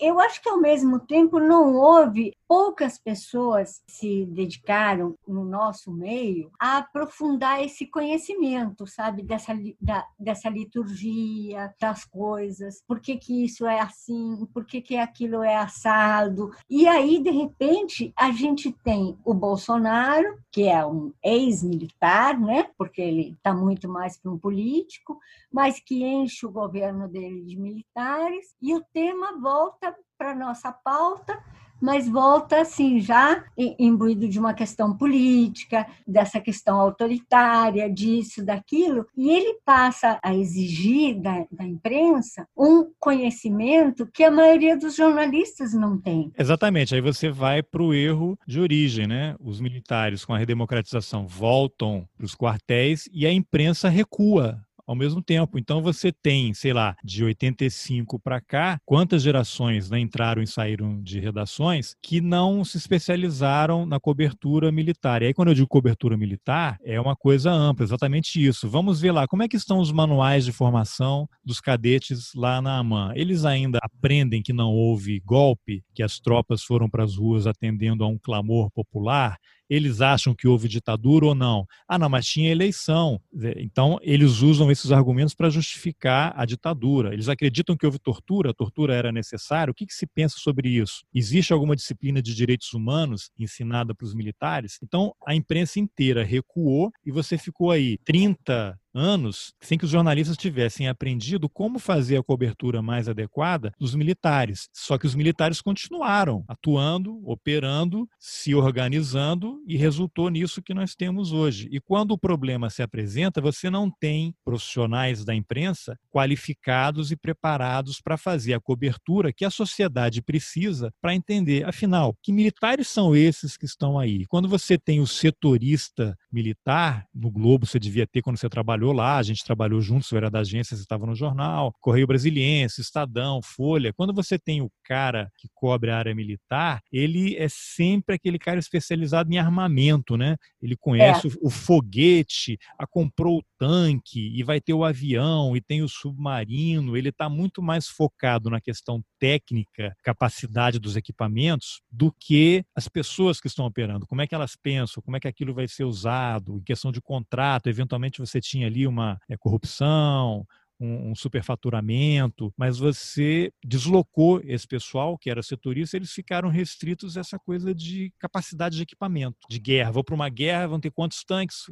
eu 0.00 0.20
acho 0.20 0.42
que 0.42 0.48
ao 0.48 0.60
mesmo 0.60 1.00
tempo 1.00 1.38
não 1.38 1.74
houve 1.74 2.34
poucas 2.50 2.98
pessoas 2.98 3.80
se 3.86 4.26
dedicaram 4.26 5.16
no 5.24 5.44
nosso 5.44 5.92
meio 5.92 6.50
a 6.58 6.78
aprofundar 6.78 7.62
esse 7.62 7.86
conhecimento, 7.86 8.88
sabe, 8.88 9.22
dessa, 9.22 9.56
da, 9.80 10.04
dessa 10.18 10.48
liturgia, 10.48 11.72
das 11.80 12.04
coisas, 12.04 12.82
por 12.88 12.98
que, 12.98 13.16
que 13.16 13.44
isso 13.44 13.64
é 13.68 13.78
assim, 13.78 14.48
por 14.52 14.64
que, 14.64 14.82
que 14.82 14.96
aquilo 14.96 15.44
é 15.44 15.54
assado. 15.54 16.50
E 16.68 16.88
aí, 16.88 17.22
de 17.22 17.30
repente, 17.30 18.12
a 18.16 18.32
gente 18.32 18.72
tem 18.82 19.16
o 19.24 19.32
Bolsonaro, 19.32 20.36
que 20.50 20.66
é 20.66 20.84
um 20.84 21.12
ex-militar, 21.22 22.36
né, 22.36 22.68
porque 22.76 23.00
ele 23.00 23.36
está 23.36 23.54
muito 23.54 23.88
mais 23.88 24.18
para 24.18 24.32
um 24.32 24.36
político, 24.36 25.20
mas 25.52 25.78
que 25.78 26.02
enche 26.02 26.44
o 26.44 26.50
governo 26.50 27.06
dele 27.06 27.44
de 27.44 27.56
militares, 27.56 28.56
e 28.60 28.74
o 28.74 28.82
tema 28.92 29.38
volta 29.40 29.94
para 30.18 30.34
nossa 30.34 30.72
pauta 30.72 31.40
mas 31.80 32.08
volta 32.08 32.60
assim 32.60 33.00
já 33.00 33.44
imbuído 33.56 34.28
de 34.28 34.38
uma 34.38 34.54
questão 34.54 34.96
política, 34.96 35.86
dessa 36.06 36.40
questão 36.40 36.78
autoritária, 36.78 37.90
disso, 37.90 38.44
daquilo, 38.44 39.06
e 39.16 39.30
ele 39.30 39.58
passa 39.64 40.18
a 40.22 40.34
exigir 40.34 41.20
da, 41.20 41.46
da 41.50 41.64
imprensa 41.64 42.46
um 42.56 42.90
conhecimento 42.98 44.06
que 44.06 44.24
a 44.24 44.30
maioria 44.30 44.76
dos 44.76 44.96
jornalistas 44.96 45.72
não 45.72 45.98
tem. 45.98 46.32
Exatamente, 46.38 46.94
aí 46.94 47.00
você 47.00 47.30
vai 47.30 47.62
para 47.62 47.82
o 47.82 47.94
erro 47.94 48.38
de 48.46 48.60
origem, 48.60 49.06
né? 49.06 49.34
Os 49.40 49.60
militares 49.60 50.24
com 50.24 50.34
a 50.34 50.38
redemocratização 50.38 51.26
voltam 51.26 52.06
para 52.16 52.26
os 52.26 52.34
quartéis 52.34 53.08
e 53.12 53.26
a 53.26 53.32
imprensa 53.32 53.88
recua 53.88 54.60
ao 54.90 54.96
mesmo 54.96 55.22
tempo. 55.22 55.56
Então 55.56 55.80
você 55.80 56.10
tem, 56.10 56.52
sei 56.52 56.72
lá, 56.72 56.96
de 57.04 57.22
85 57.22 58.18
para 58.18 58.40
cá, 58.40 58.80
quantas 58.84 59.22
gerações 59.22 59.88
né, 59.88 60.00
entraram 60.00 60.42
e 60.42 60.48
saíram 60.48 61.00
de 61.00 61.20
redações 61.20 61.94
que 62.02 62.20
não 62.20 62.64
se 62.64 62.76
especializaram 62.76 63.86
na 63.86 64.00
cobertura 64.00 64.72
militar. 64.72 65.22
E 65.22 65.26
aí, 65.26 65.34
quando 65.34 65.48
eu 65.48 65.54
digo 65.54 65.68
cobertura 65.68 66.16
militar, 66.16 66.76
é 66.82 67.00
uma 67.00 67.14
coisa 67.14 67.52
ampla, 67.52 67.84
exatamente 67.84 68.44
isso. 68.44 68.68
Vamos 68.68 69.00
ver 69.00 69.12
lá, 69.12 69.28
como 69.28 69.44
é 69.44 69.48
que 69.48 69.56
estão 69.56 69.78
os 69.78 69.92
manuais 69.92 70.44
de 70.44 70.50
formação 70.50 71.28
dos 71.44 71.60
cadetes 71.60 72.32
lá 72.34 72.60
na 72.60 72.76
AMAN? 72.78 73.12
Eles 73.14 73.44
ainda 73.44 73.78
aprendem 73.80 74.42
que 74.42 74.52
não 74.52 74.72
houve 74.72 75.20
golpe, 75.20 75.84
que 75.94 76.02
as 76.02 76.18
tropas 76.18 76.64
foram 76.64 76.90
para 76.90 77.04
as 77.04 77.14
ruas 77.14 77.46
atendendo 77.46 78.02
a 78.02 78.08
um 78.08 78.18
clamor 78.18 78.68
popular? 78.72 79.38
Eles 79.70 80.00
acham 80.00 80.34
que 80.34 80.48
houve 80.48 80.66
ditadura 80.66 81.26
ou 81.26 81.34
não. 81.34 81.64
Ah, 81.88 81.96
não, 81.96 82.08
mas 82.08 82.26
tinha 82.26 82.50
eleição. 82.50 83.20
Então, 83.56 83.98
eles 84.02 84.42
usam 84.42 84.68
esses 84.70 84.90
argumentos 84.90 85.32
para 85.32 85.48
justificar 85.48 86.34
a 86.36 86.44
ditadura. 86.44 87.14
Eles 87.14 87.28
acreditam 87.28 87.76
que 87.76 87.86
houve 87.86 88.00
tortura, 88.00 88.50
a 88.50 88.54
tortura 88.54 88.94
era 88.94 89.12
necessária. 89.12 89.70
O 89.70 89.74
que, 89.74 89.86
que 89.86 89.94
se 89.94 90.08
pensa 90.08 90.36
sobre 90.38 90.68
isso? 90.68 91.04
Existe 91.14 91.52
alguma 91.52 91.76
disciplina 91.76 92.20
de 92.20 92.34
direitos 92.34 92.72
humanos 92.72 93.30
ensinada 93.38 93.94
para 93.94 94.04
os 94.04 94.14
militares? 94.14 94.78
Então, 94.82 95.14
a 95.24 95.36
imprensa 95.36 95.78
inteira 95.78 96.24
recuou 96.24 96.90
e 97.06 97.12
você 97.12 97.38
ficou 97.38 97.70
aí 97.70 97.96
30 98.04 98.76
anos 98.94 99.52
sem 99.60 99.78
que 99.78 99.84
os 99.84 99.90
jornalistas 99.90 100.36
tivessem 100.36 100.88
aprendido 100.88 101.48
como 101.48 101.78
fazer 101.78 102.16
a 102.16 102.22
cobertura 102.22 102.82
mais 102.82 103.08
adequada 103.08 103.72
dos 103.78 103.94
militares. 103.94 104.68
Só 104.72 104.98
que 104.98 105.06
os 105.06 105.14
militares 105.14 105.60
continuaram 105.60 106.44
atuando, 106.48 107.20
operando, 107.24 108.08
se 108.18 108.54
organizando 108.54 109.62
e 109.66 109.76
resultou 109.76 110.28
nisso 110.28 110.62
que 110.62 110.74
nós 110.74 110.94
temos 110.94 111.32
hoje. 111.32 111.68
E 111.70 111.80
quando 111.80 112.12
o 112.12 112.18
problema 112.18 112.70
se 112.70 112.82
apresenta, 112.82 113.40
você 113.40 113.70
não 113.70 113.90
tem 113.90 114.34
profissionais 114.44 115.24
da 115.24 115.34
imprensa 115.34 115.96
qualificados 116.10 117.10
e 117.12 117.16
preparados 117.16 118.00
para 118.00 118.16
fazer 118.16 118.54
a 118.54 118.60
cobertura 118.60 119.32
que 119.32 119.44
a 119.44 119.50
sociedade 119.50 120.22
precisa 120.22 120.92
para 121.00 121.14
entender, 121.14 121.66
afinal, 121.66 122.14
que 122.22 122.32
militares 122.32 122.88
são 122.88 123.14
esses 123.14 123.56
que 123.56 123.66
estão 123.66 123.98
aí. 123.98 124.26
Quando 124.26 124.48
você 124.48 124.78
tem 124.78 125.00
o 125.00 125.06
setorista 125.06 126.16
militar, 126.32 127.06
no 127.14 127.30
Globo 127.30 127.66
você 127.66 127.78
devia 127.78 128.06
ter 128.06 128.22
quando 128.22 128.38
você 128.38 128.48
trabalha 128.48 128.79
trabalhou 128.80 128.92
lá, 128.92 129.18
a 129.18 129.22
gente 129.22 129.44
trabalhou 129.44 129.80
juntos, 129.80 130.10
eu 130.10 130.16
era 130.16 130.30
da 130.30 130.40
agência, 130.40 130.74
você 130.74 130.82
estava 130.82 131.04
no 131.04 131.14
jornal, 131.14 131.74
Correio 131.80 132.06
Brasiliense, 132.06 132.80
Estadão, 132.80 133.40
Folha. 133.42 133.92
Quando 133.92 134.14
você 134.14 134.38
tem 134.38 134.62
o 134.62 134.70
cara 134.82 135.30
que 135.36 135.48
cobre 135.54 135.90
a 135.90 135.98
área 135.98 136.14
militar, 136.14 136.80
ele 136.90 137.36
é 137.36 137.46
sempre 137.48 138.14
aquele 138.14 138.38
cara 138.38 138.58
especializado 138.58 139.30
em 139.30 139.38
armamento, 139.38 140.16
né? 140.16 140.36
Ele 140.62 140.76
conhece 140.76 141.26
é. 141.26 141.30
o, 141.30 141.48
o 141.48 141.50
foguete, 141.50 142.58
a 142.78 142.86
comprou 142.86 143.38
o 143.38 143.44
tanque 143.58 144.32
e 144.34 144.42
vai 144.42 144.60
ter 144.60 144.72
o 144.72 144.84
avião 144.84 145.54
e 145.54 145.60
tem 145.60 145.82
o 145.82 145.88
submarino. 145.88 146.96
Ele 146.96 147.10
está 147.10 147.28
muito 147.28 147.62
mais 147.62 147.86
focado 147.86 148.48
na 148.48 148.60
questão 148.60 149.02
técnica, 149.18 149.94
capacidade 150.02 150.78
dos 150.78 150.96
equipamentos, 150.96 151.82
do 151.90 152.10
que 152.18 152.64
as 152.74 152.88
pessoas 152.88 153.38
que 153.40 153.48
estão 153.48 153.66
operando. 153.66 154.06
Como 154.06 154.22
é 154.22 154.26
que 154.26 154.34
elas 154.34 154.56
pensam? 154.56 155.02
Como 155.02 155.16
é 155.16 155.20
que 155.20 155.28
aquilo 155.28 155.52
vai 155.52 155.68
ser 155.68 155.84
usado? 155.84 156.56
Em 156.56 156.62
questão 156.62 156.90
de 156.90 157.02
contrato, 157.02 157.68
eventualmente 157.68 158.18
você 158.18 158.40
tinha 158.40 158.69
ali 158.70 158.86
uma 158.86 159.18
é, 159.28 159.36
corrupção, 159.36 160.46
um, 160.80 161.14
superfaturamento, 161.14 162.52
mas 162.56 162.78
você 162.78 163.52
deslocou 163.64 164.40
esse 164.44 164.66
pessoal 164.66 165.18
que 165.18 165.30
era 165.30 165.42
setorista, 165.42 165.96
eles 165.96 166.10
ficaram 166.10 166.48
restritos 166.48 167.16
a 167.16 167.20
essa 167.20 167.38
coisa 167.38 167.74
de 167.74 168.12
capacidade 168.18 168.76
de 168.76 168.82
equipamento, 168.82 169.36
de 169.48 169.58
guerra. 169.58 169.92
Vou 169.92 170.02
para 170.02 170.14
uma 170.14 170.28
guerra, 170.28 170.68
vão 170.68 170.80
ter 170.80 170.90
quantos 170.90 171.22
tanques, 171.22 171.66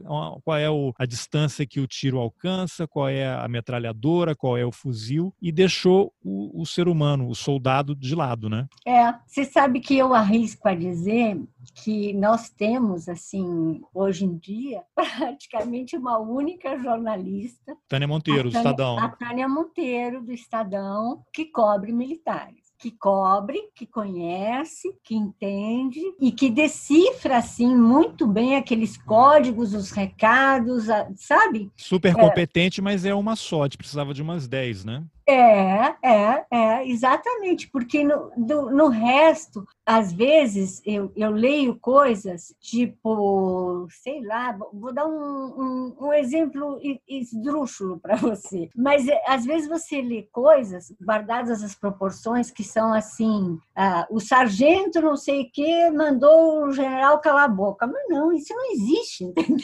qual 0.44 0.58
é 0.58 0.66
a 0.98 1.06
distância 1.06 1.66
que 1.66 1.80
o 1.80 1.86
tiro 1.86 2.18
alcança, 2.18 2.86
qual 2.86 3.08
é 3.08 3.26
a 3.26 3.48
metralhadora, 3.48 4.36
qual 4.36 4.56
é 4.56 4.64
o 4.64 4.72
fuzil, 4.72 5.34
e 5.40 5.50
deixou 5.50 6.12
o, 6.22 6.60
o 6.60 6.66
ser 6.66 6.88
humano, 6.88 7.28
o 7.28 7.34
soldado, 7.34 7.94
de 7.94 8.14
lado, 8.14 8.48
né? 8.48 8.66
É, 8.86 9.14
você 9.26 9.44
sabe 9.44 9.80
que 9.80 9.96
eu 9.96 10.12
arrisco 10.12 10.68
a 10.68 10.74
dizer 10.74 11.40
que 11.74 12.12
nós 12.14 12.50
temos, 12.50 13.08
assim, 13.08 13.80
hoje 13.94 14.24
em 14.24 14.36
dia, 14.36 14.82
praticamente 14.94 15.96
uma 15.96 16.18
única 16.18 16.78
jornalista. 16.78 17.76
Tânia 17.88 18.08
Monteiro, 18.08 18.50
do 18.50 18.56
Estadão. 18.56 18.98
A 18.98 19.08
Tânia 19.08 19.48
Monteiro, 19.48 20.22
do 20.22 20.32
Estadão, 20.32 21.24
que 21.32 21.46
cobre 21.46 21.92
militares 21.92 22.68
que 22.78 22.92
cobre, 22.92 23.58
que 23.74 23.84
conhece, 23.84 24.88
que 25.02 25.14
entende 25.14 26.00
e 26.20 26.30
que 26.30 26.48
decifra 26.48 27.38
assim 27.38 27.76
muito 27.76 28.26
bem 28.26 28.56
aqueles 28.56 28.96
códigos, 28.96 29.74
os 29.74 29.90
recados, 29.90 30.84
sabe? 31.16 31.70
Super 31.76 32.14
competente, 32.14 32.80
é. 32.80 32.82
mas 32.82 33.04
é 33.04 33.12
uma 33.12 33.34
só, 33.34 33.68
precisava 33.76 34.14
de 34.14 34.22
umas 34.22 34.46
10, 34.46 34.84
né? 34.84 35.04
É, 35.30 35.94
é, 36.02 36.46
é, 36.50 36.88
exatamente, 36.88 37.68
porque 37.70 38.02
no, 38.02 38.30
do, 38.34 38.70
no 38.70 38.88
resto, 38.88 39.62
às 39.84 40.10
vezes, 40.10 40.80
eu, 40.86 41.12
eu 41.14 41.30
leio 41.30 41.78
coisas 41.78 42.54
tipo, 42.58 43.86
sei 43.90 44.22
lá, 44.22 44.58
vou 44.72 44.90
dar 44.90 45.06
um, 45.06 45.12
um, 45.12 45.96
um 46.00 46.12
exemplo 46.14 46.80
esdrúxulo 47.06 48.00
para 48.00 48.16
você, 48.16 48.70
mas 48.74 49.06
é, 49.06 49.22
às 49.26 49.44
vezes 49.44 49.68
você 49.68 50.00
lê 50.00 50.22
coisas 50.32 50.90
guardadas 50.98 51.62
as 51.62 51.74
proporções 51.74 52.50
que 52.50 52.64
são 52.64 52.94
assim, 52.94 53.58
ah, 53.76 54.06
o 54.10 54.20
sargento 54.20 55.02
não 55.02 55.14
sei 55.14 55.42
o 55.42 55.52
que 55.52 55.90
mandou 55.90 56.64
o 56.64 56.72
general 56.72 57.20
calar 57.20 57.44
a 57.44 57.48
boca, 57.48 57.86
mas 57.86 58.02
não, 58.08 58.32
isso 58.32 58.54
não 58.54 58.72
existe, 58.72 59.24
entendeu? 59.36 59.62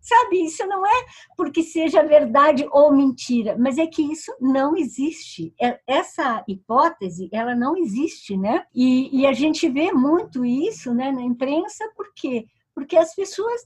Sabe, 0.00 0.44
isso 0.44 0.66
não 0.66 0.86
é 0.86 1.04
porque 1.36 1.62
seja 1.62 2.02
verdade 2.02 2.66
ou 2.70 2.92
mentira, 2.92 3.56
mas 3.58 3.78
é 3.78 3.86
que 3.86 4.02
isso 4.02 4.32
não 4.40 4.76
existe. 4.76 5.54
É, 5.60 5.78
essa 5.86 6.44
hipótese, 6.46 7.28
ela 7.32 7.54
não 7.54 7.76
existe, 7.76 8.36
né? 8.36 8.64
E, 8.74 9.20
e 9.20 9.26
a 9.26 9.32
gente 9.32 9.68
vê 9.68 9.92
muito 9.92 10.44
isso 10.44 10.92
né, 10.94 11.10
na 11.10 11.22
imprensa, 11.22 11.90
porque 11.96 12.46
porque 12.74 12.96
as 12.96 13.14
pessoas, 13.14 13.60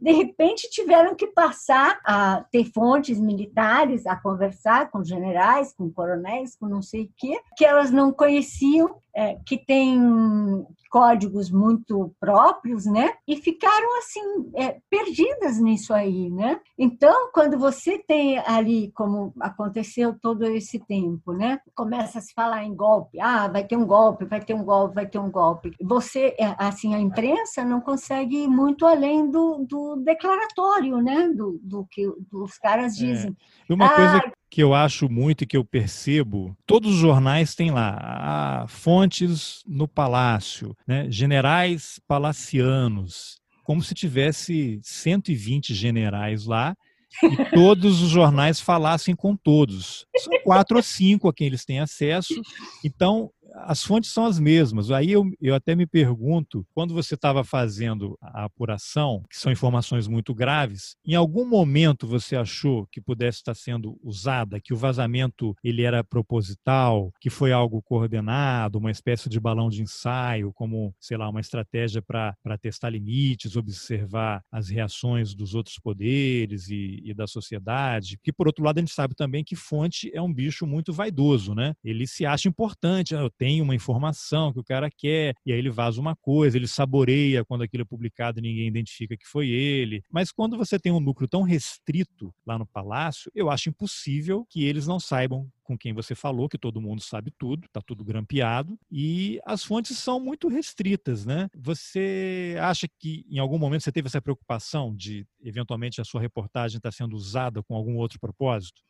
de 0.00 0.12
repente, 0.12 0.68
tiveram 0.68 1.14
que 1.14 1.28
passar 1.28 1.98
a 2.04 2.44
ter 2.50 2.64
fontes 2.64 3.18
militares, 3.18 4.06
a 4.06 4.16
conversar 4.16 4.90
com 4.90 5.02
generais, 5.02 5.72
com 5.72 5.90
coronéis, 5.90 6.54
com 6.54 6.68
não 6.68 6.82
sei 6.82 7.04
o 7.04 7.10
quê, 7.16 7.40
que 7.56 7.64
elas 7.64 7.90
não 7.90 8.12
conheciam, 8.12 9.00
é, 9.14 9.36
que 9.46 9.56
têm 9.56 10.66
códigos 10.90 11.50
muito 11.50 12.14
próprios, 12.20 12.86
né? 12.86 13.14
E 13.26 13.36
ficaram 13.36 13.98
assim 13.98 14.50
é, 14.54 14.76
perdidas 14.88 15.58
nisso 15.58 15.92
aí, 15.92 16.30
né? 16.30 16.60
Então, 16.78 17.30
quando 17.32 17.58
você 17.58 17.98
tem 17.98 18.38
ali, 18.38 18.92
como 18.94 19.32
aconteceu 19.40 20.16
todo 20.20 20.44
esse 20.44 20.78
tempo, 20.78 21.32
né? 21.32 21.60
Começa 21.74 22.18
a 22.18 22.22
se 22.22 22.32
falar 22.32 22.64
em 22.64 22.74
golpe, 22.74 23.20
ah, 23.20 23.48
vai 23.48 23.64
ter 23.64 23.76
um 23.76 23.84
golpe, 23.84 24.24
vai 24.24 24.40
ter 24.40 24.54
um 24.54 24.64
golpe, 24.64 24.94
vai 24.94 25.06
ter 25.06 25.18
um 25.18 25.30
golpe. 25.30 25.72
Você, 25.82 26.36
é, 26.38 26.54
assim, 26.58 26.94
a 26.94 27.00
imprensa 27.00 27.64
não 27.64 27.80
consegue 27.80 28.44
ir 28.44 28.48
muito 28.48 28.86
além 28.86 29.28
do, 29.28 29.64
do 29.68 29.96
declaratório, 29.96 30.98
né? 30.98 31.28
Do, 31.28 31.58
do 31.60 31.84
que 31.90 32.08
os 32.32 32.56
caras 32.58 32.94
é. 32.94 33.06
dizem. 33.06 33.36
É. 33.68 33.74
Uma 33.74 33.86
ah, 33.86 33.96
coisa 33.96 34.32
que 34.54 34.62
eu 34.62 34.72
acho 34.72 35.08
muito 35.08 35.42
e 35.42 35.46
que 35.48 35.56
eu 35.56 35.64
percebo, 35.64 36.56
todos 36.64 36.94
os 36.94 37.00
jornais 37.00 37.56
têm 37.56 37.72
lá 37.72 37.98
ah, 38.00 38.66
fontes 38.68 39.64
no 39.66 39.88
palácio, 39.88 40.76
né? 40.86 41.10
generais 41.10 42.00
palacianos, 42.06 43.40
como 43.64 43.82
se 43.82 43.96
tivesse 43.96 44.78
120 44.80 45.74
generais 45.74 46.46
lá 46.46 46.72
e 47.20 47.50
todos 47.50 48.00
os 48.00 48.10
jornais 48.10 48.60
falassem 48.60 49.16
com 49.16 49.34
todos. 49.34 50.06
São 50.18 50.38
quatro 50.44 50.76
ou 50.76 50.82
cinco 50.84 51.28
a 51.28 51.34
quem 51.34 51.48
eles 51.48 51.64
têm 51.64 51.80
acesso. 51.80 52.40
Então, 52.84 53.32
as 53.54 53.82
fontes 53.82 54.10
são 54.10 54.26
as 54.26 54.38
mesmas. 54.38 54.90
Aí 54.90 55.12
eu, 55.12 55.24
eu 55.40 55.54
até 55.54 55.74
me 55.74 55.86
pergunto, 55.86 56.66
quando 56.74 56.92
você 56.92 57.14
estava 57.14 57.44
fazendo 57.44 58.18
a 58.20 58.44
apuração, 58.44 59.22
que 59.30 59.36
são 59.36 59.52
informações 59.52 60.08
muito 60.08 60.34
graves, 60.34 60.96
em 61.06 61.14
algum 61.14 61.46
momento 61.46 62.06
você 62.06 62.36
achou 62.36 62.86
que 62.90 63.00
pudesse 63.00 63.38
estar 63.38 63.54
sendo 63.54 63.98
usada, 64.02 64.60
que 64.60 64.74
o 64.74 64.76
vazamento 64.76 65.54
ele 65.62 65.82
era 65.82 66.02
proposital, 66.02 67.12
que 67.20 67.30
foi 67.30 67.52
algo 67.52 67.82
coordenado, 67.82 68.78
uma 68.78 68.90
espécie 68.90 69.28
de 69.28 69.40
balão 69.40 69.68
de 69.68 69.82
ensaio, 69.82 70.52
como, 70.52 70.94
sei 71.00 71.16
lá, 71.16 71.28
uma 71.28 71.40
estratégia 71.40 72.02
para 72.02 72.58
testar 72.60 72.90
limites, 72.90 73.56
observar 73.56 74.42
as 74.50 74.68
reações 74.68 75.34
dos 75.34 75.54
outros 75.54 75.78
poderes 75.78 76.68
e, 76.68 77.00
e 77.04 77.14
da 77.14 77.26
sociedade. 77.26 78.18
Que, 78.22 78.32
por 78.32 78.46
outro 78.46 78.64
lado, 78.64 78.78
a 78.78 78.80
gente 78.80 78.92
sabe 78.92 79.14
também 79.14 79.44
que 79.44 79.56
fonte 79.56 80.10
é 80.14 80.20
um 80.20 80.32
bicho 80.32 80.66
muito 80.66 80.92
vaidoso, 80.92 81.54
né? 81.54 81.74
Ele 81.84 82.06
se 82.06 82.26
acha 82.26 82.48
importante, 82.48 83.14
ah, 83.14 83.20
eu 83.20 83.30
tem 83.44 83.60
uma 83.60 83.74
informação 83.74 84.54
que 84.54 84.58
o 84.58 84.64
cara 84.64 84.88
quer, 84.90 85.34
e 85.44 85.52
aí 85.52 85.58
ele 85.58 85.68
vaza 85.68 86.00
uma 86.00 86.16
coisa, 86.16 86.56
ele 86.56 86.66
saboreia 86.66 87.44
quando 87.44 87.60
aquilo 87.60 87.82
é 87.82 87.84
publicado 87.84 88.38
e 88.38 88.42
ninguém 88.42 88.66
identifica 88.66 89.18
que 89.18 89.26
foi 89.26 89.50
ele. 89.50 90.02
Mas 90.10 90.32
quando 90.32 90.56
você 90.56 90.78
tem 90.78 90.90
um 90.90 90.98
núcleo 90.98 91.28
tão 91.28 91.42
restrito 91.42 92.34
lá 92.46 92.58
no 92.58 92.64
palácio, 92.64 93.30
eu 93.34 93.50
acho 93.50 93.68
impossível 93.68 94.46
que 94.48 94.64
eles 94.64 94.86
não 94.86 94.98
saibam 94.98 95.46
com 95.62 95.76
quem 95.76 95.92
você 95.92 96.14
falou, 96.14 96.48
que 96.48 96.56
todo 96.56 96.80
mundo 96.80 97.02
sabe 97.02 97.30
tudo, 97.36 97.66
está 97.66 97.82
tudo 97.82 98.02
grampeado, 98.02 98.78
e 98.90 99.38
as 99.44 99.62
fontes 99.62 99.98
são 99.98 100.18
muito 100.18 100.48
restritas, 100.48 101.26
né? 101.26 101.50
Você 101.54 102.56
acha 102.62 102.88
que 102.98 103.26
em 103.28 103.38
algum 103.38 103.58
momento 103.58 103.82
você 103.82 103.92
teve 103.92 104.08
essa 104.08 104.22
preocupação 104.22 104.96
de, 104.96 105.26
eventualmente, 105.42 106.00
a 106.00 106.04
sua 106.04 106.22
reportagem 106.22 106.78
estar 106.78 106.90
tá 106.90 106.96
sendo 106.96 107.14
usada 107.14 107.62
com 107.62 107.74
algum 107.76 107.98
outro 107.98 108.18
propósito? 108.18 108.80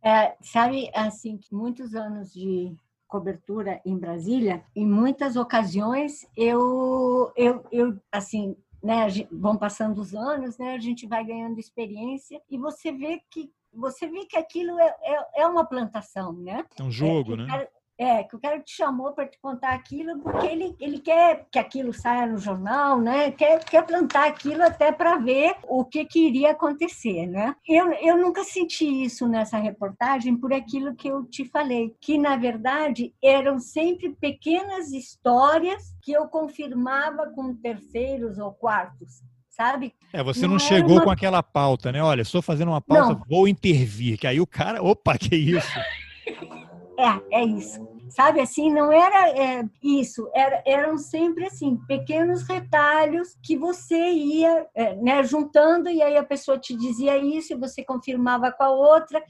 É, 0.00 0.36
sabe, 0.40 0.88
assim, 0.94 1.36
que 1.36 1.52
muitos 1.52 1.96
anos 1.96 2.32
de 2.32 2.76
cobertura 3.08 3.80
em 3.84 3.96
Brasília, 3.96 4.62
em 4.76 4.86
muitas 4.86 5.34
ocasiões 5.34 6.28
eu, 6.36 7.32
eu, 7.34 7.64
eu 7.72 7.98
assim, 8.12 8.54
né, 8.82 9.06
vão 9.32 9.56
passando 9.56 9.98
os 9.98 10.14
anos, 10.14 10.58
né, 10.58 10.74
a 10.74 10.78
gente 10.78 11.06
vai 11.06 11.24
ganhando 11.24 11.58
experiência 11.58 12.40
e 12.48 12.58
você 12.58 12.92
vê 12.92 13.20
que 13.30 13.50
você 13.72 14.06
vê 14.06 14.24
que 14.24 14.36
aquilo 14.36 14.78
é, 14.78 14.96
é, 15.02 15.42
é 15.42 15.46
uma 15.46 15.64
plantação, 15.64 16.32
né? 16.32 16.64
É 16.78 16.82
um 16.82 16.90
jogo, 16.90 17.34
é, 17.34 17.36
né? 17.36 17.68
É, 17.98 18.22
que 18.22 18.36
o 18.36 18.40
cara 18.40 18.60
te 18.60 18.76
chamou 18.76 19.12
para 19.12 19.26
te 19.26 19.38
contar 19.40 19.74
aquilo 19.74 20.20
porque 20.20 20.46
ele, 20.46 20.76
ele 20.78 21.00
quer 21.00 21.46
que 21.50 21.58
aquilo 21.58 21.92
saia 21.92 22.26
no 22.26 22.38
jornal, 22.38 23.00
né? 23.00 23.32
Quer, 23.32 23.64
quer 23.64 23.84
plantar 23.84 24.28
aquilo 24.28 24.62
até 24.62 24.92
para 24.92 25.18
ver 25.18 25.56
o 25.66 25.84
que, 25.84 26.04
que 26.04 26.28
iria 26.28 26.52
acontecer, 26.52 27.26
né? 27.26 27.56
Eu, 27.66 27.92
eu 27.94 28.16
nunca 28.16 28.44
senti 28.44 28.84
isso 29.04 29.26
nessa 29.26 29.58
reportagem 29.58 30.36
por 30.36 30.52
aquilo 30.52 30.94
que 30.94 31.08
eu 31.08 31.24
te 31.24 31.44
falei, 31.44 31.92
que 32.00 32.16
na 32.16 32.36
verdade 32.36 33.12
eram 33.22 33.58
sempre 33.58 34.10
pequenas 34.10 34.92
histórias 34.92 35.94
que 36.00 36.12
eu 36.12 36.28
confirmava 36.28 37.30
com 37.34 37.54
terceiros 37.54 38.38
ou 38.38 38.52
quartos 38.52 39.22
sabe? 39.58 39.92
É, 40.12 40.22
você 40.22 40.42
não, 40.42 40.50
não 40.50 40.58
chegou 40.60 40.96
uma... 40.98 41.04
com 41.04 41.10
aquela 41.10 41.42
pauta, 41.42 41.90
né? 41.90 42.00
Olha, 42.00 42.22
estou 42.22 42.40
fazendo 42.40 42.68
uma 42.68 42.80
pauta, 42.80 43.14
não. 43.14 43.24
vou 43.28 43.48
intervir. 43.48 44.16
Que 44.16 44.28
aí 44.28 44.40
o 44.40 44.46
cara, 44.46 44.80
opa, 44.80 45.18
que 45.18 45.34
isso? 45.34 45.78
É, 46.98 47.42
é 47.42 47.44
isso. 47.44 47.86
Sabe 48.10 48.40
assim, 48.40 48.72
não 48.72 48.90
era 48.90 49.28
é, 49.30 49.64
isso, 49.80 50.28
era, 50.34 50.62
eram 50.66 50.98
sempre 50.98 51.44
assim, 51.46 51.76
pequenos 51.86 52.42
retalhos 52.42 53.36
que 53.40 53.56
você 53.56 54.10
ia 54.10 54.66
é, 54.74 54.96
né, 54.96 55.22
juntando 55.22 55.88
e 55.88 56.02
aí 56.02 56.16
a 56.16 56.24
pessoa 56.24 56.58
te 56.58 56.74
dizia 56.74 57.16
isso 57.16 57.52
e 57.52 57.56
você 57.56 57.84
confirmava 57.84 58.50
com 58.50 58.64
a 58.64 58.70
outra. 58.70 59.22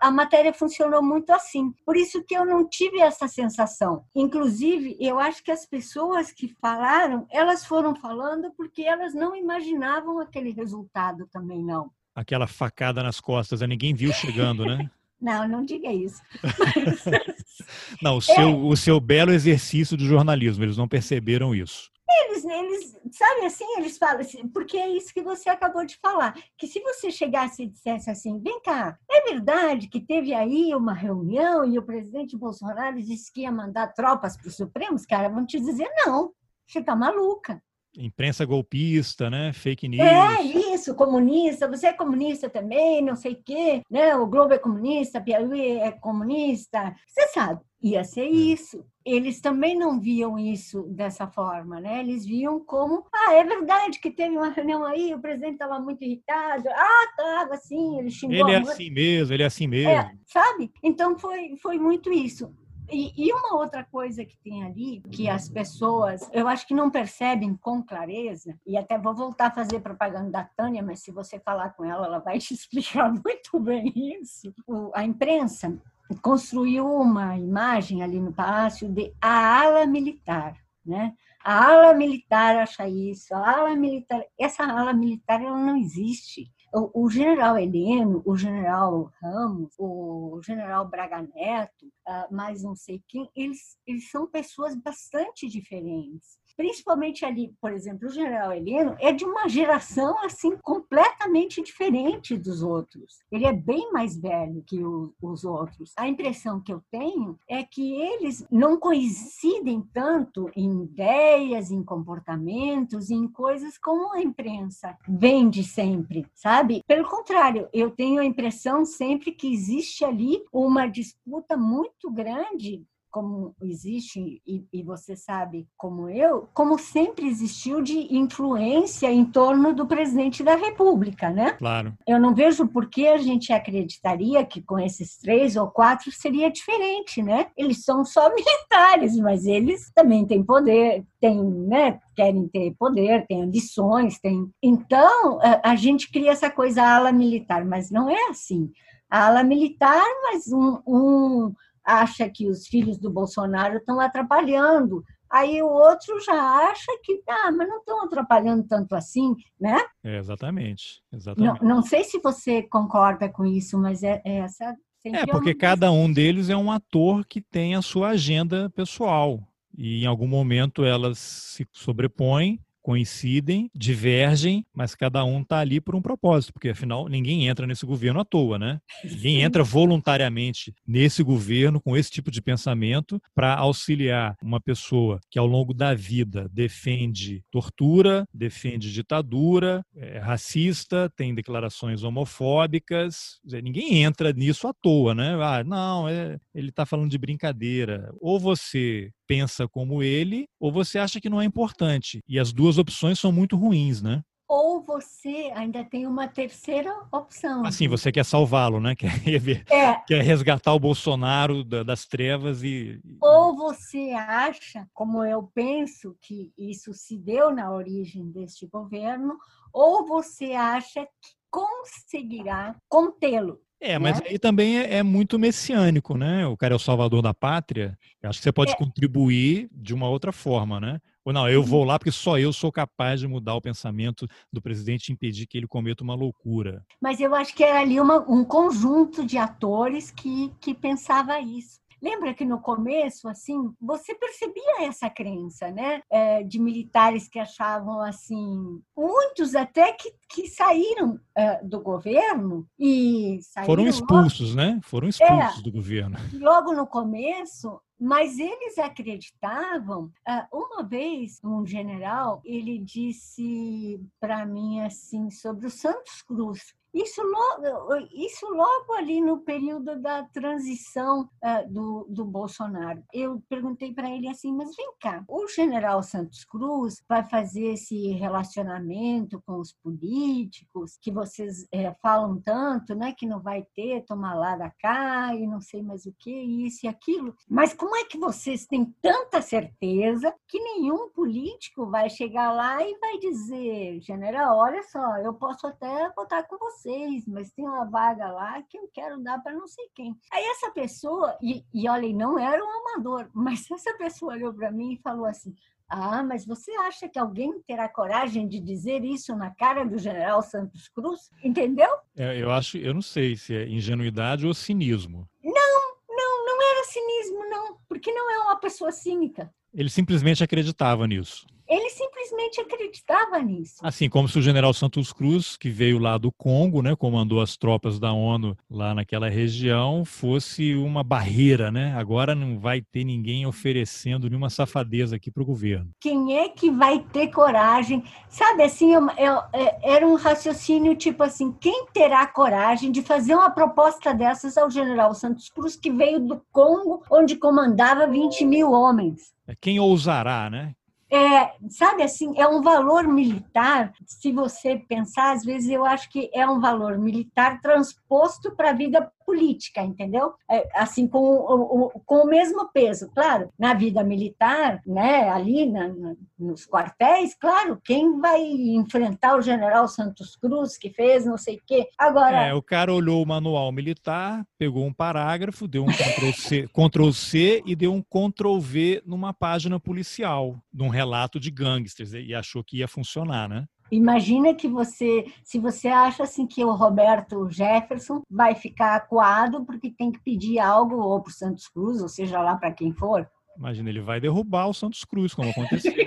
a 0.00 0.10
matéria 0.10 0.52
funcionou 0.52 1.00
muito 1.00 1.30
assim. 1.30 1.72
Por 1.86 1.96
isso 1.96 2.24
que 2.24 2.34
eu 2.34 2.44
não 2.44 2.68
tive 2.68 3.00
essa 3.00 3.28
sensação. 3.28 4.02
Inclusive, 4.16 4.96
eu 4.98 5.20
acho 5.20 5.44
que 5.44 5.52
as 5.52 5.64
pessoas 5.64 6.32
que 6.32 6.48
falaram, 6.60 7.24
elas 7.30 7.64
foram 7.64 7.94
falando 7.94 8.50
porque 8.56 8.82
elas 8.82 9.14
não 9.14 9.36
imaginavam 9.36 10.18
aquele 10.18 10.50
resultado 10.50 11.28
também, 11.30 11.62
não. 11.62 11.90
Aquela 12.14 12.48
facada 12.48 13.02
nas 13.02 13.20
costas, 13.20 13.60
ninguém 13.60 13.94
viu 13.94 14.12
chegando, 14.12 14.64
né? 14.64 14.90
Não, 15.20 15.46
não 15.46 15.64
diga 15.64 15.92
isso. 15.92 16.22
não, 18.02 18.16
o 18.16 18.22
seu, 18.22 18.34
é. 18.34 18.46
o 18.46 18.76
seu 18.76 19.00
belo 19.00 19.32
exercício 19.32 19.96
de 19.96 20.06
jornalismo, 20.06 20.64
eles 20.64 20.76
não 20.76 20.88
perceberam 20.88 21.54
isso. 21.54 21.90
Eles, 22.24 22.44
eles, 22.44 22.98
sabe 23.12 23.46
assim, 23.46 23.64
eles 23.76 23.96
falam 23.96 24.20
assim, 24.20 24.48
porque 24.48 24.76
é 24.76 24.88
isso 24.88 25.14
que 25.14 25.22
você 25.22 25.48
acabou 25.48 25.84
de 25.84 25.96
falar, 25.98 26.34
que 26.58 26.66
se 26.66 26.80
você 26.80 27.10
chegasse 27.10 27.62
e 27.62 27.68
dissesse 27.68 28.10
assim, 28.10 28.40
vem 28.40 28.60
cá, 28.62 28.98
é 29.08 29.22
verdade 29.30 29.88
que 29.88 30.00
teve 30.00 30.34
aí 30.34 30.74
uma 30.74 30.92
reunião 30.92 31.64
e 31.64 31.78
o 31.78 31.84
presidente 31.84 32.36
Bolsonaro 32.36 33.00
disse 33.00 33.32
que 33.32 33.42
ia 33.42 33.52
mandar 33.52 33.92
tropas 33.94 34.36
para 34.36 34.48
os 34.48 34.56
Supremos, 34.56 35.06
cara, 35.06 35.28
vão 35.28 35.46
te 35.46 35.60
dizer, 35.60 35.88
não, 36.04 36.32
você 36.66 36.82
tá 36.82 36.96
maluca. 36.96 37.62
imprensa 37.96 38.44
golpista, 38.44 39.30
né? 39.30 39.52
Fake 39.52 39.86
news. 39.86 40.02
É 40.02 40.69
isso, 40.80 40.94
comunista, 40.94 41.68
você 41.68 41.88
é 41.88 41.92
comunista 41.92 42.48
também, 42.48 43.02
não 43.02 43.14
sei 43.14 43.32
o 43.32 43.42
quê, 43.44 43.82
né? 43.90 44.16
O 44.16 44.26
Globo 44.26 44.54
é 44.54 44.58
comunista, 44.58 45.20
Piauí 45.20 45.78
é 45.78 45.92
comunista. 45.92 46.94
Você 47.06 47.28
sabe, 47.28 47.60
ia 47.82 48.02
ser 48.02 48.22
é. 48.22 48.30
isso. 48.30 48.84
Eles 49.04 49.40
também 49.40 49.76
não 49.76 49.98
viam 50.00 50.38
isso 50.38 50.82
dessa 50.84 51.26
forma, 51.26 51.80
né? 51.80 52.00
Eles 52.00 52.24
viam 52.24 52.60
como, 52.60 53.04
ah, 53.12 53.34
é 53.34 53.44
verdade 53.44 53.98
que 53.98 54.10
teve 54.10 54.36
uma 54.36 54.50
reunião 54.50 54.84
aí, 54.84 55.14
o 55.14 55.20
presidente 55.20 55.54
estava 55.54 55.78
muito 55.78 56.02
irritado. 56.02 56.68
Ah, 56.68 57.06
estava 57.10 57.54
assim, 57.54 57.98
ele 57.98 58.10
xingou. 58.10 58.48
Ele 58.48 58.52
é 58.52 58.58
assim 58.58 58.90
mesmo, 58.90 59.34
ele 59.34 59.42
é 59.42 59.46
assim 59.46 59.66
mesmo. 59.66 59.90
É, 59.90 60.12
sabe? 60.26 60.70
Então 60.82 61.18
foi, 61.18 61.56
foi 61.56 61.78
muito 61.78 62.12
isso. 62.12 62.54
E, 62.90 63.12
e, 63.16 63.32
uma 63.32 63.56
outra 63.56 63.84
coisa 63.84 64.24
que 64.24 64.36
tem 64.38 64.64
ali, 64.64 65.00
que 65.12 65.28
as 65.28 65.48
pessoas, 65.48 66.28
eu 66.32 66.48
acho 66.48 66.66
que 66.66 66.74
não 66.74 66.90
percebem 66.90 67.54
com 67.54 67.82
clareza, 67.82 68.58
e 68.66 68.76
até 68.76 68.98
vou 68.98 69.14
voltar 69.14 69.46
a 69.46 69.50
fazer 69.50 69.80
propaganda 69.80 70.30
da 70.30 70.44
Tânia, 70.44 70.82
mas 70.82 71.00
se 71.00 71.10
você 71.10 71.38
falar 71.38 71.70
com 71.70 71.84
ela, 71.84 72.06
ela 72.06 72.18
vai 72.18 72.38
te 72.38 72.52
explicar 72.54 73.12
muito 73.12 73.60
bem 73.60 73.92
isso. 74.20 74.52
O, 74.66 74.90
a 74.94 75.04
imprensa 75.04 75.78
construiu 76.20 76.86
uma 76.86 77.38
imagem 77.38 78.02
ali 78.02 78.20
no 78.20 78.32
palácio 78.32 78.88
de 78.88 79.14
a 79.20 79.62
ala 79.62 79.86
militar, 79.86 80.56
né? 80.84 81.14
A 81.42 81.72
ala 81.72 81.94
militar 81.94 82.56
acha 82.56 82.88
isso, 82.88 83.34
a 83.34 83.58
ala 83.58 83.76
militar, 83.76 84.22
essa 84.38 84.64
ala 84.64 84.92
militar 84.92 85.40
ela 85.40 85.56
não 85.56 85.76
existe. 85.76 86.50
O, 86.72 87.10
general 87.10 87.58
Heleno, 87.58 88.22
o 88.24 88.36
general 88.36 89.12
Ramos, 89.20 89.74
o 89.76 90.40
general 90.44 90.88
Braga 90.88 91.20
Neto, 91.34 91.86
uh, 92.06 92.32
mais 92.32 92.62
não 92.62 92.76
sei 92.76 93.02
quem, 93.08 93.28
eles, 93.34 93.76
eles 93.84 94.08
são 94.08 94.28
pessoas 94.28 94.76
bastante 94.76 95.48
diferentes 95.48 96.38
principalmente 96.56 97.24
ali, 97.24 97.52
por 97.60 97.72
exemplo, 97.72 98.08
o 98.08 98.12
general 98.12 98.52
Heleno 98.52 98.96
é 98.98 99.12
de 99.12 99.24
uma 99.24 99.48
geração 99.48 100.22
assim 100.24 100.56
completamente 100.58 101.62
diferente 101.62 102.36
dos 102.36 102.62
outros. 102.62 103.18
Ele 103.30 103.46
é 103.46 103.52
bem 103.52 103.92
mais 103.92 104.16
velho 104.16 104.62
que 104.66 104.82
o, 104.82 105.14
os 105.20 105.44
outros. 105.44 105.92
A 105.96 106.08
impressão 106.08 106.60
que 106.60 106.72
eu 106.72 106.82
tenho 106.90 107.38
é 107.48 107.62
que 107.62 107.92
eles 107.92 108.44
não 108.50 108.78
coincidem 108.78 109.82
tanto 109.92 110.50
em 110.54 110.84
ideias, 110.84 111.70
em 111.70 111.82
comportamentos, 111.82 113.10
em 113.10 113.26
coisas 113.28 113.78
como 113.78 114.12
a 114.12 114.20
imprensa 114.20 114.96
vende 115.08 115.62
sempre, 115.64 116.26
sabe? 116.34 116.82
Pelo 116.86 117.08
contrário, 117.08 117.68
eu 117.72 117.90
tenho 117.90 118.20
a 118.20 118.24
impressão 118.24 118.84
sempre 118.84 119.32
que 119.32 119.52
existe 119.52 120.04
ali 120.04 120.42
uma 120.52 120.86
disputa 120.86 121.56
muito 121.56 122.10
grande 122.10 122.84
como 123.10 123.54
existe, 123.62 124.40
e, 124.46 124.64
e, 124.72 124.82
você 124.82 125.16
sabe 125.16 125.66
como 125.76 126.08
eu, 126.08 126.48
como 126.54 126.78
sempre 126.78 127.26
existiu 127.26 127.82
de 127.82 128.14
influência 128.14 129.10
em 129.10 129.24
torno 129.24 129.74
do 129.74 129.86
presidente 129.86 130.42
da 130.42 130.54
República, 130.54 131.28
né? 131.28 131.52
Claro. 131.52 131.94
Eu 132.06 132.20
não 132.20 132.34
vejo 132.34 132.68
por 132.68 132.88
que 132.88 133.08
a 133.08 133.18
gente 133.18 133.52
acreditaria 133.52 134.44
que 134.44 134.62
com 134.62 134.78
esses 134.78 135.16
três 135.18 135.56
ou 135.56 135.68
quatro 135.68 136.10
seria 136.12 136.50
diferente, 136.50 137.22
né? 137.22 137.48
Eles 137.56 137.84
são 137.84 138.04
só 138.04 138.30
militares, 138.34 139.16
mas 139.16 139.44
eles 139.44 139.90
também 139.94 140.24
têm 140.24 140.42
poder, 140.42 141.04
têm, 141.20 141.42
né? 141.42 141.98
Querem 142.14 142.46
ter 142.48 142.74
poder, 142.78 143.26
têm 143.26 143.42
ambições, 143.42 144.20
têm. 144.20 144.48
Então, 144.62 145.40
a, 145.42 145.70
a 145.72 145.76
gente 145.76 146.10
cria 146.10 146.30
essa 146.30 146.50
coisa 146.50 146.82
ala 146.82 147.12
militar, 147.12 147.64
mas 147.64 147.90
não 147.90 148.08
é 148.08 148.28
assim. 148.28 148.70
A 149.10 149.26
ala 149.26 149.42
militar, 149.42 150.04
mas 150.22 150.52
um, 150.52 150.80
um 150.86 151.52
acha 151.84 152.28
que 152.28 152.48
os 152.48 152.66
filhos 152.66 152.98
do 152.98 153.10
Bolsonaro 153.10 153.78
estão 153.78 154.00
atrapalhando. 154.00 155.02
Aí 155.30 155.62
o 155.62 155.68
outro 155.68 156.20
já 156.20 156.34
acha 156.34 156.90
que, 157.04 157.22
ah, 157.28 157.52
mas 157.52 157.68
não 157.68 157.78
estão 157.78 158.04
atrapalhando 158.04 158.66
tanto 158.66 158.96
assim, 158.96 159.34
né? 159.60 159.78
É, 160.02 160.18
exatamente. 160.18 161.02
exatamente. 161.12 161.62
Não, 161.62 161.76
não 161.76 161.82
sei 161.82 162.02
se 162.02 162.18
você 162.20 162.62
concorda 162.64 163.28
com 163.28 163.46
isso, 163.46 163.78
mas 163.78 164.02
é, 164.02 164.20
é 164.24 164.38
essa. 164.38 164.74
É, 165.04 165.24
porque 165.26 165.54
cada 165.54 165.90
um 165.90 166.12
deles 166.12 166.50
é 166.50 166.56
um 166.56 166.70
ator 166.70 167.24
que 167.24 167.40
tem 167.40 167.74
a 167.74 167.80
sua 167.80 168.08
agenda 168.08 168.68
pessoal. 168.70 169.40
E 169.76 170.02
em 170.02 170.06
algum 170.06 170.26
momento 170.26 170.84
elas 170.84 171.18
se 171.18 171.66
sobrepõem 171.72 172.60
coincidem, 172.82 173.70
divergem, 173.74 174.64
mas 174.74 174.94
cada 174.94 175.24
um 175.24 175.42
está 175.42 175.58
ali 175.58 175.80
por 175.80 175.94
um 175.94 176.02
propósito, 176.02 176.52
porque 176.52 176.70
afinal 176.70 177.08
ninguém 177.08 177.48
entra 177.48 177.66
nesse 177.66 177.86
governo 177.86 178.20
à 178.20 178.24
toa, 178.24 178.58
né? 178.58 178.80
Ninguém 179.04 179.42
entra 179.42 179.62
voluntariamente 179.62 180.74
nesse 180.86 181.22
governo 181.22 181.80
com 181.80 181.96
esse 181.96 182.10
tipo 182.10 182.30
de 182.30 182.42
pensamento 182.42 183.20
para 183.34 183.54
auxiliar 183.56 184.36
uma 184.42 184.60
pessoa 184.60 185.20
que 185.30 185.38
ao 185.38 185.46
longo 185.46 185.72
da 185.74 185.94
vida 185.94 186.48
defende 186.52 187.42
tortura, 187.50 188.26
defende 188.32 188.92
ditadura, 188.92 189.84
é 189.94 190.18
racista, 190.18 191.10
tem 191.16 191.34
declarações 191.34 192.02
homofóbicas. 192.02 193.40
Ninguém 193.44 194.02
entra 194.02 194.32
nisso 194.32 194.66
à 194.66 194.72
toa, 194.72 195.14
né? 195.14 195.36
Ah, 195.40 195.62
não, 195.64 196.08
é, 196.08 196.38
ele 196.54 196.70
está 196.70 196.86
falando 196.86 197.10
de 197.10 197.18
brincadeira. 197.18 198.10
Ou 198.20 198.38
você 198.38 199.10
pensa 199.30 199.68
como 199.68 200.02
ele, 200.02 200.48
ou 200.58 200.72
você 200.72 200.98
acha 200.98 201.20
que 201.20 201.30
não 201.30 201.40
é 201.40 201.44
importante. 201.44 202.18
E 202.28 202.36
as 202.36 202.52
duas 202.52 202.78
opções 202.78 203.20
são 203.20 203.30
muito 203.30 203.56
ruins, 203.56 204.02
né? 204.02 204.22
Ou 204.48 204.82
você 204.82 205.52
ainda 205.54 205.84
tem 205.84 206.04
uma 206.04 206.26
terceira 206.26 206.92
opção. 207.12 207.64
Assim, 207.64 207.86
você 207.86 208.10
quer 208.10 208.24
salvá-lo, 208.24 208.80
né? 208.80 208.96
Quer, 208.98 209.64
é. 209.70 209.94
quer 210.04 210.24
resgatar 210.24 210.74
o 210.74 210.80
Bolsonaro 210.80 211.62
das 211.62 212.06
trevas 212.06 212.64
e. 212.64 213.00
Ou 213.22 213.54
você 213.54 214.10
acha, 214.10 214.88
como 214.92 215.22
eu 215.24 215.44
penso, 215.54 216.16
que 216.20 216.52
isso 216.58 216.92
se 216.92 217.16
deu 217.16 217.54
na 217.54 217.72
origem 217.72 218.32
deste 218.32 218.66
governo, 218.66 219.38
ou 219.72 220.04
você 220.08 220.54
acha 220.54 221.04
que 221.04 221.30
conseguirá 221.48 222.74
contê-lo. 222.88 223.60
É, 223.80 223.98
mas 223.98 224.20
né? 224.20 224.26
aí 224.28 224.38
também 224.38 224.78
é, 224.78 224.96
é, 224.96 225.02
muito 225.02 225.38
messiânico, 225.38 226.16
né? 226.16 226.46
O 226.46 226.56
cara 226.56 226.74
é 226.74 226.76
o 226.76 226.78
salvador 226.78 227.22
da 227.22 227.32
pátria. 227.32 227.98
Eu 228.22 228.28
acho 228.28 228.38
que 228.38 228.44
você 228.44 228.52
pode 228.52 228.72
é. 228.72 228.76
contribuir 228.76 229.70
de 229.72 229.94
uma 229.94 230.08
outra 230.08 230.32
forma, 230.32 230.78
né? 230.78 231.00
Ou 231.24 231.32
não, 231.32 231.48
eu 231.48 231.62
vou 231.62 231.80
uhum. 231.80 231.86
lá 231.86 231.98
porque 231.98 232.10
só 232.10 232.38
eu 232.38 232.52
sou 232.52 232.70
capaz 232.70 233.20
de 233.20 233.26
mudar 233.26 233.54
o 233.54 233.60
pensamento 233.60 234.26
do 234.52 234.60
presidente 234.60 235.08
e 235.08 235.12
impedir 235.12 235.46
que 235.46 235.56
ele 235.56 235.66
cometa 235.66 236.04
uma 236.04 236.14
loucura. 236.14 236.84
Mas 237.00 237.20
eu 237.20 237.34
acho 237.34 237.54
que 237.54 237.64
era 237.64 237.80
ali 237.80 238.00
uma, 238.00 238.18
um 238.28 238.44
conjunto 238.44 239.24
de 239.24 239.38
atores 239.38 240.10
que, 240.10 240.52
que 240.60 240.74
pensava 240.74 241.40
isso. 241.40 241.80
Lembra 242.02 242.34
que 242.34 242.44
no 242.44 242.60
começo, 242.60 243.28
assim, 243.28 243.72
você 243.80 244.14
percebia 244.14 244.86
essa 244.86 245.10
crença, 245.10 245.70
né? 245.70 246.02
É, 246.10 246.42
de 246.42 246.58
militares 246.58 247.28
que 247.28 247.38
achavam 247.38 248.00
assim, 248.00 248.80
muitos 248.96 249.54
até 249.54 249.92
que, 249.92 250.12
que 250.28 250.48
saíram 250.48 251.18
é, 251.36 251.62
do 251.62 251.80
governo 251.80 252.66
e 252.78 253.38
saíram 253.42 253.66
foram 253.66 253.86
expulsos, 253.86 254.54
logo... 254.54 254.56
né? 254.56 254.80
Foram 254.82 255.08
expulsos 255.08 255.58
é, 255.58 255.62
do 255.62 255.72
governo. 255.72 256.16
Logo 256.32 256.72
no 256.72 256.86
começo, 256.86 257.80
mas 258.00 258.38
eles 258.38 258.78
acreditavam. 258.78 260.10
Ah, 260.26 260.48
uma 260.50 260.82
vez, 260.82 261.38
um 261.44 261.66
general, 261.66 262.40
ele 262.44 262.78
disse 262.78 264.00
para 264.18 264.46
mim 264.46 264.80
assim 264.80 265.30
sobre 265.30 265.66
o 265.66 265.70
Santos 265.70 266.22
Cruz. 266.22 266.74
Isso 266.92 267.22
logo, 267.22 267.94
isso 268.12 268.46
logo 268.48 268.92
ali 268.94 269.20
no 269.20 269.38
período 269.38 270.00
da 270.00 270.24
transição 270.24 271.22
uh, 271.22 271.72
do, 271.72 272.06
do 272.08 272.24
Bolsonaro. 272.24 273.02
Eu 273.12 273.40
perguntei 273.48 273.94
para 273.94 274.10
ele 274.10 274.28
assim, 274.28 274.52
mas 274.52 274.74
vem 274.74 274.92
cá, 275.00 275.24
o 275.28 275.46
general 275.46 276.02
Santos 276.02 276.44
Cruz 276.44 277.02
vai 277.08 277.22
fazer 277.22 277.74
esse 277.74 278.12
relacionamento 278.12 279.40
com 279.46 279.60
os 279.60 279.72
políticos 279.72 280.98
que 281.00 281.12
vocês 281.12 281.66
é, 281.72 281.94
falam 282.02 282.40
tanto, 282.40 282.94
né, 282.94 283.14
que 283.16 283.26
não 283.26 283.40
vai 283.40 283.64
ter, 283.74 284.04
tomar 284.04 284.34
lá 284.34 284.56
da 284.56 284.70
cá 284.70 285.34
e 285.34 285.46
não 285.46 285.60
sei 285.60 285.82
mais 285.82 286.06
o 286.06 286.14
que, 286.18 286.32
isso 286.66 286.86
e 286.86 286.88
aquilo. 286.88 287.36
Mas 287.48 287.72
como 287.72 287.94
é 287.96 288.04
que 288.04 288.18
vocês 288.18 288.66
têm 288.66 288.84
tanta 289.00 289.40
certeza 289.40 290.34
que 290.48 290.58
nenhum 290.58 291.08
político 291.10 291.86
vai 291.86 292.10
chegar 292.10 292.52
lá 292.52 292.82
e 292.82 292.98
vai 292.98 293.18
dizer, 293.18 294.00
general, 294.00 294.58
olha 294.58 294.82
só, 294.82 295.18
eu 295.18 295.34
posso 295.34 295.66
até 295.68 296.10
votar 296.16 296.46
com 296.48 296.58
você 296.58 296.79
vocês, 296.80 297.26
mas 297.26 297.50
tem 297.52 297.66
uma 297.66 297.84
vaga 297.84 298.28
lá 298.28 298.62
que 298.62 298.78
eu 298.78 298.88
quero 298.92 299.20
dar 299.22 299.38
para 299.42 299.52
não 299.52 299.66
sei 299.66 299.84
quem. 299.94 300.16
Aí 300.32 300.44
essa 300.44 300.70
pessoa, 300.70 301.36
e, 301.42 301.64
e 301.72 301.88
olha, 301.88 302.12
não 302.12 302.38
era 302.38 302.62
um 302.62 302.70
amador, 302.70 303.28
mas 303.34 303.70
essa 303.70 303.96
pessoa 303.96 304.32
olhou 304.34 304.52
para 304.52 304.70
mim 304.70 304.94
e 304.94 305.02
falou 305.02 305.26
assim: 305.26 305.54
ah, 305.88 306.22
mas 306.22 306.46
você 306.46 306.70
acha 306.72 307.08
que 307.08 307.18
alguém 307.18 307.60
terá 307.66 307.88
coragem 307.88 308.48
de 308.48 308.60
dizer 308.60 309.04
isso 309.04 309.34
na 309.36 309.50
cara 309.50 309.84
do 309.84 309.98
general 309.98 310.42
Santos 310.42 310.88
Cruz? 310.88 311.30
Entendeu? 311.44 311.90
É, 312.16 312.40
eu 312.40 312.50
acho, 312.50 312.78
eu 312.78 312.94
não 312.94 313.02
sei 313.02 313.36
se 313.36 313.54
é 313.54 313.68
ingenuidade 313.68 314.46
ou 314.46 314.54
cinismo. 314.54 315.28
Não, 315.42 315.96
não, 316.08 316.46
não 316.46 316.70
era 316.72 316.84
cinismo, 316.84 317.50
não, 317.50 317.78
porque 317.88 318.12
não 318.12 318.30
é 318.30 318.38
uma 318.44 318.56
pessoa 318.60 318.92
cínica. 318.92 319.52
Ele 319.74 319.90
simplesmente 319.90 320.42
acreditava 320.42 321.06
nisso. 321.06 321.46
ele 321.68 321.90
simplesmente 322.30 322.60
acreditava 322.60 323.38
nisso. 323.40 323.74
Assim 323.82 324.08
como 324.08 324.28
se 324.28 324.38
o 324.38 324.42
general 324.42 324.72
Santos 324.72 325.12
Cruz, 325.12 325.56
que 325.56 325.68
veio 325.68 325.98
lá 325.98 326.16
do 326.16 326.30
Congo, 326.30 326.80
né, 326.80 326.94
comandou 326.94 327.40
as 327.40 327.56
tropas 327.56 327.98
da 327.98 328.12
ONU 328.12 328.56
lá 328.70 328.94
naquela 328.94 329.28
região, 329.28 330.04
fosse 330.04 330.74
uma 330.74 331.02
barreira, 331.02 331.70
né? 331.70 331.94
Agora 331.96 332.34
não 332.34 332.58
vai 332.58 332.80
ter 332.80 333.04
ninguém 333.04 333.46
oferecendo 333.46 334.28
nenhuma 334.28 334.50
safadeza 334.50 335.16
aqui 335.16 335.30
para 335.30 335.42
o 335.42 335.46
governo. 335.46 335.90
Quem 336.00 336.38
é 336.38 336.48
que 336.48 336.70
vai 336.70 337.00
ter 337.00 337.28
coragem? 337.28 338.04
Sabe 338.28 338.62
assim, 338.62 338.92
eu, 338.92 339.08
eu, 339.18 339.42
é, 339.52 339.94
era 339.96 340.06
um 340.06 340.14
raciocínio 340.14 340.94
tipo 340.94 341.22
assim: 341.22 341.52
quem 341.52 341.86
terá 341.92 342.26
coragem 342.26 342.92
de 342.92 343.02
fazer 343.02 343.34
uma 343.34 343.50
proposta 343.50 344.14
dessas 344.14 344.56
ao 344.56 344.70
general 344.70 345.14
Santos 345.14 345.48
Cruz, 345.48 345.76
que 345.76 345.90
veio 345.90 346.20
do 346.20 346.40
Congo, 346.52 347.02
onde 347.10 347.36
comandava 347.36 348.06
20 348.06 348.44
mil 348.44 348.70
homens? 348.70 349.32
É, 349.46 349.54
quem 349.60 349.80
ousará, 349.80 350.48
né? 350.48 350.74
É, 351.12 351.54
sabe 351.68 352.04
assim, 352.04 352.40
é 352.40 352.46
um 352.46 352.62
valor 352.62 353.02
militar, 353.08 353.92
se 354.06 354.30
você 354.30 354.76
pensar, 354.76 355.32
às 355.32 355.44
vezes 355.44 355.68
eu 355.68 355.84
acho 355.84 356.08
que 356.08 356.30
é 356.32 356.46
um 356.48 356.60
valor 356.60 356.98
militar 356.98 357.60
transposto 357.60 358.54
para 358.54 358.70
a 358.70 358.74
vida 358.74 359.10
política, 359.30 359.80
entendeu? 359.80 360.32
É, 360.50 360.68
assim, 360.74 361.06
com 361.06 361.20
o, 361.20 361.90
com 362.04 362.24
o 362.24 362.26
mesmo 362.26 362.68
peso. 362.72 363.08
Claro, 363.14 363.48
na 363.56 363.74
vida 363.74 364.02
militar, 364.02 364.80
né, 364.84 365.28
ali 365.28 365.70
na, 365.70 365.86
na, 365.86 366.14
nos 366.36 366.66
quartéis, 366.66 367.32
claro, 367.34 367.80
quem 367.84 368.18
vai 368.18 368.42
enfrentar 368.42 369.36
o 369.36 369.42
general 369.42 369.86
Santos 369.86 370.34
Cruz, 370.34 370.76
que 370.76 370.90
fez 370.90 371.24
não 371.24 371.38
sei 371.38 371.56
o 371.56 371.62
quê. 371.64 371.86
Agora. 371.96 372.48
É, 372.48 372.54
o 372.54 372.60
cara 372.60 372.92
olhou 372.92 373.22
o 373.22 373.26
manual 373.26 373.70
militar, 373.70 374.44
pegou 374.58 374.84
um 374.84 374.92
parágrafo, 374.92 375.68
deu 375.68 375.84
um 375.84 375.92
Ctrl-C 375.92 376.68
Ctrl 376.74 377.10
-C 377.10 377.62
e 377.64 377.76
deu 377.76 377.92
um 377.94 378.02
Ctrl-V 378.02 379.02
numa 379.06 379.32
página 379.32 379.78
policial, 379.78 380.58
num 380.72 380.88
relato 380.88 381.38
de 381.38 381.52
gangsters, 381.52 382.12
e 382.14 382.34
achou 382.34 382.64
que 382.64 382.78
ia 382.78 382.88
funcionar, 382.88 383.48
né? 383.48 383.66
Imagina 383.90 384.54
que 384.54 384.68
você, 384.68 385.26
se 385.42 385.58
você 385.58 385.88
acha 385.88 386.22
assim 386.22 386.46
que 386.46 386.64
o 386.64 386.74
Roberto 386.74 387.48
Jefferson 387.50 388.22
vai 388.30 388.54
ficar 388.54 388.94
acuado 388.94 389.64
porque 389.64 389.90
tem 389.90 390.12
que 390.12 390.20
pedir 390.20 390.58
algo 390.58 390.96
ou 390.96 391.20
para 391.20 391.30
o 391.30 391.32
Santos 391.32 391.66
Cruz, 391.68 392.00
ou 392.00 392.08
seja 392.08 392.40
lá 392.40 392.56
para 392.56 392.72
quem 392.72 392.92
for. 392.92 393.28
Imagina, 393.56 393.90
ele 393.90 394.00
vai 394.00 394.20
derrubar 394.20 394.68
o 394.68 394.74
Santos 394.74 395.04
Cruz, 395.04 395.34
como 395.34 395.50
aconteceu. 395.50 395.92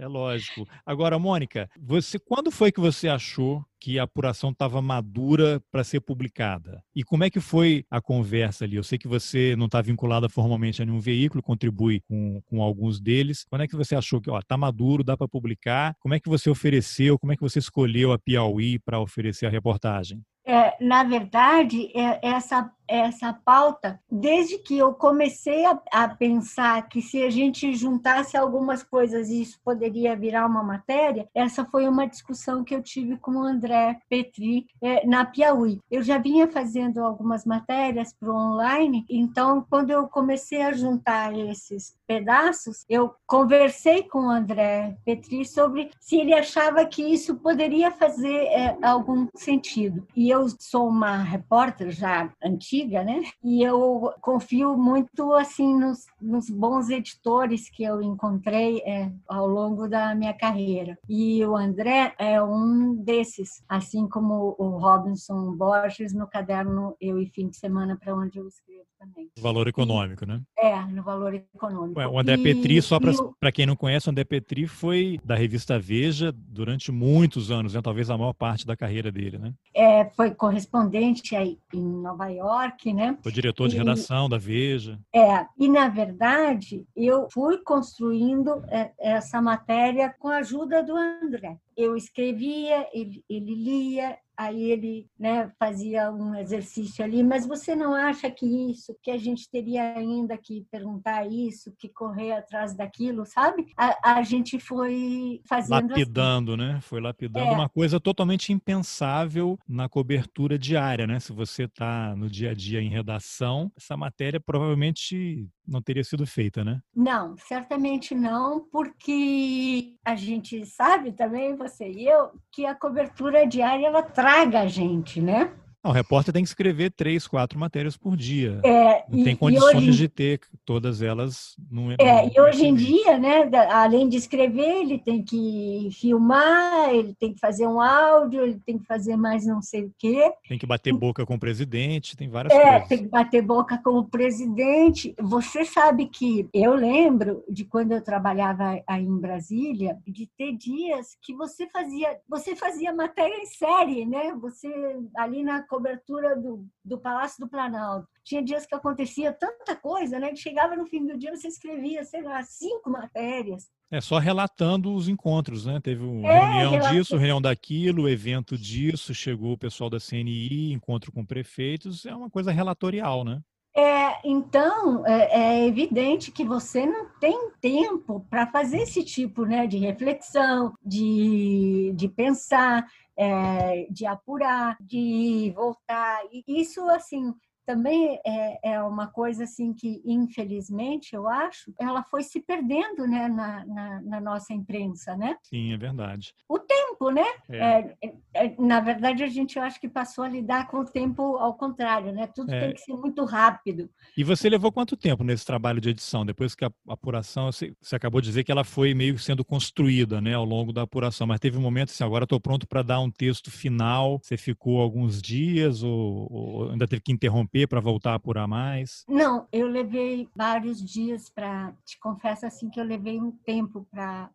É 0.00 0.06
lógico. 0.06 0.64
Agora, 0.86 1.18
Mônica, 1.18 1.68
você 1.76 2.20
quando 2.20 2.52
foi 2.52 2.70
que 2.70 2.78
você 2.78 3.08
achou 3.08 3.64
que 3.80 3.98
a 3.98 4.02
apuração 4.02 4.50
estava 4.50 4.80
madura 4.82 5.62
para 5.70 5.84
ser 5.84 6.00
publicada? 6.00 6.82
E 6.94 7.02
como 7.02 7.24
é 7.24 7.30
que 7.30 7.40
foi 7.40 7.84
a 7.90 8.00
conversa 8.00 8.64
ali? 8.64 8.76
Eu 8.76 8.82
sei 8.82 8.98
que 8.98 9.08
você 9.08 9.54
não 9.56 9.66
está 9.66 9.80
vinculada 9.80 10.28
formalmente 10.28 10.82
a 10.82 10.84
nenhum 10.84 11.00
veículo, 11.00 11.42
contribui 11.42 12.00
com, 12.08 12.40
com 12.46 12.62
alguns 12.62 13.00
deles. 13.00 13.44
Quando 13.48 13.62
é 13.62 13.68
que 13.68 13.76
você 13.76 13.94
achou 13.94 14.20
que 14.20 14.30
está 14.30 14.56
maduro, 14.56 15.04
dá 15.04 15.16
para 15.16 15.28
publicar? 15.28 15.94
Como 16.00 16.14
é 16.14 16.20
que 16.20 16.28
você 16.28 16.50
ofereceu, 16.50 17.18
como 17.18 17.32
é 17.32 17.36
que 17.36 17.42
você 17.42 17.58
escolheu 17.58 18.12
a 18.12 18.18
Piauí 18.18 18.78
para 18.78 19.00
oferecer 19.00 19.46
a 19.46 19.50
reportagem? 19.50 20.22
É, 20.46 20.82
na 20.82 21.04
verdade, 21.04 21.90
é, 21.94 22.26
essa 22.26 22.72
essa 22.88 23.32
pauta 23.32 24.00
desde 24.10 24.58
que 24.58 24.76
eu 24.76 24.94
comecei 24.94 25.66
a, 25.66 25.78
a, 25.92 26.08
pensar 26.08 26.88
que 26.88 27.02
se 27.02 27.22
a 27.22 27.30
gente 27.30 27.72
juntasse 27.74 28.36
algumas 28.36 28.82
coisas 28.82 29.28
isso 29.28 29.60
poderia 29.62 30.16
virar 30.16 30.46
uma 30.46 30.62
matéria. 30.62 31.28
Essa 31.34 31.64
foi 31.64 31.86
uma 31.86 32.06
discussão 32.06 32.64
que 32.64 32.74
eu 32.74 32.82
tive 32.82 33.18
com 33.18 33.32
o 33.32 33.42
André 33.42 33.98
Petri 34.08 34.66
é, 34.82 35.06
na 35.06 35.24
Piauí. 35.24 35.80
Eu 35.90 36.02
já 36.02 36.18
vinha 36.18 36.48
fazendo 36.48 37.04
algumas 37.04 37.44
matérias 37.44 38.12
para 38.12 38.32
online, 38.32 39.04
então 39.08 39.64
quando 39.68 39.90
eu 39.90 40.08
comecei 40.08 40.62
a 40.62 40.72
juntar 40.72 41.36
esses 41.36 41.94
pedaços, 42.06 42.84
eu 42.88 43.14
conversei 43.26 44.02
com 44.02 44.20
o 44.20 44.30
André 44.30 44.96
Petri 45.04 45.44
sobre 45.44 45.90
se 46.00 46.16
ele 46.16 46.32
achava 46.32 46.84
que 46.86 47.02
isso 47.02 47.36
poderia 47.36 47.90
fazer 47.90 48.44
é, 48.46 48.78
algum 48.82 49.28
sentido. 49.36 50.06
E 50.16 50.30
eu 50.30 50.46
sou 50.58 50.88
uma 50.88 51.18
repórter 51.18 51.90
já 51.90 52.32
antiga 52.42 52.77
antiga, 52.78 53.02
né? 53.02 53.22
E 53.42 53.62
eu 53.62 54.12
confio 54.20 54.76
muito 54.76 55.32
assim 55.32 55.78
nos, 55.78 56.06
nos 56.20 56.48
bons 56.48 56.88
editores 56.88 57.68
que 57.68 57.82
eu 57.82 58.00
encontrei 58.00 58.80
é, 58.80 59.12
ao 59.26 59.46
longo 59.46 59.88
da 59.88 60.14
minha 60.14 60.34
carreira. 60.34 60.98
E 61.08 61.44
o 61.44 61.56
André 61.56 62.14
é 62.18 62.42
um 62.42 62.94
desses, 62.94 63.62
assim 63.68 64.08
como 64.08 64.54
o 64.58 64.78
Robinson 64.78 65.52
Borges 65.56 66.12
no 66.12 66.26
caderno 66.26 66.96
Eu 67.00 67.18
e 67.18 67.26
Fim 67.26 67.48
de 67.48 67.56
Semana, 67.56 67.96
para 67.96 68.14
onde 68.14 68.38
eu 68.38 68.46
escrevo 68.46 68.87
também. 68.98 69.30
Valor 69.38 69.68
econômico, 69.68 70.26
né? 70.26 70.40
É, 70.58 70.84
no 70.86 71.02
valor 71.02 71.34
econômico. 71.34 72.00
o 72.00 72.18
André 72.18 72.34
e, 72.34 72.42
Petri, 72.42 72.82
só 72.82 72.98
para 73.38 73.52
quem 73.52 73.66
não 73.66 73.76
conhece, 73.76 74.08
o 74.08 74.10
André 74.10 74.24
Petri 74.24 74.66
foi 74.66 75.18
da 75.24 75.34
revista 75.34 75.78
Veja 75.78 76.32
durante 76.32 76.90
muitos 76.90 77.50
anos, 77.50 77.74
né? 77.74 77.80
talvez 77.82 78.10
a 78.10 78.18
maior 78.18 78.32
parte 78.32 78.66
da 78.66 78.76
carreira 78.76 79.12
dele, 79.12 79.38
né? 79.38 79.54
É, 79.74 80.04
foi 80.10 80.34
correspondente 80.34 81.36
aí 81.36 81.58
em 81.72 81.82
Nova 81.82 82.28
York, 82.28 82.92
né? 82.92 83.16
Foi 83.22 83.32
diretor 83.32 83.68
de 83.68 83.76
e, 83.76 83.78
redação 83.78 84.28
da 84.28 84.38
Veja. 84.38 84.98
É, 85.14 85.46
e 85.58 85.68
na 85.68 85.88
verdade 85.88 86.84
eu 86.96 87.28
fui 87.30 87.58
construindo 87.58 88.62
é, 88.68 88.90
essa 88.98 89.40
matéria 89.40 90.14
com 90.18 90.28
a 90.28 90.38
ajuda 90.38 90.82
do 90.82 90.96
André. 90.96 91.56
Eu 91.76 91.96
escrevia, 91.96 92.88
ele, 92.92 93.22
ele 93.28 93.54
lia, 93.54 94.18
aí 94.38 94.70
ele 94.70 95.06
né, 95.18 95.50
fazia 95.58 96.12
um 96.12 96.32
exercício 96.36 97.04
ali, 97.04 97.24
mas 97.24 97.44
você 97.44 97.74
não 97.74 97.92
acha 97.92 98.30
que 98.30 98.46
isso, 98.70 98.96
que 99.02 99.10
a 99.10 99.18
gente 99.18 99.50
teria 99.50 99.96
ainda 99.96 100.38
que 100.38 100.64
perguntar 100.70 101.26
isso, 101.26 101.74
que 101.76 101.88
correr 101.88 102.32
atrás 102.32 102.72
daquilo, 102.76 103.26
sabe? 103.26 103.66
A, 103.76 104.18
a 104.18 104.22
gente 104.22 104.60
foi 104.60 105.40
fazendo. 105.48 105.74
Assim. 105.74 105.88
Lapidando, 105.88 106.52
assim. 106.52 106.62
né? 106.62 106.80
Foi 106.80 107.00
lapidando 107.00 107.48
é. 107.48 107.52
uma 107.52 107.68
coisa 107.68 107.98
totalmente 107.98 108.52
impensável 108.52 109.58
na 109.68 109.88
cobertura 109.88 110.56
diária, 110.56 111.04
né? 111.04 111.18
Se 111.18 111.32
você 111.32 111.64
está 111.64 112.14
no 112.14 112.30
dia 112.30 112.52
a 112.52 112.54
dia 112.54 112.80
em 112.80 112.88
redação, 112.88 113.72
essa 113.76 113.96
matéria 113.96 114.38
provavelmente 114.38 115.48
não 115.68 115.82
teria 115.82 116.02
sido 116.02 116.26
feita, 116.26 116.64
né? 116.64 116.80
Não, 116.94 117.36
certamente 117.36 118.14
não, 118.14 118.60
porque 118.72 119.94
a 120.04 120.16
gente 120.16 120.64
sabe 120.64 121.12
também, 121.12 121.54
você 121.54 121.88
e 121.90 122.06
eu, 122.08 122.30
que 122.50 122.64
a 122.64 122.74
cobertura 122.74 123.46
diária 123.46 123.86
ela 123.86 124.02
traga 124.02 124.60
a 124.60 124.66
gente, 124.66 125.20
né? 125.20 125.52
O 125.88 125.92
repórter 125.92 126.32
tem 126.32 126.42
que 126.42 126.48
escrever 126.48 126.90
três, 126.90 127.26
quatro 127.26 127.58
matérias 127.58 127.96
por 127.96 128.16
dia. 128.16 128.60
É, 128.64 129.04
não 129.08 129.18
e, 129.20 129.24
tem 129.24 129.36
condições 129.36 129.76
hoje, 129.76 129.92
de 129.92 130.08
ter 130.08 130.40
todas 130.64 131.02
elas 131.02 131.56
no. 131.70 131.92
É, 131.92 132.28
e 132.34 132.40
hoje 132.40 132.66
em 132.66 132.74
dia, 132.74 133.18
né, 133.18 133.50
além 133.70 134.08
de 134.08 134.16
escrever, 134.16 134.82
ele 134.82 134.98
tem 134.98 135.22
que 135.22 135.88
filmar, 135.92 136.90
ele 136.90 137.14
tem 137.14 137.32
que 137.32 137.40
fazer 137.40 137.66
um 137.66 137.80
áudio, 137.80 138.42
ele 138.42 138.60
tem 138.64 138.78
que 138.78 138.84
fazer 138.84 139.16
mais 139.16 139.46
não 139.46 139.62
sei 139.62 139.84
o 139.84 139.92
quê. 139.98 140.32
Tem 140.48 140.58
que 140.58 140.66
bater 140.66 140.92
boca 140.92 141.24
com 141.24 141.34
o 141.34 141.38
presidente, 141.38 142.16
tem 142.16 142.28
várias 142.28 142.52
é, 142.52 142.62
coisas. 142.62 142.88
Tem 142.88 142.98
que 142.98 143.08
bater 143.08 143.42
boca 143.42 143.78
com 143.82 143.98
o 143.98 144.04
presidente. 144.04 145.14
Você 145.20 145.64
sabe 145.64 146.06
que 146.06 146.48
eu 146.52 146.74
lembro 146.74 147.42
de 147.48 147.64
quando 147.64 147.92
eu 147.92 148.02
trabalhava 148.02 148.82
aí 148.86 149.04
em 149.04 149.18
Brasília, 149.18 149.96
de 150.06 150.26
ter 150.36 150.52
dias 150.56 151.16
que 151.22 151.34
você 151.34 151.66
fazia, 151.68 152.18
você 152.28 152.54
fazia 152.54 152.92
matéria 152.92 153.36
em 153.36 153.46
série, 153.46 154.04
né? 154.04 154.34
Você 154.40 154.68
ali 155.16 155.42
na 155.42 155.62
cobertura 155.78 156.36
do, 156.36 156.66
do 156.84 156.98
Palácio 156.98 157.38
do 157.40 157.48
Planalto. 157.48 158.08
Tinha 158.24 158.42
dias 158.42 158.66
que 158.66 158.74
acontecia 158.74 159.32
tanta 159.32 159.76
coisa, 159.76 160.18
né? 160.18 160.30
Que 160.30 160.36
chegava 160.36 160.76
no 160.76 160.86
fim 160.86 161.06
do 161.06 161.16
dia, 161.16 161.34
você 161.34 161.46
escrevia, 161.46 162.04
sei 162.04 162.22
lá, 162.22 162.42
cinco 162.42 162.90
matérias. 162.90 163.70
É 163.90 164.00
só 164.00 164.18
relatando 164.18 164.92
os 164.92 165.08
encontros, 165.08 165.64
né? 165.64 165.80
Teve 165.80 166.02
uma 166.02 166.28
é, 166.28 166.40
reunião 166.40 166.70
relato... 166.72 166.94
disso, 166.94 167.16
reunião 167.16 167.40
daquilo, 167.40 168.08
evento 168.08 168.58
disso, 168.58 169.14
chegou 169.14 169.52
o 169.52 169.58
pessoal 169.58 169.88
da 169.88 169.98
CNI, 169.98 170.72
encontro 170.72 171.12
com 171.12 171.24
prefeitos, 171.24 172.04
é 172.04 172.14
uma 172.14 172.28
coisa 172.28 172.50
relatorial, 172.50 173.24
né? 173.24 173.40
É, 173.78 174.18
então, 174.24 175.06
é, 175.06 175.40
é, 175.40 175.66
evidente 175.68 176.32
que 176.32 176.44
você 176.44 176.84
não 176.84 177.06
tem 177.20 177.52
tempo 177.60 178.26
para 178.28 178.44
fazer 178.48 178.78
esse 178.78 179.04
tipo 179.04 179.44
né, 179.44 179.68
de 179.68 179.78
reflexão, 179.78 180.74
de, 180.84 181.92
de 181.94 182.08
pensar, 182.08 182.90
é, 183.16 183.86
de 183.88 184.04
apurar, 184.04 184.76
de 184.80 185.52
voltar. 185.54 186.22
E 186.32 186.42
isso, 186.60 186.82
assim, 186.90 187.32
também 187.68 188.18
é, 188.24 188.72
é, 188.72 188.82
uma 188.82 189.08
coisa 189.08 189.44
assim 189.44 189.74
que, 189.74 190.00
infelizmente, 190.02 191.14
eu 191.14 191.28
acho, 191.28 191.70
ela 191.78 192.02
foi 192.02 192.22
se 192.22 192.40
perdendo 192.40 193.06
né, 193.06 193.28
na, 193.28 193.66
na, 193.66 194.00
na 194.00 194.20
nossa 194.22 194.54
imprensa, 194.54 195.14
né? 195.14 195.36
Sim, 195.42 195.74
é 195.74 195.76
verdade. 195.76 196.32
O 196.48 196.58
tempo, 196.58 197.10
né? 197.10 197.26
É. 197.46 197.94
É, 198.02 198.14
é, 198.32 198.54
na 198.58 198.80
verdade, 198.80 199.22
a 199.22 199.28
gente 199.28 199.58
eu 199.58 199.62
acho 199.62 199.78
que 199.78 199.86
passou 199.86 200.24
a 200.24 200.28
lidar 200.30 200.66
com 200.68 200.78
o 200.78 200.84
tempo 200.86 201.36
ao 201.36 201.52
contrário, 201.52 202.10
né? 202.10 202.26
Tudo 202.26 202.50
é. 202.50 202.58
tem 202.58 202.72
que 202.72 202.80
ser 202.80 202.94
muito 202.94 203.22
rápido. 203.26 203.90
E 204.16 204.24
você 204.24 204.48
levou 204.48 204.72
quanto 204.72 204.96
tempo 204.96 205.22
nesse 205.22 205.44
trabalho 205.44 205.78
de 205.78 205.90
edição? 205.90 206.24
Depois 206.24 206.54
que 206.54 206.64
a 206.64 206.72
apuração, 206.88 207.52
você, 207.52 207.74
você 207.82 207.96
acabou 207.96 208.22
de 208.22 208.28
dizer 208.28 208.44
que 208.44 208.52
ela 208.52 208.64
foi 208.64 208.94
meio 208.94 209.18
sendo 209.18 209.44
construída, 209.44 210.22
né, 210.22 210.32
ao 210.32 210.44
longo 210.46 210.72
da 210.72 210.82
apuração, 210.82 211.26
mas 211.26 211.38
teve 211.38 211.58
um 211.58 211.62
momento 211.62 211.90
assim, 211.90 212.02
agora 212.02 212.24
estou 212.24 212.40
pronto 212.40 212.66
para 212.66 212.80
dar 212.80 213.00
um 213.00 213.10
texto 213.10 213.50
final. 213.50 214.18
Você 214.22 214.38
ficou 214.38 214.80
alguns 214.80 215.20
dias 215.20 215.82
ou, 215.82 216.28
ou 216.32 216.70
ainda 216.70 216.88
teve 216.88 217.02
que 217.02 217.12
interromper 217.12 217.57
para 217.66 217.80
voltar 217.80 218.12
a 218.12 218.14
apurar 218.14 218.46
mais? 218.46 219.04
Não, 219.08 219.46
eu 219.52 219.66
levei 219.66 220.28
vários 220.34 220.84
dias 220.84 221.28
para, 221.28 221.72
te 221.84 221.98
confesso 221.98 222.46
assim 222.46 222.68
que 222.70 222.78
eu 222.80 222.84
levei 222.84 223.18
um 223.20 223.32
tempo 223.32 223.86
para 223.90 224.30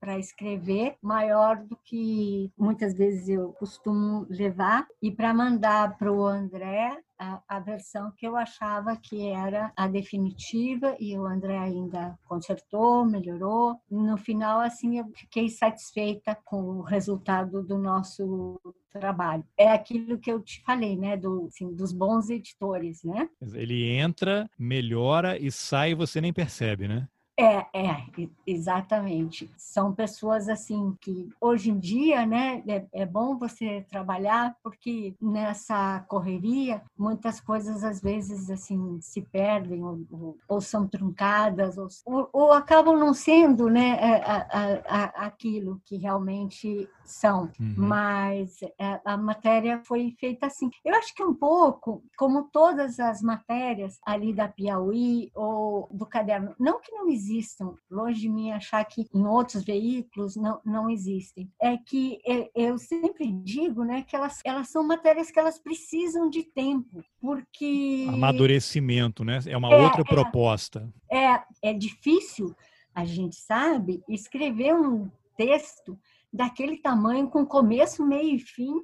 para 0.00 0.18
escrever, 0.18 0.96
maior 1.02 1.58
do 1.58 1.76
que 1.84 2.50
muitas 2.56 2.94
vezes 2.94 3.28
eu 3.28 3.52
costumo 3.58 4.26
levar, 4.30 4.86
e 5.02 5.10
para 5.12 5.34
mandar 5.34 5.98
para 5.98 6.10
o 6.10 6.24
André 6.24 6.96
a, 7.20 7.42
a, 7.46 7.60
versão 7.60 8.10
que 8.16 8.26
eu 8.26 8.34
achava 8.34 8.96
que 8.96 9.28
era 9.28 9.70
a 9.76 9.86
definitiva, 9.86 10.96
e 10.98 11.18
o 11.18 11.26
André 11.26 11.58
ainda 11.58 12.18
consertou, 12.24 13.04
melhorou. 13.04 13.76
No 13.90 14.16
final, 14.16 14.60
assim, 14.60 14.98
eu 14.98 15.04
fiquei 15.14 15.50
satisfeita 15.50 16.34
com 16.44 16.62
o 16.62 16.80
resultado 16.80 17.62
do 17.62 17.76
nosso 17.76 18.58
trabalho. 18.90 19.44
É 19.56 19.68
aquilo 19.68 20.18
que 20.18 20.32
eu 20.32 20.40
te 20.40 20.62
falei, 20.62 20.96
né, 20.96 21.16
do, 21.16 21.46
assim, 21.46 21.74
dos 21.74 21.92
bons 21.92 22.30
editores, 22.30 23.04
né? 23.04 23.28
Ele 23.52 23.90
entra, 23.90 24.48
melhora 24.58 25.38
e 25.38 25.52
sai 25.52 25.90
e 25.90 25.94
você 25.94 26.20
nem 26.22 26.32
percebe, 26.32 26.88
né? 26.88 27.06
É, 27.40 27.66
é, 27.72 28.06
exatamente. 28.46 29.50
São 29.56 29.94
pessoas 29.94 30.46
assim 30.48 30.94
que 31.00 31.30
hoje 31.40 31.70
em 31.70 31.78
dia, 31.78 32.26
né, 32.26 32.62
é, 32.68 32.84
é, 32.92 33.06
bom 33.06 33.38
você 33.38 33.84
trabalhar 33.88 34.54
porque 34.62 35.14
nessa 35.20 36.00
correria 36.06 36.82
muitas 36.98 37.40
coisas 37.40 37.82
às 37.82 38.00
vezes 38.00 38.50
assim 38.50 39.00
se 39.00 39.22
perdem 39.22 39.82
ou, 39.82 40.00
ou, 40.10 40.36
ou 40.46 40.60
são 40.60 40.86
truncadas 40.86 41.78
ou, 41.78 42.28
ou, 42.32 42.52
acabam 42.52 42.98
não 42.98 43.14
sendo, 43.14 43.70
né, 43.70 43.98
é, 44.00 44.22
a, 44.22 44.36
a, 44.36 44.74
a, 44.84 45.04
aquilo 45.26 45.80
que 45.86 45.96
realmente 45.96 46.86
são. 47.12 47.50
Uhum. 47.58 47.74
Mas 47.76 48.62
é, 48.78 49.00
a 49.04 49.16
matéria 49.16 49.80
foi 49.84 50.14
feita 50.18 50.46
assim. 50.46 50.70
Eu 50.84 50.94
acho 50.94 51.14
que 51.14 51.22
um 51.22 51.34
pouco 51.34 52.02
como 52.16 52.44
todas 52.52 52.98
as 53.00 53.22
matérias 53.22 53.98
ali 54.04 54.32
da 54.32 54.48
Piauí 54.48 55.30
ou 55.34 55.88
do 55.90 56.06
caderno, 56.06 56.54
não 56.58 56.80
que 56.80 56.92
não 56.92 57.08
exista 57.08 57.30
existam, 57.30 57.74
longe 57.90 58.20
de 58.20 58.28
mim 58.28 58.50
achar 58.52 58.84
que 58.84 59.06
em 59.14 59.26
outros 59.26 59.64
veículos 59.64 60.36
não, 60.36 60.60
não 60.64 60.90
existem. 60.90 61.50
É 61.60 61.76
que 61.76 62.20
eu 62.54 62.78
sempre 62.78 63.30
digo 63.32 63.84
né, 63.84 64.02
que 64.02 64.16
elas, 64.16 64.40
elas 64.44 64.68
são 64.68 64.86
matérias 64.86 65.30
que 65.30 65.38
elas 65.38 65.58
precisam 65.58 66.28
de 66.28 66.42
tempo, 66.42 67.02
porque... 67.20 68.06
Amadurecimento, 68.08 69.24
né? 69.24 69.38
É 69.46 69.56
uma 69.56 69.72
é, 69.72 69.82
outra 69.82 70.02
é, 70.02 70.04
proposta. 70.04 70.92
É, 71.10 71.42
é 71.62 71.72
difícil, 71.72 72.54
a 72.94 73.04
gente 73.04 73.36
sabe, 73.36 74.02
escrever 74.08 74.74
um 74.74 75.10
texto 75.36 75.98
daquele 76.32 76.76
tamanho, 76.78 77.28
com 77.28 77.44
começo, 77.44 78.06
meio 78.06 78.36
e 78.36 78.38
fim, 78.38 78.74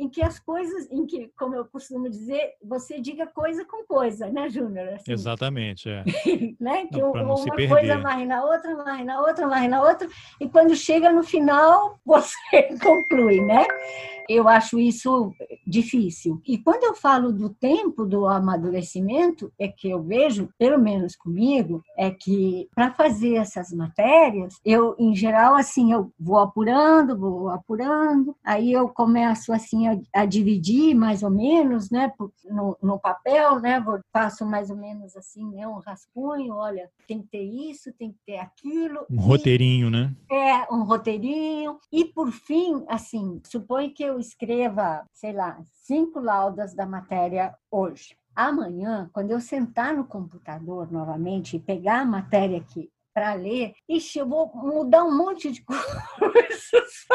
em 0.00 0.08
que 0.08 0.22
as 0.22 0.38
coisas, 0.38 0.90
em 0.90 1.04
que, 1.04 1.30
como 1.36 1.54
eu 1.54 1.66
costumo 1.66 2.08
dizer, 2.08 2.54
você 2.62 2.98
diga 3.00 3.26
coisa 3.26 3.66
com 3.66 3.84
coisa, 3.86 4.30
né, 4.30 4.48
Júnior? 4.48 4.94
Assim. 4.94 5.12
Exatamente, 5.12 5.90
é. 5.90 6.02
né? 6.58 6.86
Que 6.86 6.98
não, 6.98 7.12
uma 7.12 7.68
coisa 7.68 7.98
mais 7.98 8.26
na 8.26 8.42
outra, 8.42 8.76
mais 8.76 9.04
na 9.04 9.20
outra, 9.20 9.46
mais 9.46 9.70
na 9.70 9.82
outra, 9.82 10.08
e 10.40 10.48
quando 10.48 10.74
chega 10.74 11.12
no 11.12 11.22
final, 11.22 12.00
você 12.04 12.62
conclui, 12.82 13.42
né? 13.42 13.66
Eu 14.30 14.48
acho 14.48 14.78
isso 14.78 15.34
difícil. 15.66 16.40
E 16.46 16.56
quando 16.56 16.84
eu 16.84 16.94
falo 16.94 17.32
do 17.32 17.50
tempo 17.50 18.06
do 18.06 18.28
amadurecimento, 18.28 19.52
é 19.58 19.66
que 19.66 19.90
eu 19.90 20.00
vejo, 20.00 20.48
pelo 20.56 20.78
menos 20.78 21.16
comigo, 21.16 21.82
é 21.98 22.12
que 22.12 22.68
para 22.72 22.92
fazer 22.92 23.34
essas 23.34 23.72
matérias, 23.72 24.54
eu, 24.64 24.94
em 25.00 25.16
geral, 25.16 25.56
assim, 25.56 25.92
eu 25.92 26.12
vou 26.18 26.38
apurando, 26.38 27.18
vou 27.18 27.48
apurando, 27.48 28.36
aí 28.44 28.72
eu 28.72 28.88
começo, 28.88 29.52
assim, 29.52 29.88
a, 29.88 29.98
a 30.14 30.24
dividir 30.24 30.94
mais 30.94 31.24
ou 31.24 31.30
menos, 31.30 31.90
né, 31.90 32.12
no, 32.44 32.76
no 32.80 33.00
papel, 33.00 33.58
né, 33.58 33.80
vou, 33.80 33.98
faço 34.12 34.46
mais 34.46 34.70
ou 34.70 34.76
menos 34.76 35.16
assim, 35.16 35.44
né, 35.50 35.66
um 35.66 35.80
rascunho, 35.80 36.54
olha, 36.54 36.88
tem 37.08 37.20
que 37.20 37.28
ter 37.28 37.42
isso, 37.42 37.92
tem 37.98 38.12
que 38.12 38.18
ter 38.24 38.38
aquilo. 38.38 39.00
Um 39.10 39.16
e, 39.16 39.18
roteirinho, 39.18 39.90
né? 39.90 40.14
É, 40.30 40.72
um 40.72 40.84
roteirinho. 40.84 41.78
E, 41.90 42.04
por 42.04 42.30
fim, 42.30 42.84
assim, 42.86 43.40
supõe 43.44 43.90
que 43.90 44.04
eu 44.04 44.19
escreva, 44.20 45.04
sei 45.12 45.32
lá, 45.32 45.60
cinco 45.72 46.20
laudas 46.20 46.74
da 46.74 46.86
matéria 46.86 47.54
hoje. 47.70 48.16
Amanhã, 48.34 49.10
quando 49.12 49.32
eu 49.32 49.40
sentar 49.40 49.94
no 49.94 50.04
computador 50.04 50.90
novamente 50.90 51.56
e 51.56 51.60
pegar 51.60 52.00
a 52.00 52.04
matéria 52.04 52.58
aqui 52.58 52.90
para 53.12 53.34
ler, 53.34 53.74
ixi, 53.88 54.18
eu 54.18 54.28
vou 54.28 54.50
mudar 54.54 55.04
um 55.04 55.16
monte 55.16 55.50
de 55.50 55.62
coisas. 55.64 57.06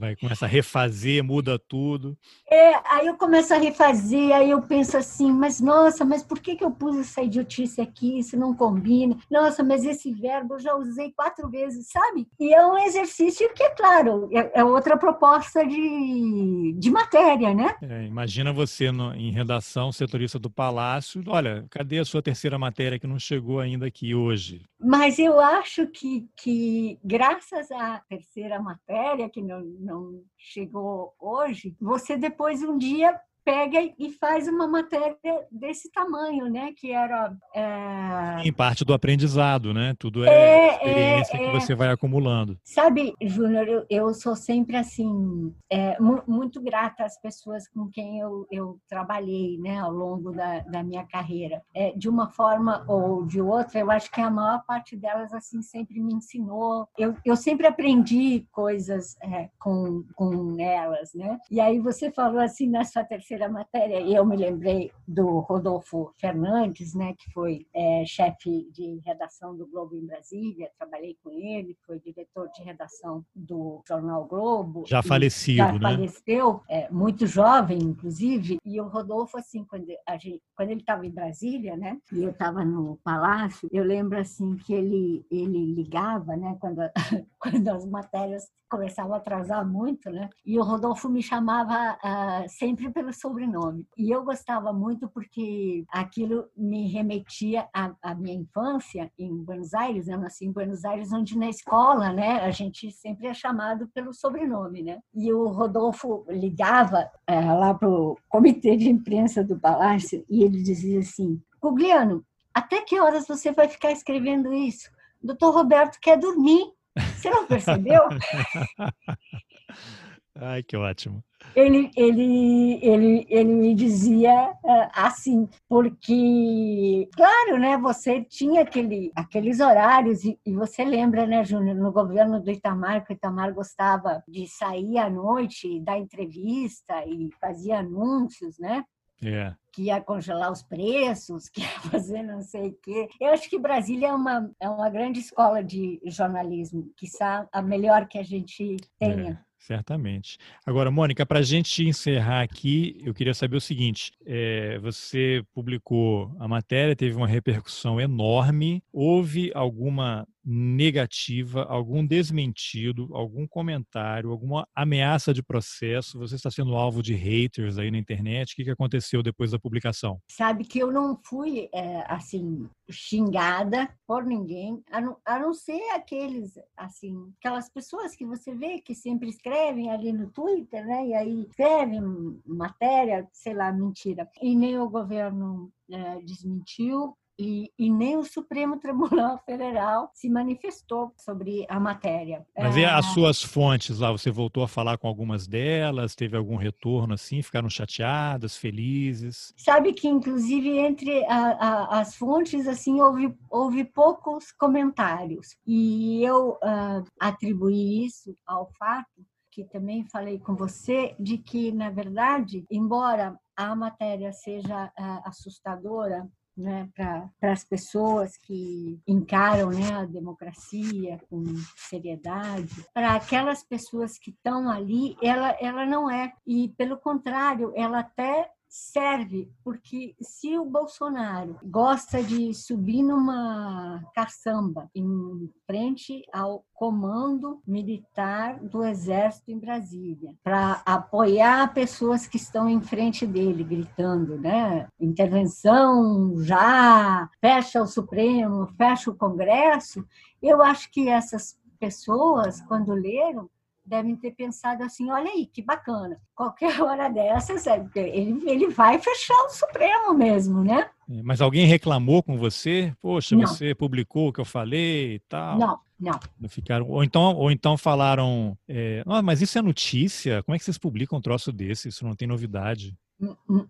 Vai 0.00 0.16
começar 0.16 0.46
a 0.46 0.48
refazer, 0.48 1.22
muda 1.22 1.58
tudo. 1.58 2.16
É, 2.50 2.72
aí 2.90 3.06
eu 3.06 3.18
começo 3.18 3.52
a 3.52 3.58
refazer, 3.58 4.34
aí 4.34 4.50
eu 4.50 4.62
penso 4.62 4.96
assim, 4.96 5.30
mas 5.30 5.60
nossa, 5.60 6.06
mas 6.06 6.22
por 6.22 6.40
que, 6.40 6.56
que 6.56 6.64
eu 6.64 6.70
pus 6.70 6.96
essa 6.96 7.20
idiotice 7.20 7.82
aqui? 7.82 8.18
Isso 8.18 8.34
não 8.34 8.56
combina. 8.56 9.18
Nossa, 9.30 9.62
mas 9.62 9.84
esse 9.84 10.10
verbo 10.10 10.54
eu 10.54 10.58
já 10.58 10.74
usei 10.74 11.12
quatro 11.12 11.50
vezes, 11.50 11.90
sabe? 11.90 12.26
E 12.40 12.54
é 12.54 12.64
um 12.64 12.78
exercício 12.78 13.52
que, 13.52 13.62
é 13.62 13.74
claro, 13.74 14.30
é, 14.32 14.60
é 14.60 14.64
outra 14.64 14.96
proposta 14.96 15.66
de, 15.66 16.74
de 16.78 16.90
matéria, 16.90 17.52
né? 17.52 17.76
É, 17.82 18.06
imagina 18.06 18.54
você 18.54 18.90
no, 18.90 19.12
em 19.14 19.30
redação, 19.30 19.92
setorista 19.92 20.38
do 20.38 20.48
Palácio, 20.48 21.22
olha, 21.26 21.66
cadê 21.68 21.98
a 21.98 22.06
sua 22.06 22.22
terceira 22.22 22.58
matéria 22.58 22.98
que 22.98 23.06
não 23.06 23.18
chegou 23.18 23.60
ainda 23.60 23.86
aqui 23.86 24.14
hoje? 24.14 24.62
Mas 24.82 25.18
eu 25.18 25.38
acho 25.38 25.86
que, 25.88 26.26
que 26.34 26.98
graças 27.04 27.70
à 27.70 27.98
terceira 28.08 28.58
matéria, 28.58 29.28
que 29.28 29.42
não 29.42 29.60
não 29.90 30.22
chegou 30.38 31.14
hoje, 31.18 31.76
você 31.80 32.16
depois 32.16 32.62
um 32.62 32.78
dia 32.78 33.20
pega 33.50 33.92
e 33.98 34.10
faz 34.12 34.46
uma 34.46 34.68
matéria 34.68 35.16
desse 35.50 35.90
tamanho, 35.90 36.48
né? 36.48 36.72
Que 36.76 36.92
era 36.92 37.34
é... 37.52 38.46
em 38.46 38.52
parte 38.52 38.84
do 38.84 38.94
aprendizado, 38.94 39.74
né? 39.74 39.92
Tudo 39.98 40.24
é, 40.24 40.30
é 40.30 40.72
experiência 40.74 41.36
é, 41.36 41.38
que 41.38 41.60
você 41.60 41.74
vai 41.74 41.88
acumulando. 41.88 42.56
Sabe, 42.62 43.12
Júnior, 43.20 43.66
eu, 43.66 43.86
eu, 43.90 44.14
sou 44.14 44.36
sempre 44.36 44.76
assim 44.76 45.52
é, 45.68 45.96
muito 46.28 46.60
grata 46.60 47.04
às 47.04 47.20
pessoas 47.20 47.68
com 47.68 47.88
quem 47.88 48.20
eu, 48.20 48.46
eu 48.52 48.78
trabalhei, 48.88 49.58
né? 49.58 49.80
Ao 49.80 49.90
longo 49.90 50.30
da, 50.30 50.60
da 50.60 50.84
minha 50.84 51.04
carreira, 51.04 51.60
é, 51.74 51.92
de 51.96 52.08
uma 52.08 52.28
forma 52.28 52.84
ou 52.86 53.26
de 53.26 53.40
outra. 53.40 53.80
Eu 53.80 53.90
acho 53.90 54.12
que 54.12 54.20
a 54.20 54.30
maior 54.30 54.62
parte 54.64 54.96
delas 54.96 55.32
assim 55.32 55.60
sempre 55.60 56.00
me 56.00 56.14
ensinou. 56.14 56.86
Eu, 56.96 57.16
eu 57.24 57.34
sempre 57.34 57.66
aprendi 57.66 58.46
coisas 58.52 59.16
é, 59.22 59.48
com 59.58 60.04
com 60.14 60.56
elas, 60.60 61.12
né? 61.14 61.38
E 61.50 61.60
aí 61.60 61.80
você 61.80 62.12
falou 62.12 62.40
assim 62.40 62.68
na 62.68 62.84
sua 62.84 63.02
terceira 63.02 63.39
terceira 63.40 63.48
matéria, 63.48 64.00
e 64.00 64.14
eu 64.14 64.24
me 64.24 64.36
lembrei 64.36 64.92
do 65.08 65.38
Rodolfo 65.40 66.12
Fernandes, 66.20 66.94
né, 66.94 67.14
que 67.18 67.32
foi 67.32 67.66
é, 67.74 68.04
chefe 68.04 68.68
de 68.70 69.00
redação 69.04 69.56
do 69.56 69.66
Globo 69.66 69.96
em 69.96 70.04
Brasília, 70.04 70.70
trabalhei 70.78 71.16
com 71.22 71.30
ele, 71.30 71.76
foi 71.86 71.98
diretor 71.98 72.50
de 72.54 72.62
redação 72.62 73.24
do 73.34 73.82
Jornal 73.88 74.26
Globo. 74.26 74.84
Já 74.86 75.02
falecido, 75.02 75.56
já 75.56 75.72
né? 75.72 75.78
faleceu, 75.80 76.60
é, 76.68 76.90
muito 76.90 77.26
jovem, 77.26 77.78
inclusive, 77.78 78.58
e 78.64 78.80
o 78.80 78.88
Rodolfo, 78.88 79.38
assim, 79.38 79.64
quando, 79.64 79.86
gente, 80.20 80.42
quando 80.54 80.70
ele 80.70 80.80
estava 80.80 81.06
em 81.06 81.10
Brasília, 81.10 81.76
né, 81.76 81.98
e 82.12 82.22
eu 82.22 82.30
estava 82.30 82.64
no 82.64 82.98
Palácio, 83.02 83.68
eu 83.72 83.84
lembro, 83.84 84.18
assim, 84.18 84.56
que 84.56 84.74
ele, 84.74 85.24
ele 85.30 85.74
ligava, 85.74 86.36
né, 86.36 86.56
quando, 86.60 86.80
quando 87.38 87.68
as 87.68 87.86
matérias 87.86 88.48
começavam 88.68 89.14
a 89.14 89.16
atrasar 89.16 89.66
muito, 89.66 90.10
né, 90.10 90.30
e 90.46 90.58
o 90.58 90.62
Rodolfo 90.62 91.08
me 91.08 91.22
chamava 91.22 91.96
uh, 91.96 92.48
sempre 92.48 92.90
pelo 92.90 93.12
sobrenome. 93.20 93.86
E 93.96 94.10
eu 94.10 94.24
gostava 94.24 94.72
muito 94.72 95.08
porque 95.08 95.84
aquilo 95.90 96.48
me 96.56 96.88
remetia 96.88 97.68
à, 97.74 97.92
à 98.02 98.14
minha 98.14 98.34
infância 98.34 99.10
em 99.18 99.36
Buenos 99.36 99.74
Aires. 99.74 100.08
Eu 100.08 100.18
nasci 100.18 100.46
em 100.46 100.52
Buenos 100.52 100.84
Aires, 100.84 101.12
onde 101.12 101.38
na 101.38 101.48
escola, 101.48 102.12
né, 102.12 102.40
a 102.40 102.50
gente 102.50 102.90
sempre 102.90 103.26
é 103.26 103.34
chamado 103.34 103.88
pelo 103.94 104.12
sobrenome, 104.12 104.82
né? 104.82 104.98
E 105.14 105.32
o 105.32 105.48
Rodolfo 105.48 106.24
ligava 106.28 107.10
é, 107.26 107.40
lá 107.40 107.74
para 107.74 107.88
o 107.88 108.16
comitê 108.28 108.76
de 108.76 108.88
imprensa 108.88 109.44
do 109.44 109.58
Palácio 109.58 110.24
e 110.28 110.42
ele 110.42 110.62
dizia 110.62 111.00
assim: 111.00 111.40
Gugliano, 111.60 112.24
até 112.54 112.80
que 112.82 112.98
horas 112.98 113.26
você 113.26 113.52
vai 113.52 113.68
ficar 113.68 113.92
escrevendo 113.92 114.52
isso? 114.52 114.90
Doutor 115.22 115.54
Roberto 115.54 115.98
quer 116.00 116.18
dormir. 116.18 116.72
Você 117.16 117.30
não 117.30 117.46
percebeu? 117.46 118.02
Ai, 120.40 120.62
que 120.62 120.76
ótimo. 120.76 121.22
ele, 121.54 121.90
ele, 121.94 122.78
ele, 122.82 123.26
ele 123.28 123.54
me 123.54 123.74
dizia 123.74 124.52
uh, 124.64 124.90
assim, 124.94 125.46
porque, 125.68 127.08
claro, 127.14 127.58
né, 127.58 127.76
você 127.76 128.24
tinha 128.24 128.62
aquele, 128.62 129.12
aqueles 129.14 129.60
horários, 129.60 130.24
e, 130.24 130.38
e 130.46 130.54
você 130.54 130.82
lembra, 130.82 131.26
né, 131.26 131.44
Júnior, 131.44 131.76
no 131.76 131.92
governo 131.92 132.40
do 132.40 132.50
Itamar, 132.50 133.04
que 133.04 133.12
o 133.12 133.14
Itamar 133.14 133.52
gostava 133.52 134.22
de 134.26 134.46
sair 134.46 134.96
à 134.96 135.10
noite, 135.10 135.80
dar 135.80 135.98
entrevista 135.98 137.04
e 137.06 137.30
fazia 137.38 137.80
anúncios, 137.80 138.58
né? 138.58 138.84
Yeah. 139.22 139.50
É. 139.50 139.56
que 139.70 139.82
ia 139.82 140.00
congelar 140.00 140.50
os 140.50 140.62
preços, 140.62 141.48
que 141.52 141.60
ia 141.60 141.80
fazer 141.90 142.22
não 142.22 142.40
sei 142.40 142.68
o 142.70 142.78
quê. 142.82 143.06
Eu 143.20 143.28
acho 143.32 143.50
que 143.50 143.58
Brasília 143.58 144.08
é 144.08 144.14
uma, 144.14 144.50
é 144.58 144.68
uma 144.68 144.88
grande 144.88 145.20
escola 145.20 145.62
de 145.62 146.00
jornalismo, 146.06 146.90
que 146.96 147.06
a 147.52 147.60
melhor 147.60 148.08
que 148.08 148.18
a 148.18 148.22
gente 148.22 148.76
tenha. 148.98 149.32
É. 149.46 149.49
Certamente. 149.60 150.38
Agora, 150.64 150.90
Mônica, 150.90 151.26
para 151.26 151.40
a 151.40 151.42
gente 151.42 151.84
encerrar 151.84 152.40
aqui, 152.40 152.98
eu 153.04 153.12
queria 153.12 153.34
saber 153.34 153.58
o 153.58 153.60
seguinte: 153.60 154.10
é, 154.24 154.78
você 154.78 155.44
publicou 155.52 156.34
a 156.40 156.48
matéria, 156.48 156.96
teve 156.96 157.14
uma 157.14 157.26
repercussão 157.26 158.00
enorme. 158.00 158.82
Houve 158.90 159.52
alguma 159.54 160.26
negativa, 160.44 161.64
algum 161.64 162.06
desmentido, 162.06 163.08
algum 163.12 163.46
comentário, 163.46 164.30
alguma 164.30 164.66
ameaça 164.74 165.32
de 165.32 165.42
processo? 165.42 166.18
Você 166.18 166.36
está 166.36 166.50
sendo 166.50 166.74
alvo 166.74 167.02
de 167.02 167.14
haters 167.14 167.78
aí 167.78 167.90
na 167.90 167.98
internet? 167.98 168.52
O 168.52 168.64
que 168.64 168.70
aconteceu 168.70 169.22
depois 169.22 169.50
da 169.50 169.58
publicação? 169.58 170.18
Sabe 170.30 170.64
que 170.64 170.78
eu 170.78 170.90
não 170.90 171.18
fui, 171.24 171.68
é, 171.74 172.04
assim, 172.06 172.68
xingada 172.90 173.88
por 174.06 174.24
ninguém, 174.24 174.82
a 174.90 175.00
não, 175.00 175.16
a 175.24 175.38
não 175.38 175.54
ser 175.54 175.80
aqueles, 175.90 176.58
assim, 176.76 177.32
aquelas 177.38 177.68
pessoas 177.68 178.14
que 178.16 178.26
você 178.26 178.54
vê 178.54 178.80
que 178.80 178.94
sempre 178.94 179.28
escrevem 179.28 179.90
ali 179.90 180.12
no 180.12 180.30
Twitter, 180.30 180.84
né? 180.86 181.06
E 181.06 181.14
aí 181.14 181.42
escrevem 181.42 182.00
matéria, 182.46 183.28
sei 183.32 183.54
lá, 183.54 183.72
mentira. 183.72 184.28
E 184.42 184.56
nem 184.56 184.78
o 184.78 184.88
governo 184.88 185.72
é, 185.90 186.20
desmentiu, 186.20 187.16
e, 187.40 187.72
e, 187.78 187.90
nem 187.90 188.18
o 188.18 188.24
Supremo 188.24 188.78
Tribunal 188.78 189.38
Federal 189.46 190.10
se 190.12 190.28
manifestou 190.28 191.10
sobre 191.16 191.64
a 191.70 191.80
matéria. 191.80 192.46
Mas 192.56 192.76
e 192.76 192.84
as 192.84 193.06
é. 193.06 193.08
suas 193.14 193.42
fontes 193.42 193.98
lá? 193.98 194.12
Você 194.12 194.30
voltou 194.30 194.62
a 194.62 194.68
falar 194.68 194.98
com 194.98 195.08
algumas 195.08 195.46
delas? 195.46 196.14
Teve 196.14 196.36
algum 196.36 196.56
retorno 196.56 197.14
assim? 197.14 197.40
Ficaram 197.40 197.70
chateadas, 197.70 198.56
felizes? 198.56 199.54
Sabe 199.56 199.94
que, 199.94 200.06
inclusive, 200.06 200.78
entre 200.78 201.24
a, 201.24 201.36
a, 201.36 202.00
as 202.00 202.14
fontes, 202.14 202.68
assim, 202.68 203.00
houve, 203.00 203.34
houve 203.48 203.84
poucos 203.84 204.52
comentários. 204.52 205.56
E 205.66 206.22
eu 206.22 206.58
uh, 206.62 207.04
atribuí 207.18 208.04
isso 208.04 208.36
ao 208.46 208.70
fato 208.78 209.24
que 209.50 209.64
também 209.64 210.04
falei 210.04 210.38
com 210.38 210.54
você, 210.54 211.14
de 211.18 211.36
que, 211.36 211.72
na 211.72 211.90
verdade, 211.90 212.64
embora 212.70 213.36
a 213.56 213.74
matéria 213.74 214.32
seja 214.32 214.86
uh, 214.86 215.28
assustadora 215.28 216.30
né, 216.60 216.88
para 216.94 217.52
as 217.52 217.64
pessoas 217.64 218.36
que 218.36 219.00
encaram 219.06 219.70
né, 219.70 219.92
a 219.92 220.04
democracia 220.04 221.18
com 221.28 221.42
seriedade, 221.76 222.86
para 222.92 223.14
aquelas 223.14 223.62
pessoas 223.62 224.18
que 224.18 224.30
estão 224.30 224.70
ali, 224.70 225.16
ela, 225.22 225.56
ela 225.60 225.86
não 225.86 226.10
é. 226.10 226.32
E, 226.46 226.68
pelo 226.76 226.96
contrário, 226.96 227.72
ela 227.74 228.00
até 228.00 228.50
serve, 228.70 229.50
porque 229.64 230.14
se 230.20 230.56
o 230.56 230.64
Bolsonaro 230.64 231.58
gosta 231.64 232.22
de 232.22 232.54
subir 232.54 233.02
numa 233.02 234.00
caçamba 234.14 234.88
em 234.94 235.52
frente 235.66 236.22
ao 236.32 236.64
comando 236.72 237.60
militar 237.66 238.60
do 238.60 238.84
Exército 238.84 239.50
em 239.50 239.58
Brasília, 239.58 240.32
para 240.44 240.80
apoiar 240.86 241.74
pessoas 241.74 242.28
que 242.28 242.36
estão 242.36 242.68
em 242.68 242.80
frente 242.80 243.26
dele, 243.26 243.64
gritando, 243.64 244.38
né? 244.38 244.86
Intervenção 245.00 246.36
já, 246.38 247.28
fecha 247.40 247.82
o 247.82 247.88
Supremo, 247.88 248.68
fecha 248.78 249.10
o 249.10 249.16
Congresso. 249.16 250.06
Eu 250.40 250.62
acho 250.62 250.90
que 250.92 251.08
essas 251.08 251.58
pessoas, 251.80 252.60
quando 252.62 252.92
leram, 252.92 253.50
devem 253.84 254.16
ter 254.16 254.32
pensado 254.32 254.82
assim: 254.82 255.10
olha 255.10 255.30
aí, 255.30 255.46
que 255.46 255.62
bacana, 255.62 256.20
qualquer 256.34 256.80
hora 256.82 257.08
dessas, 257.08 257.66
ele, 257.66 258.42
ele 258.48 258.68
vai 258.68 258.98
fechar 258.98 259.36
o 259.44 259.50
Supremo 259.50 260.14
mesmo, 260.14 260.62
né? 260.62 260.88
É, 261.10 261.22
mas 261.22 261.40
alguém 261.40 261.66
reclamou 261.66 262.22
com 262.22 262.36
você? 262.36 262.94
Poxa, 263.00 263.34
não. 263.34 263.46
você 263.46 263.74
publicou 263.74 264.28
o 264.28 264.32
que 264.32 264.40
eu 264.40 264.44
falei 264.44 265.14
e 265.14 265.18
tal? 265.20 265.58
Não, 265.58 265.78
não. 265.98 266.20
não 266.38 266.48
ficaram, 266.48 266.88
ou, 266.88 267.02
então, 267.02 267.34
ou 267.36 267.50
então 267.50 267.76
falaram: 267.76 268.56
é, 268.68 269.02
oh, 269.06 269.22
mas 269.22 269.42
isso 269.42 269.58
é 269.58 269.62
notícia? 269.62 270.42
Como 270.42 270.54
é 270.54 270.58
que 270.58 270.64
vocês 270.64 270.78
publicam 270.78 271.18
um 271.18 271.22
troço 271.22 271.52
desse? 271.52 271.88
Isso 271.88 272.04
não 272.04 272.14
tem 272.14 272.28
novidade? 272.28 272.96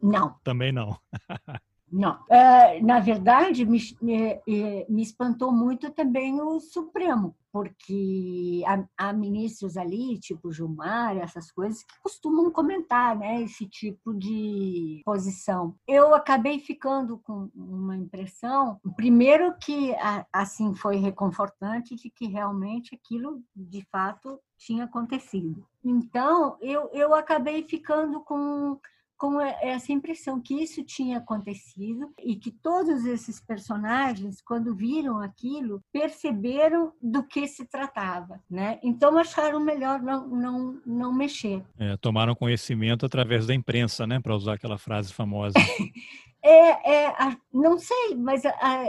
Não. 0.01 0.37
Também 0.45 0.71
não. 0.71 0.97
Não. 1.91 2.19
É, 2.29 2.81
na 2.81 3.01
verdade, 3.01 3.67
me, 3.67 3.81
me, 4.01 5.03
espantou 5.03 5.51
muito 5.51 5.91
também 5.91 6.41
o 6.41 6.61
Supremo, 6.61 7.35
porque 7.53 8.62
há, 8.96 9.12
ministros 9.12 9.76
ali, 9.76 10.18
tipo 10.18 10.53
Gilmar, 10.53 11.16
essas 11.16 11.51
coisas, 11.51 11.82
que 11.82 12.01
costumam 12.03 12.51
comentar 12.51 13.16
né, 13.16 13.42
esse 13.42 13.66
tipo 13.66 14.14
de 14.14 15.03
posição. 15.05 15.74
Eu 15.86 16.14
acabei 16.14 16.59
ficando 16.59 17.18
com 17.18 17.51
uma 17.55 17.96
impressão, 17.96 18.80
primeiro 18.96 19.55
que 19.59 19.94
assim 20.32 20.74
foi 20.74 20.96
reconfortante 20.96 21.94
de 21.96 22.11
que 22.11 22.26
realmente 22.26 22.94
aquilo 22.94 23.42
de 23.55 23.82
fato 23.90 24.38
tinha 24.57 24.84
acontecido. 24.84 25.66
Então, 25.82 26.57
eu, 26.61 26.90
eu 26.92 27.14
acabei 27.14 27.62
ficando 27.62 28.20
com 28.20 28.78
com 29.21 29.39
essa 29.39 29.93
impressão 29.93 30.41
que 30.41 30.55
isso 30.55 30.83
tinha 30.83 31.18
acontecido 31.18 32.11
e 32.18 32.35
que 32.37 32.51
todos 32.51 33.05
esses 33.05 33.39
personagens, 33.39 34.41
quando 34.41 34.75
viram 34.75 35.21
aquilo, 35.21 35.85
perceberam 35.93 36.95
do 37.03 37.23
que 37.23 37.47
se 37.47 37.66
tratava, 37.66 38.41
né? 38.51 38.81
Então 38.83 39.18
acharam 39.18 39.61
melhor 39.61 40.01
não 40.01 40.27
não 40.27 40.81
não 40.87 41.12
mexer. 41.12 41.62
É, 41.79 41.99
tomaram 41.99 42.35
conhecimento 42.35 43.05
através 43.05 43.47
da 43.47 43.55
imprensa, 43.55 44.07
né? 44.07 44.18
Para 44.18 44.35
usar 44.35 44.55
aquela 44.55 44.79
frase 44.79 45.12
famosa. 45.12 45.53
É, 46.43 47.07
é, 47.09 47.37
não 47.53 47.79
sei, 47.79 48.14
mas 48.16 48.43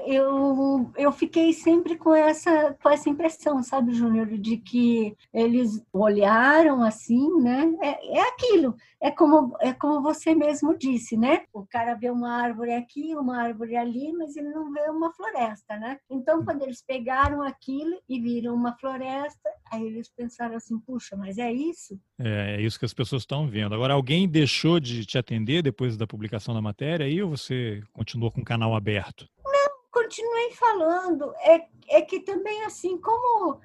eu, 0.06 0.90
eu 0.96 1.12
fiquei 1.12 1.52
sempre 1.52 1.98
com 1.98 2.16
essa, 2.16 2.78
com 2.82 2.90
essa 2.90 3.10
impressão, 3.10 3.62
sabe, 3.62 3.94
Júnior, 3.94 4.26
de 4.26 4.56
que 4.56 5.18
eles 5.34 5.84
olharam 5.92 6.82
assim, 6.82 7.30
né? 7.42 7.74
É, 7.82 8.20
é 8.20 8.22
aquilo, 8.22 8.74
é 9.02 9.10
como, 9.10 9.58
é 9.60 9.74
como 9.74 10.00
você 10.00 10.36
mesmo 10.36 10.78
disse, 10.78 11.18
né? 11.18 11.44
O 11.52 11.66
cara 11.66 11.96
vê 11.96 12.12
uma 12.12 12.40
árvore 12.40 12.72
aqui, 12.74 13.16
uma 13.16 13.42
árvore 13.42 13.76
ali, 13.76 14.14
mas 14.14 14.36
ele 14.36 14.50
não 14.50 14.72
vê 14.72 14.82
uma 14.92 15.12
floresta, 15.12 15.76
né? 15.78 15.98
Então, 16.08 16.46
quando 16.46 16.62
eles 16.62 16.84
pegaram 16.86 17.42
aquilo 17.42 18.00
e 18.08 18.22
viram 18.22 18.54
uma 18.54 18.78
floresta, 18.78 19.50
aí 19.72 19.84
eles 19.84 20.08
pensaram 20.16 20.56
assim, 20.56 20.80
puxa, 20.80 21.16
mas 21.18 21.40
é 21.40 21.52
isso? 21.52 22.00
É, 22.20 22.58
é 22.58 22.62
isso 22.62 22.78
que 22.78 22.86
as 22.86 22.94
pessoas 22.94 23.24
estão 23.24 23.48
vendo. 23.48 23.74
Agora, 23.74 23.96
alguém 23.96 24.30
deixou 24.30 24.80
de 24.80 25.04
te 25.04 25.18
atender 25.18 25.64
depois 25.64 25.98
da 25.98 26.06
publicação 26.06 26.54
da 26.54 26.62
matéria 26.62 27.08
aí, 27.08 27.24
ou 27.24 27.32
você 27.32 27.82
continuou 27.94 28.32
com 28.32 28.42
o 28.42 28.46
canal 28.46 28.76
aberto? 28.76 29.28
Não, 29.44 29.72
continuei 29.92 30.52
falando. 30.52 31.34
É, 31.40 31.66
é 31.90 32.02
que 32.04 32.20
também, 32.20 32.66
assim, 32.66 33.02
como 33.02 33.60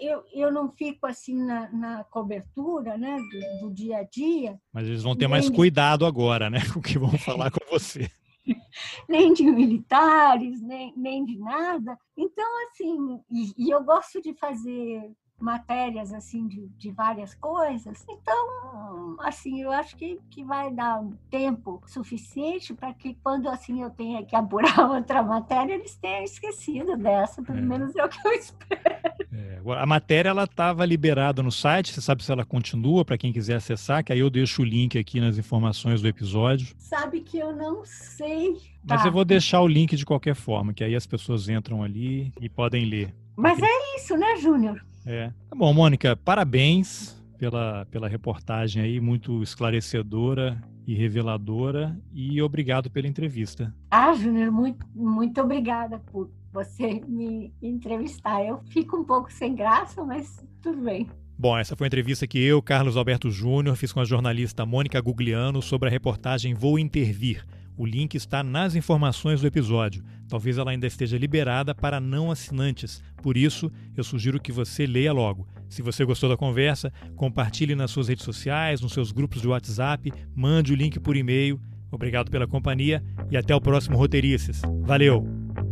eu, 0.00 0.24
eu 0.32 0.52
não 0.52 0.70
fico 0.70 1.06
assim 1.06 1.34
na, 1.34 1.68
na 1.70 2.04
cobertura 2.04 2.96
né, 2.96 3.16
do, 3.16 3.66
do, 3.66 3.74
dia 3.74 3.98
a 3.98 4.02
dia. 4.04 4.58
Mas 4.72 4.86
eles 4.86 5.02
vão 5.02 5.16
ter 5.16 5.26
mais 5.26 5.48
cuidado 5.50 6.06
agora, 6.06 6.48
né? 6.48 6.60
Com 6.72 6.78
o 6.78 6.82
que 6.82 6.98
vão 6.98 7.10
falar 7.18 7.50
com 7.50 7.60
você. 7.70 8.10
nem 9.08 9.32
de 9.32 9.44
militares, 9.44 10.60
nem, 10.62 10.92
nem 10.96 11.24
de 11.24 11.38
nada. 11.38 11.98
Então, 12.16 12.46
assim, 12.66 13.20
e, 13.30 13.52
e 13.56 13.70
eu 13.70 13.82
gosto 13.82 14.22
de 14.22 14.34
fazer 14.34 15.10
matérias 15.38 16.12
assim 16.12 16.46
de, 16.46 16.66
de 16.76 16.90
várias 16.90 17.34
coisas. 17.34 18.04
Então, 18.08 19.16
assim, 19.20 19.62
eu 19.62 19.70
acho 19.70 19.96
que, 19.96 20.20
que 20.30 20.44
vai 20.44 20.72
dar 20.72 21.00
um 21.00 21.16
tempo 21.30 21.82
suficiente 21.86 22.74
para 22.74 22.92
que 22.92 23.14
quando 23.22 23.48
assim 23.48 23.82
eu 23.82 23.90
tenha 23.90 24.24
que 24.24 24.34
apurar 24.34 24.78
outra 24.90 25.22
matéria, 25.22 25.74
eles 25.74 25.96
tenham 25.96 26.24
esquecido 26.24 26.96
dessa, 26.96 27.42
pelo 27.42 27.58
é. 27.58 27.62
menos 27.62 27.94
é 27.96 28.04
o 28.04 28.08
que 28.08 28.26
eu 28.26 28.32
espero. 28.38 29.18
É, 29.32 29.60
a 29.78 29.86
matéria 29.86 30.30
ela 30.30 30.44
estava 30.44 30.84
liberada 30.84 31.42
no 31.42 31.52
site, 31.52 31.92
você 31.92 32.00
sabe 32.00 32.24
se 32.24 32.32
ela 32.32 32.44
continua 32.44 33.04
para 33.04 33.18
quem 33.18 33.32
quiser 33.32 33.56
acessar, 33.56 34.02
que 34.02 34.12
aí 34.12 34.18
eu 34.18 34.30
deixo 34.30 34.62
o 34.62 34.64
link 34.64 34.98
aqui 34.98 35.20
nas 35.20 35.38
informações 35.38 36.02
do 36.02 36.08
episódio. 36.08 36.74
Sabe 36.78 37.20
que 37.20 37.38
eu 37.38 37.54
não 37.54 37.84
sei. 37.84 38.56
Mas 38.84 39.02
tá. 39.02 39.08
eu 39.08 39.12
vou 39.12 39.24
deixar 39.24 39.60
o 39.60 39.68
link 39.68 39.94
de 39.96 40.04
qualquer 40.04 40.34
forma, 40.34 40.72
que 40.72 40.82
aí 40.82 40.94
as 40.94 41.06
pessoas 41.06 41.48
entram 41.48 41.82
ali 41.82 42.32
e 42.40 42.48
podem 42.48 42.84
ler. 42.84 43.14
Mas 43.36 43.60
é 43.62 43.96
isso, 43.96 44.16
né, 44.16 44.36
Júnior? 44.36 44.84
É. 45.08 45.32
Tá 45.48 45.56
bom, 45.56 45.72
Mônica, 45.72 46.14
parabéns 46.14 47.18
pela, 47.38 47.86
pela 47.86 48.06
reportagem 48.06 48.82
aí, 48.82 49.00
muito 49.00 49.42
esclarecedora 49.42 50.62
e 50.86 50.94
reveladora, 50.94 51.98
e 52.12 52.40
obrigado 52.42 52.90
pela 52.90 53.08
entrevista. 53.08 53.74
Ah, 53.90 54.12
Júnior, 54.12 54.52
muito, 54.52 54.86
muito 54.94 55.40
obrigada 55.40 55.98
por 55.98 56.30
você 56.52 57.00
me 57.06 57.52
entrevistar. 57.62 58.44
Eu 58.44 58.60
fico 58.68 58.96
um 58.98 59.04
pouco 59.04 59.32
sem 59.32 59.54
graça, 59.54 60.04
mas 60.04 60.44
tudo 60.62 60.82
bem. 60.82 61.08
Bom, 61.38 61.56
essa 61.56 61.76
foi 61.76 61.86
a 61.86 61.88
entrevista 61.88 62.26
que 62.26 62.38
eu, 62.38 62.60
Carlos 62.60 62.96
Alberto 62.96 63.30
Júnior, 63.30 63.76
fiz 63.76 63.92
com 63.92 64.00
a 64.00 64.04
jornalista 64.04 64.66
Mônica 64.66 65.00
Gugliano 65.00 65.62
sobre 65.62 65.88
a 65.88 65.92
reportagem 65.92 66.52
Vou 66.52 66.78
Intervir. 66.78 67.46
O 67.78 67.86
link 67.86 68.16
está 68.16 68.42
nas 68.42 68.74
informações 68.74 69.40
do 69.40 69.46
episódio. 69.46 70.02
Talvez 70.28 70.58
ela 70.58 70.72
ainda 70.72 70.88
esteja 70.88 71.16
liberada 71.16 71.72
para 71.72 72.00
não 72.00 72.28
assinantes. 72.28 73.00
Por 73.22 73.36
isso, 73.36 73.70
eu 73.96 74.02
sugiro 74.02 74.40
que 74.40 74.50
você 74.50 74.84
leia 74.84 75.12
logo. 75.12 75.46
Se 75.68 75.80
você 75.80 76.04
gostou 76.04 76.28
da 76.28 76.36
conversa, 76.36 76.92
compartilhe 77.14 77.76
nas 77.76 77.92
suas 77.92 78.08
redes 78.08 78.24
sociais, 78.24 78.80
nos 78.80 78.92
seus 78.92 79.12
grupos 79.12 79.40
de 79.40 79.46
WhatsApp, 79.46 80.12
mande 80.34 80.72
o 80.72 80.76
link 80.76 80.98
por 80.98 81.16
e-mail. 81.16 81.60
Obrigado 81.88 82.32
pela 82.32 82.48
companhia 82.48 83.00
e 83.30 83.36
até 83.36 83.54
o 83.54 83.60
próximo 83.60 83.96
Roteirices. 83.96 84.60
Valeu! 84.82 85.67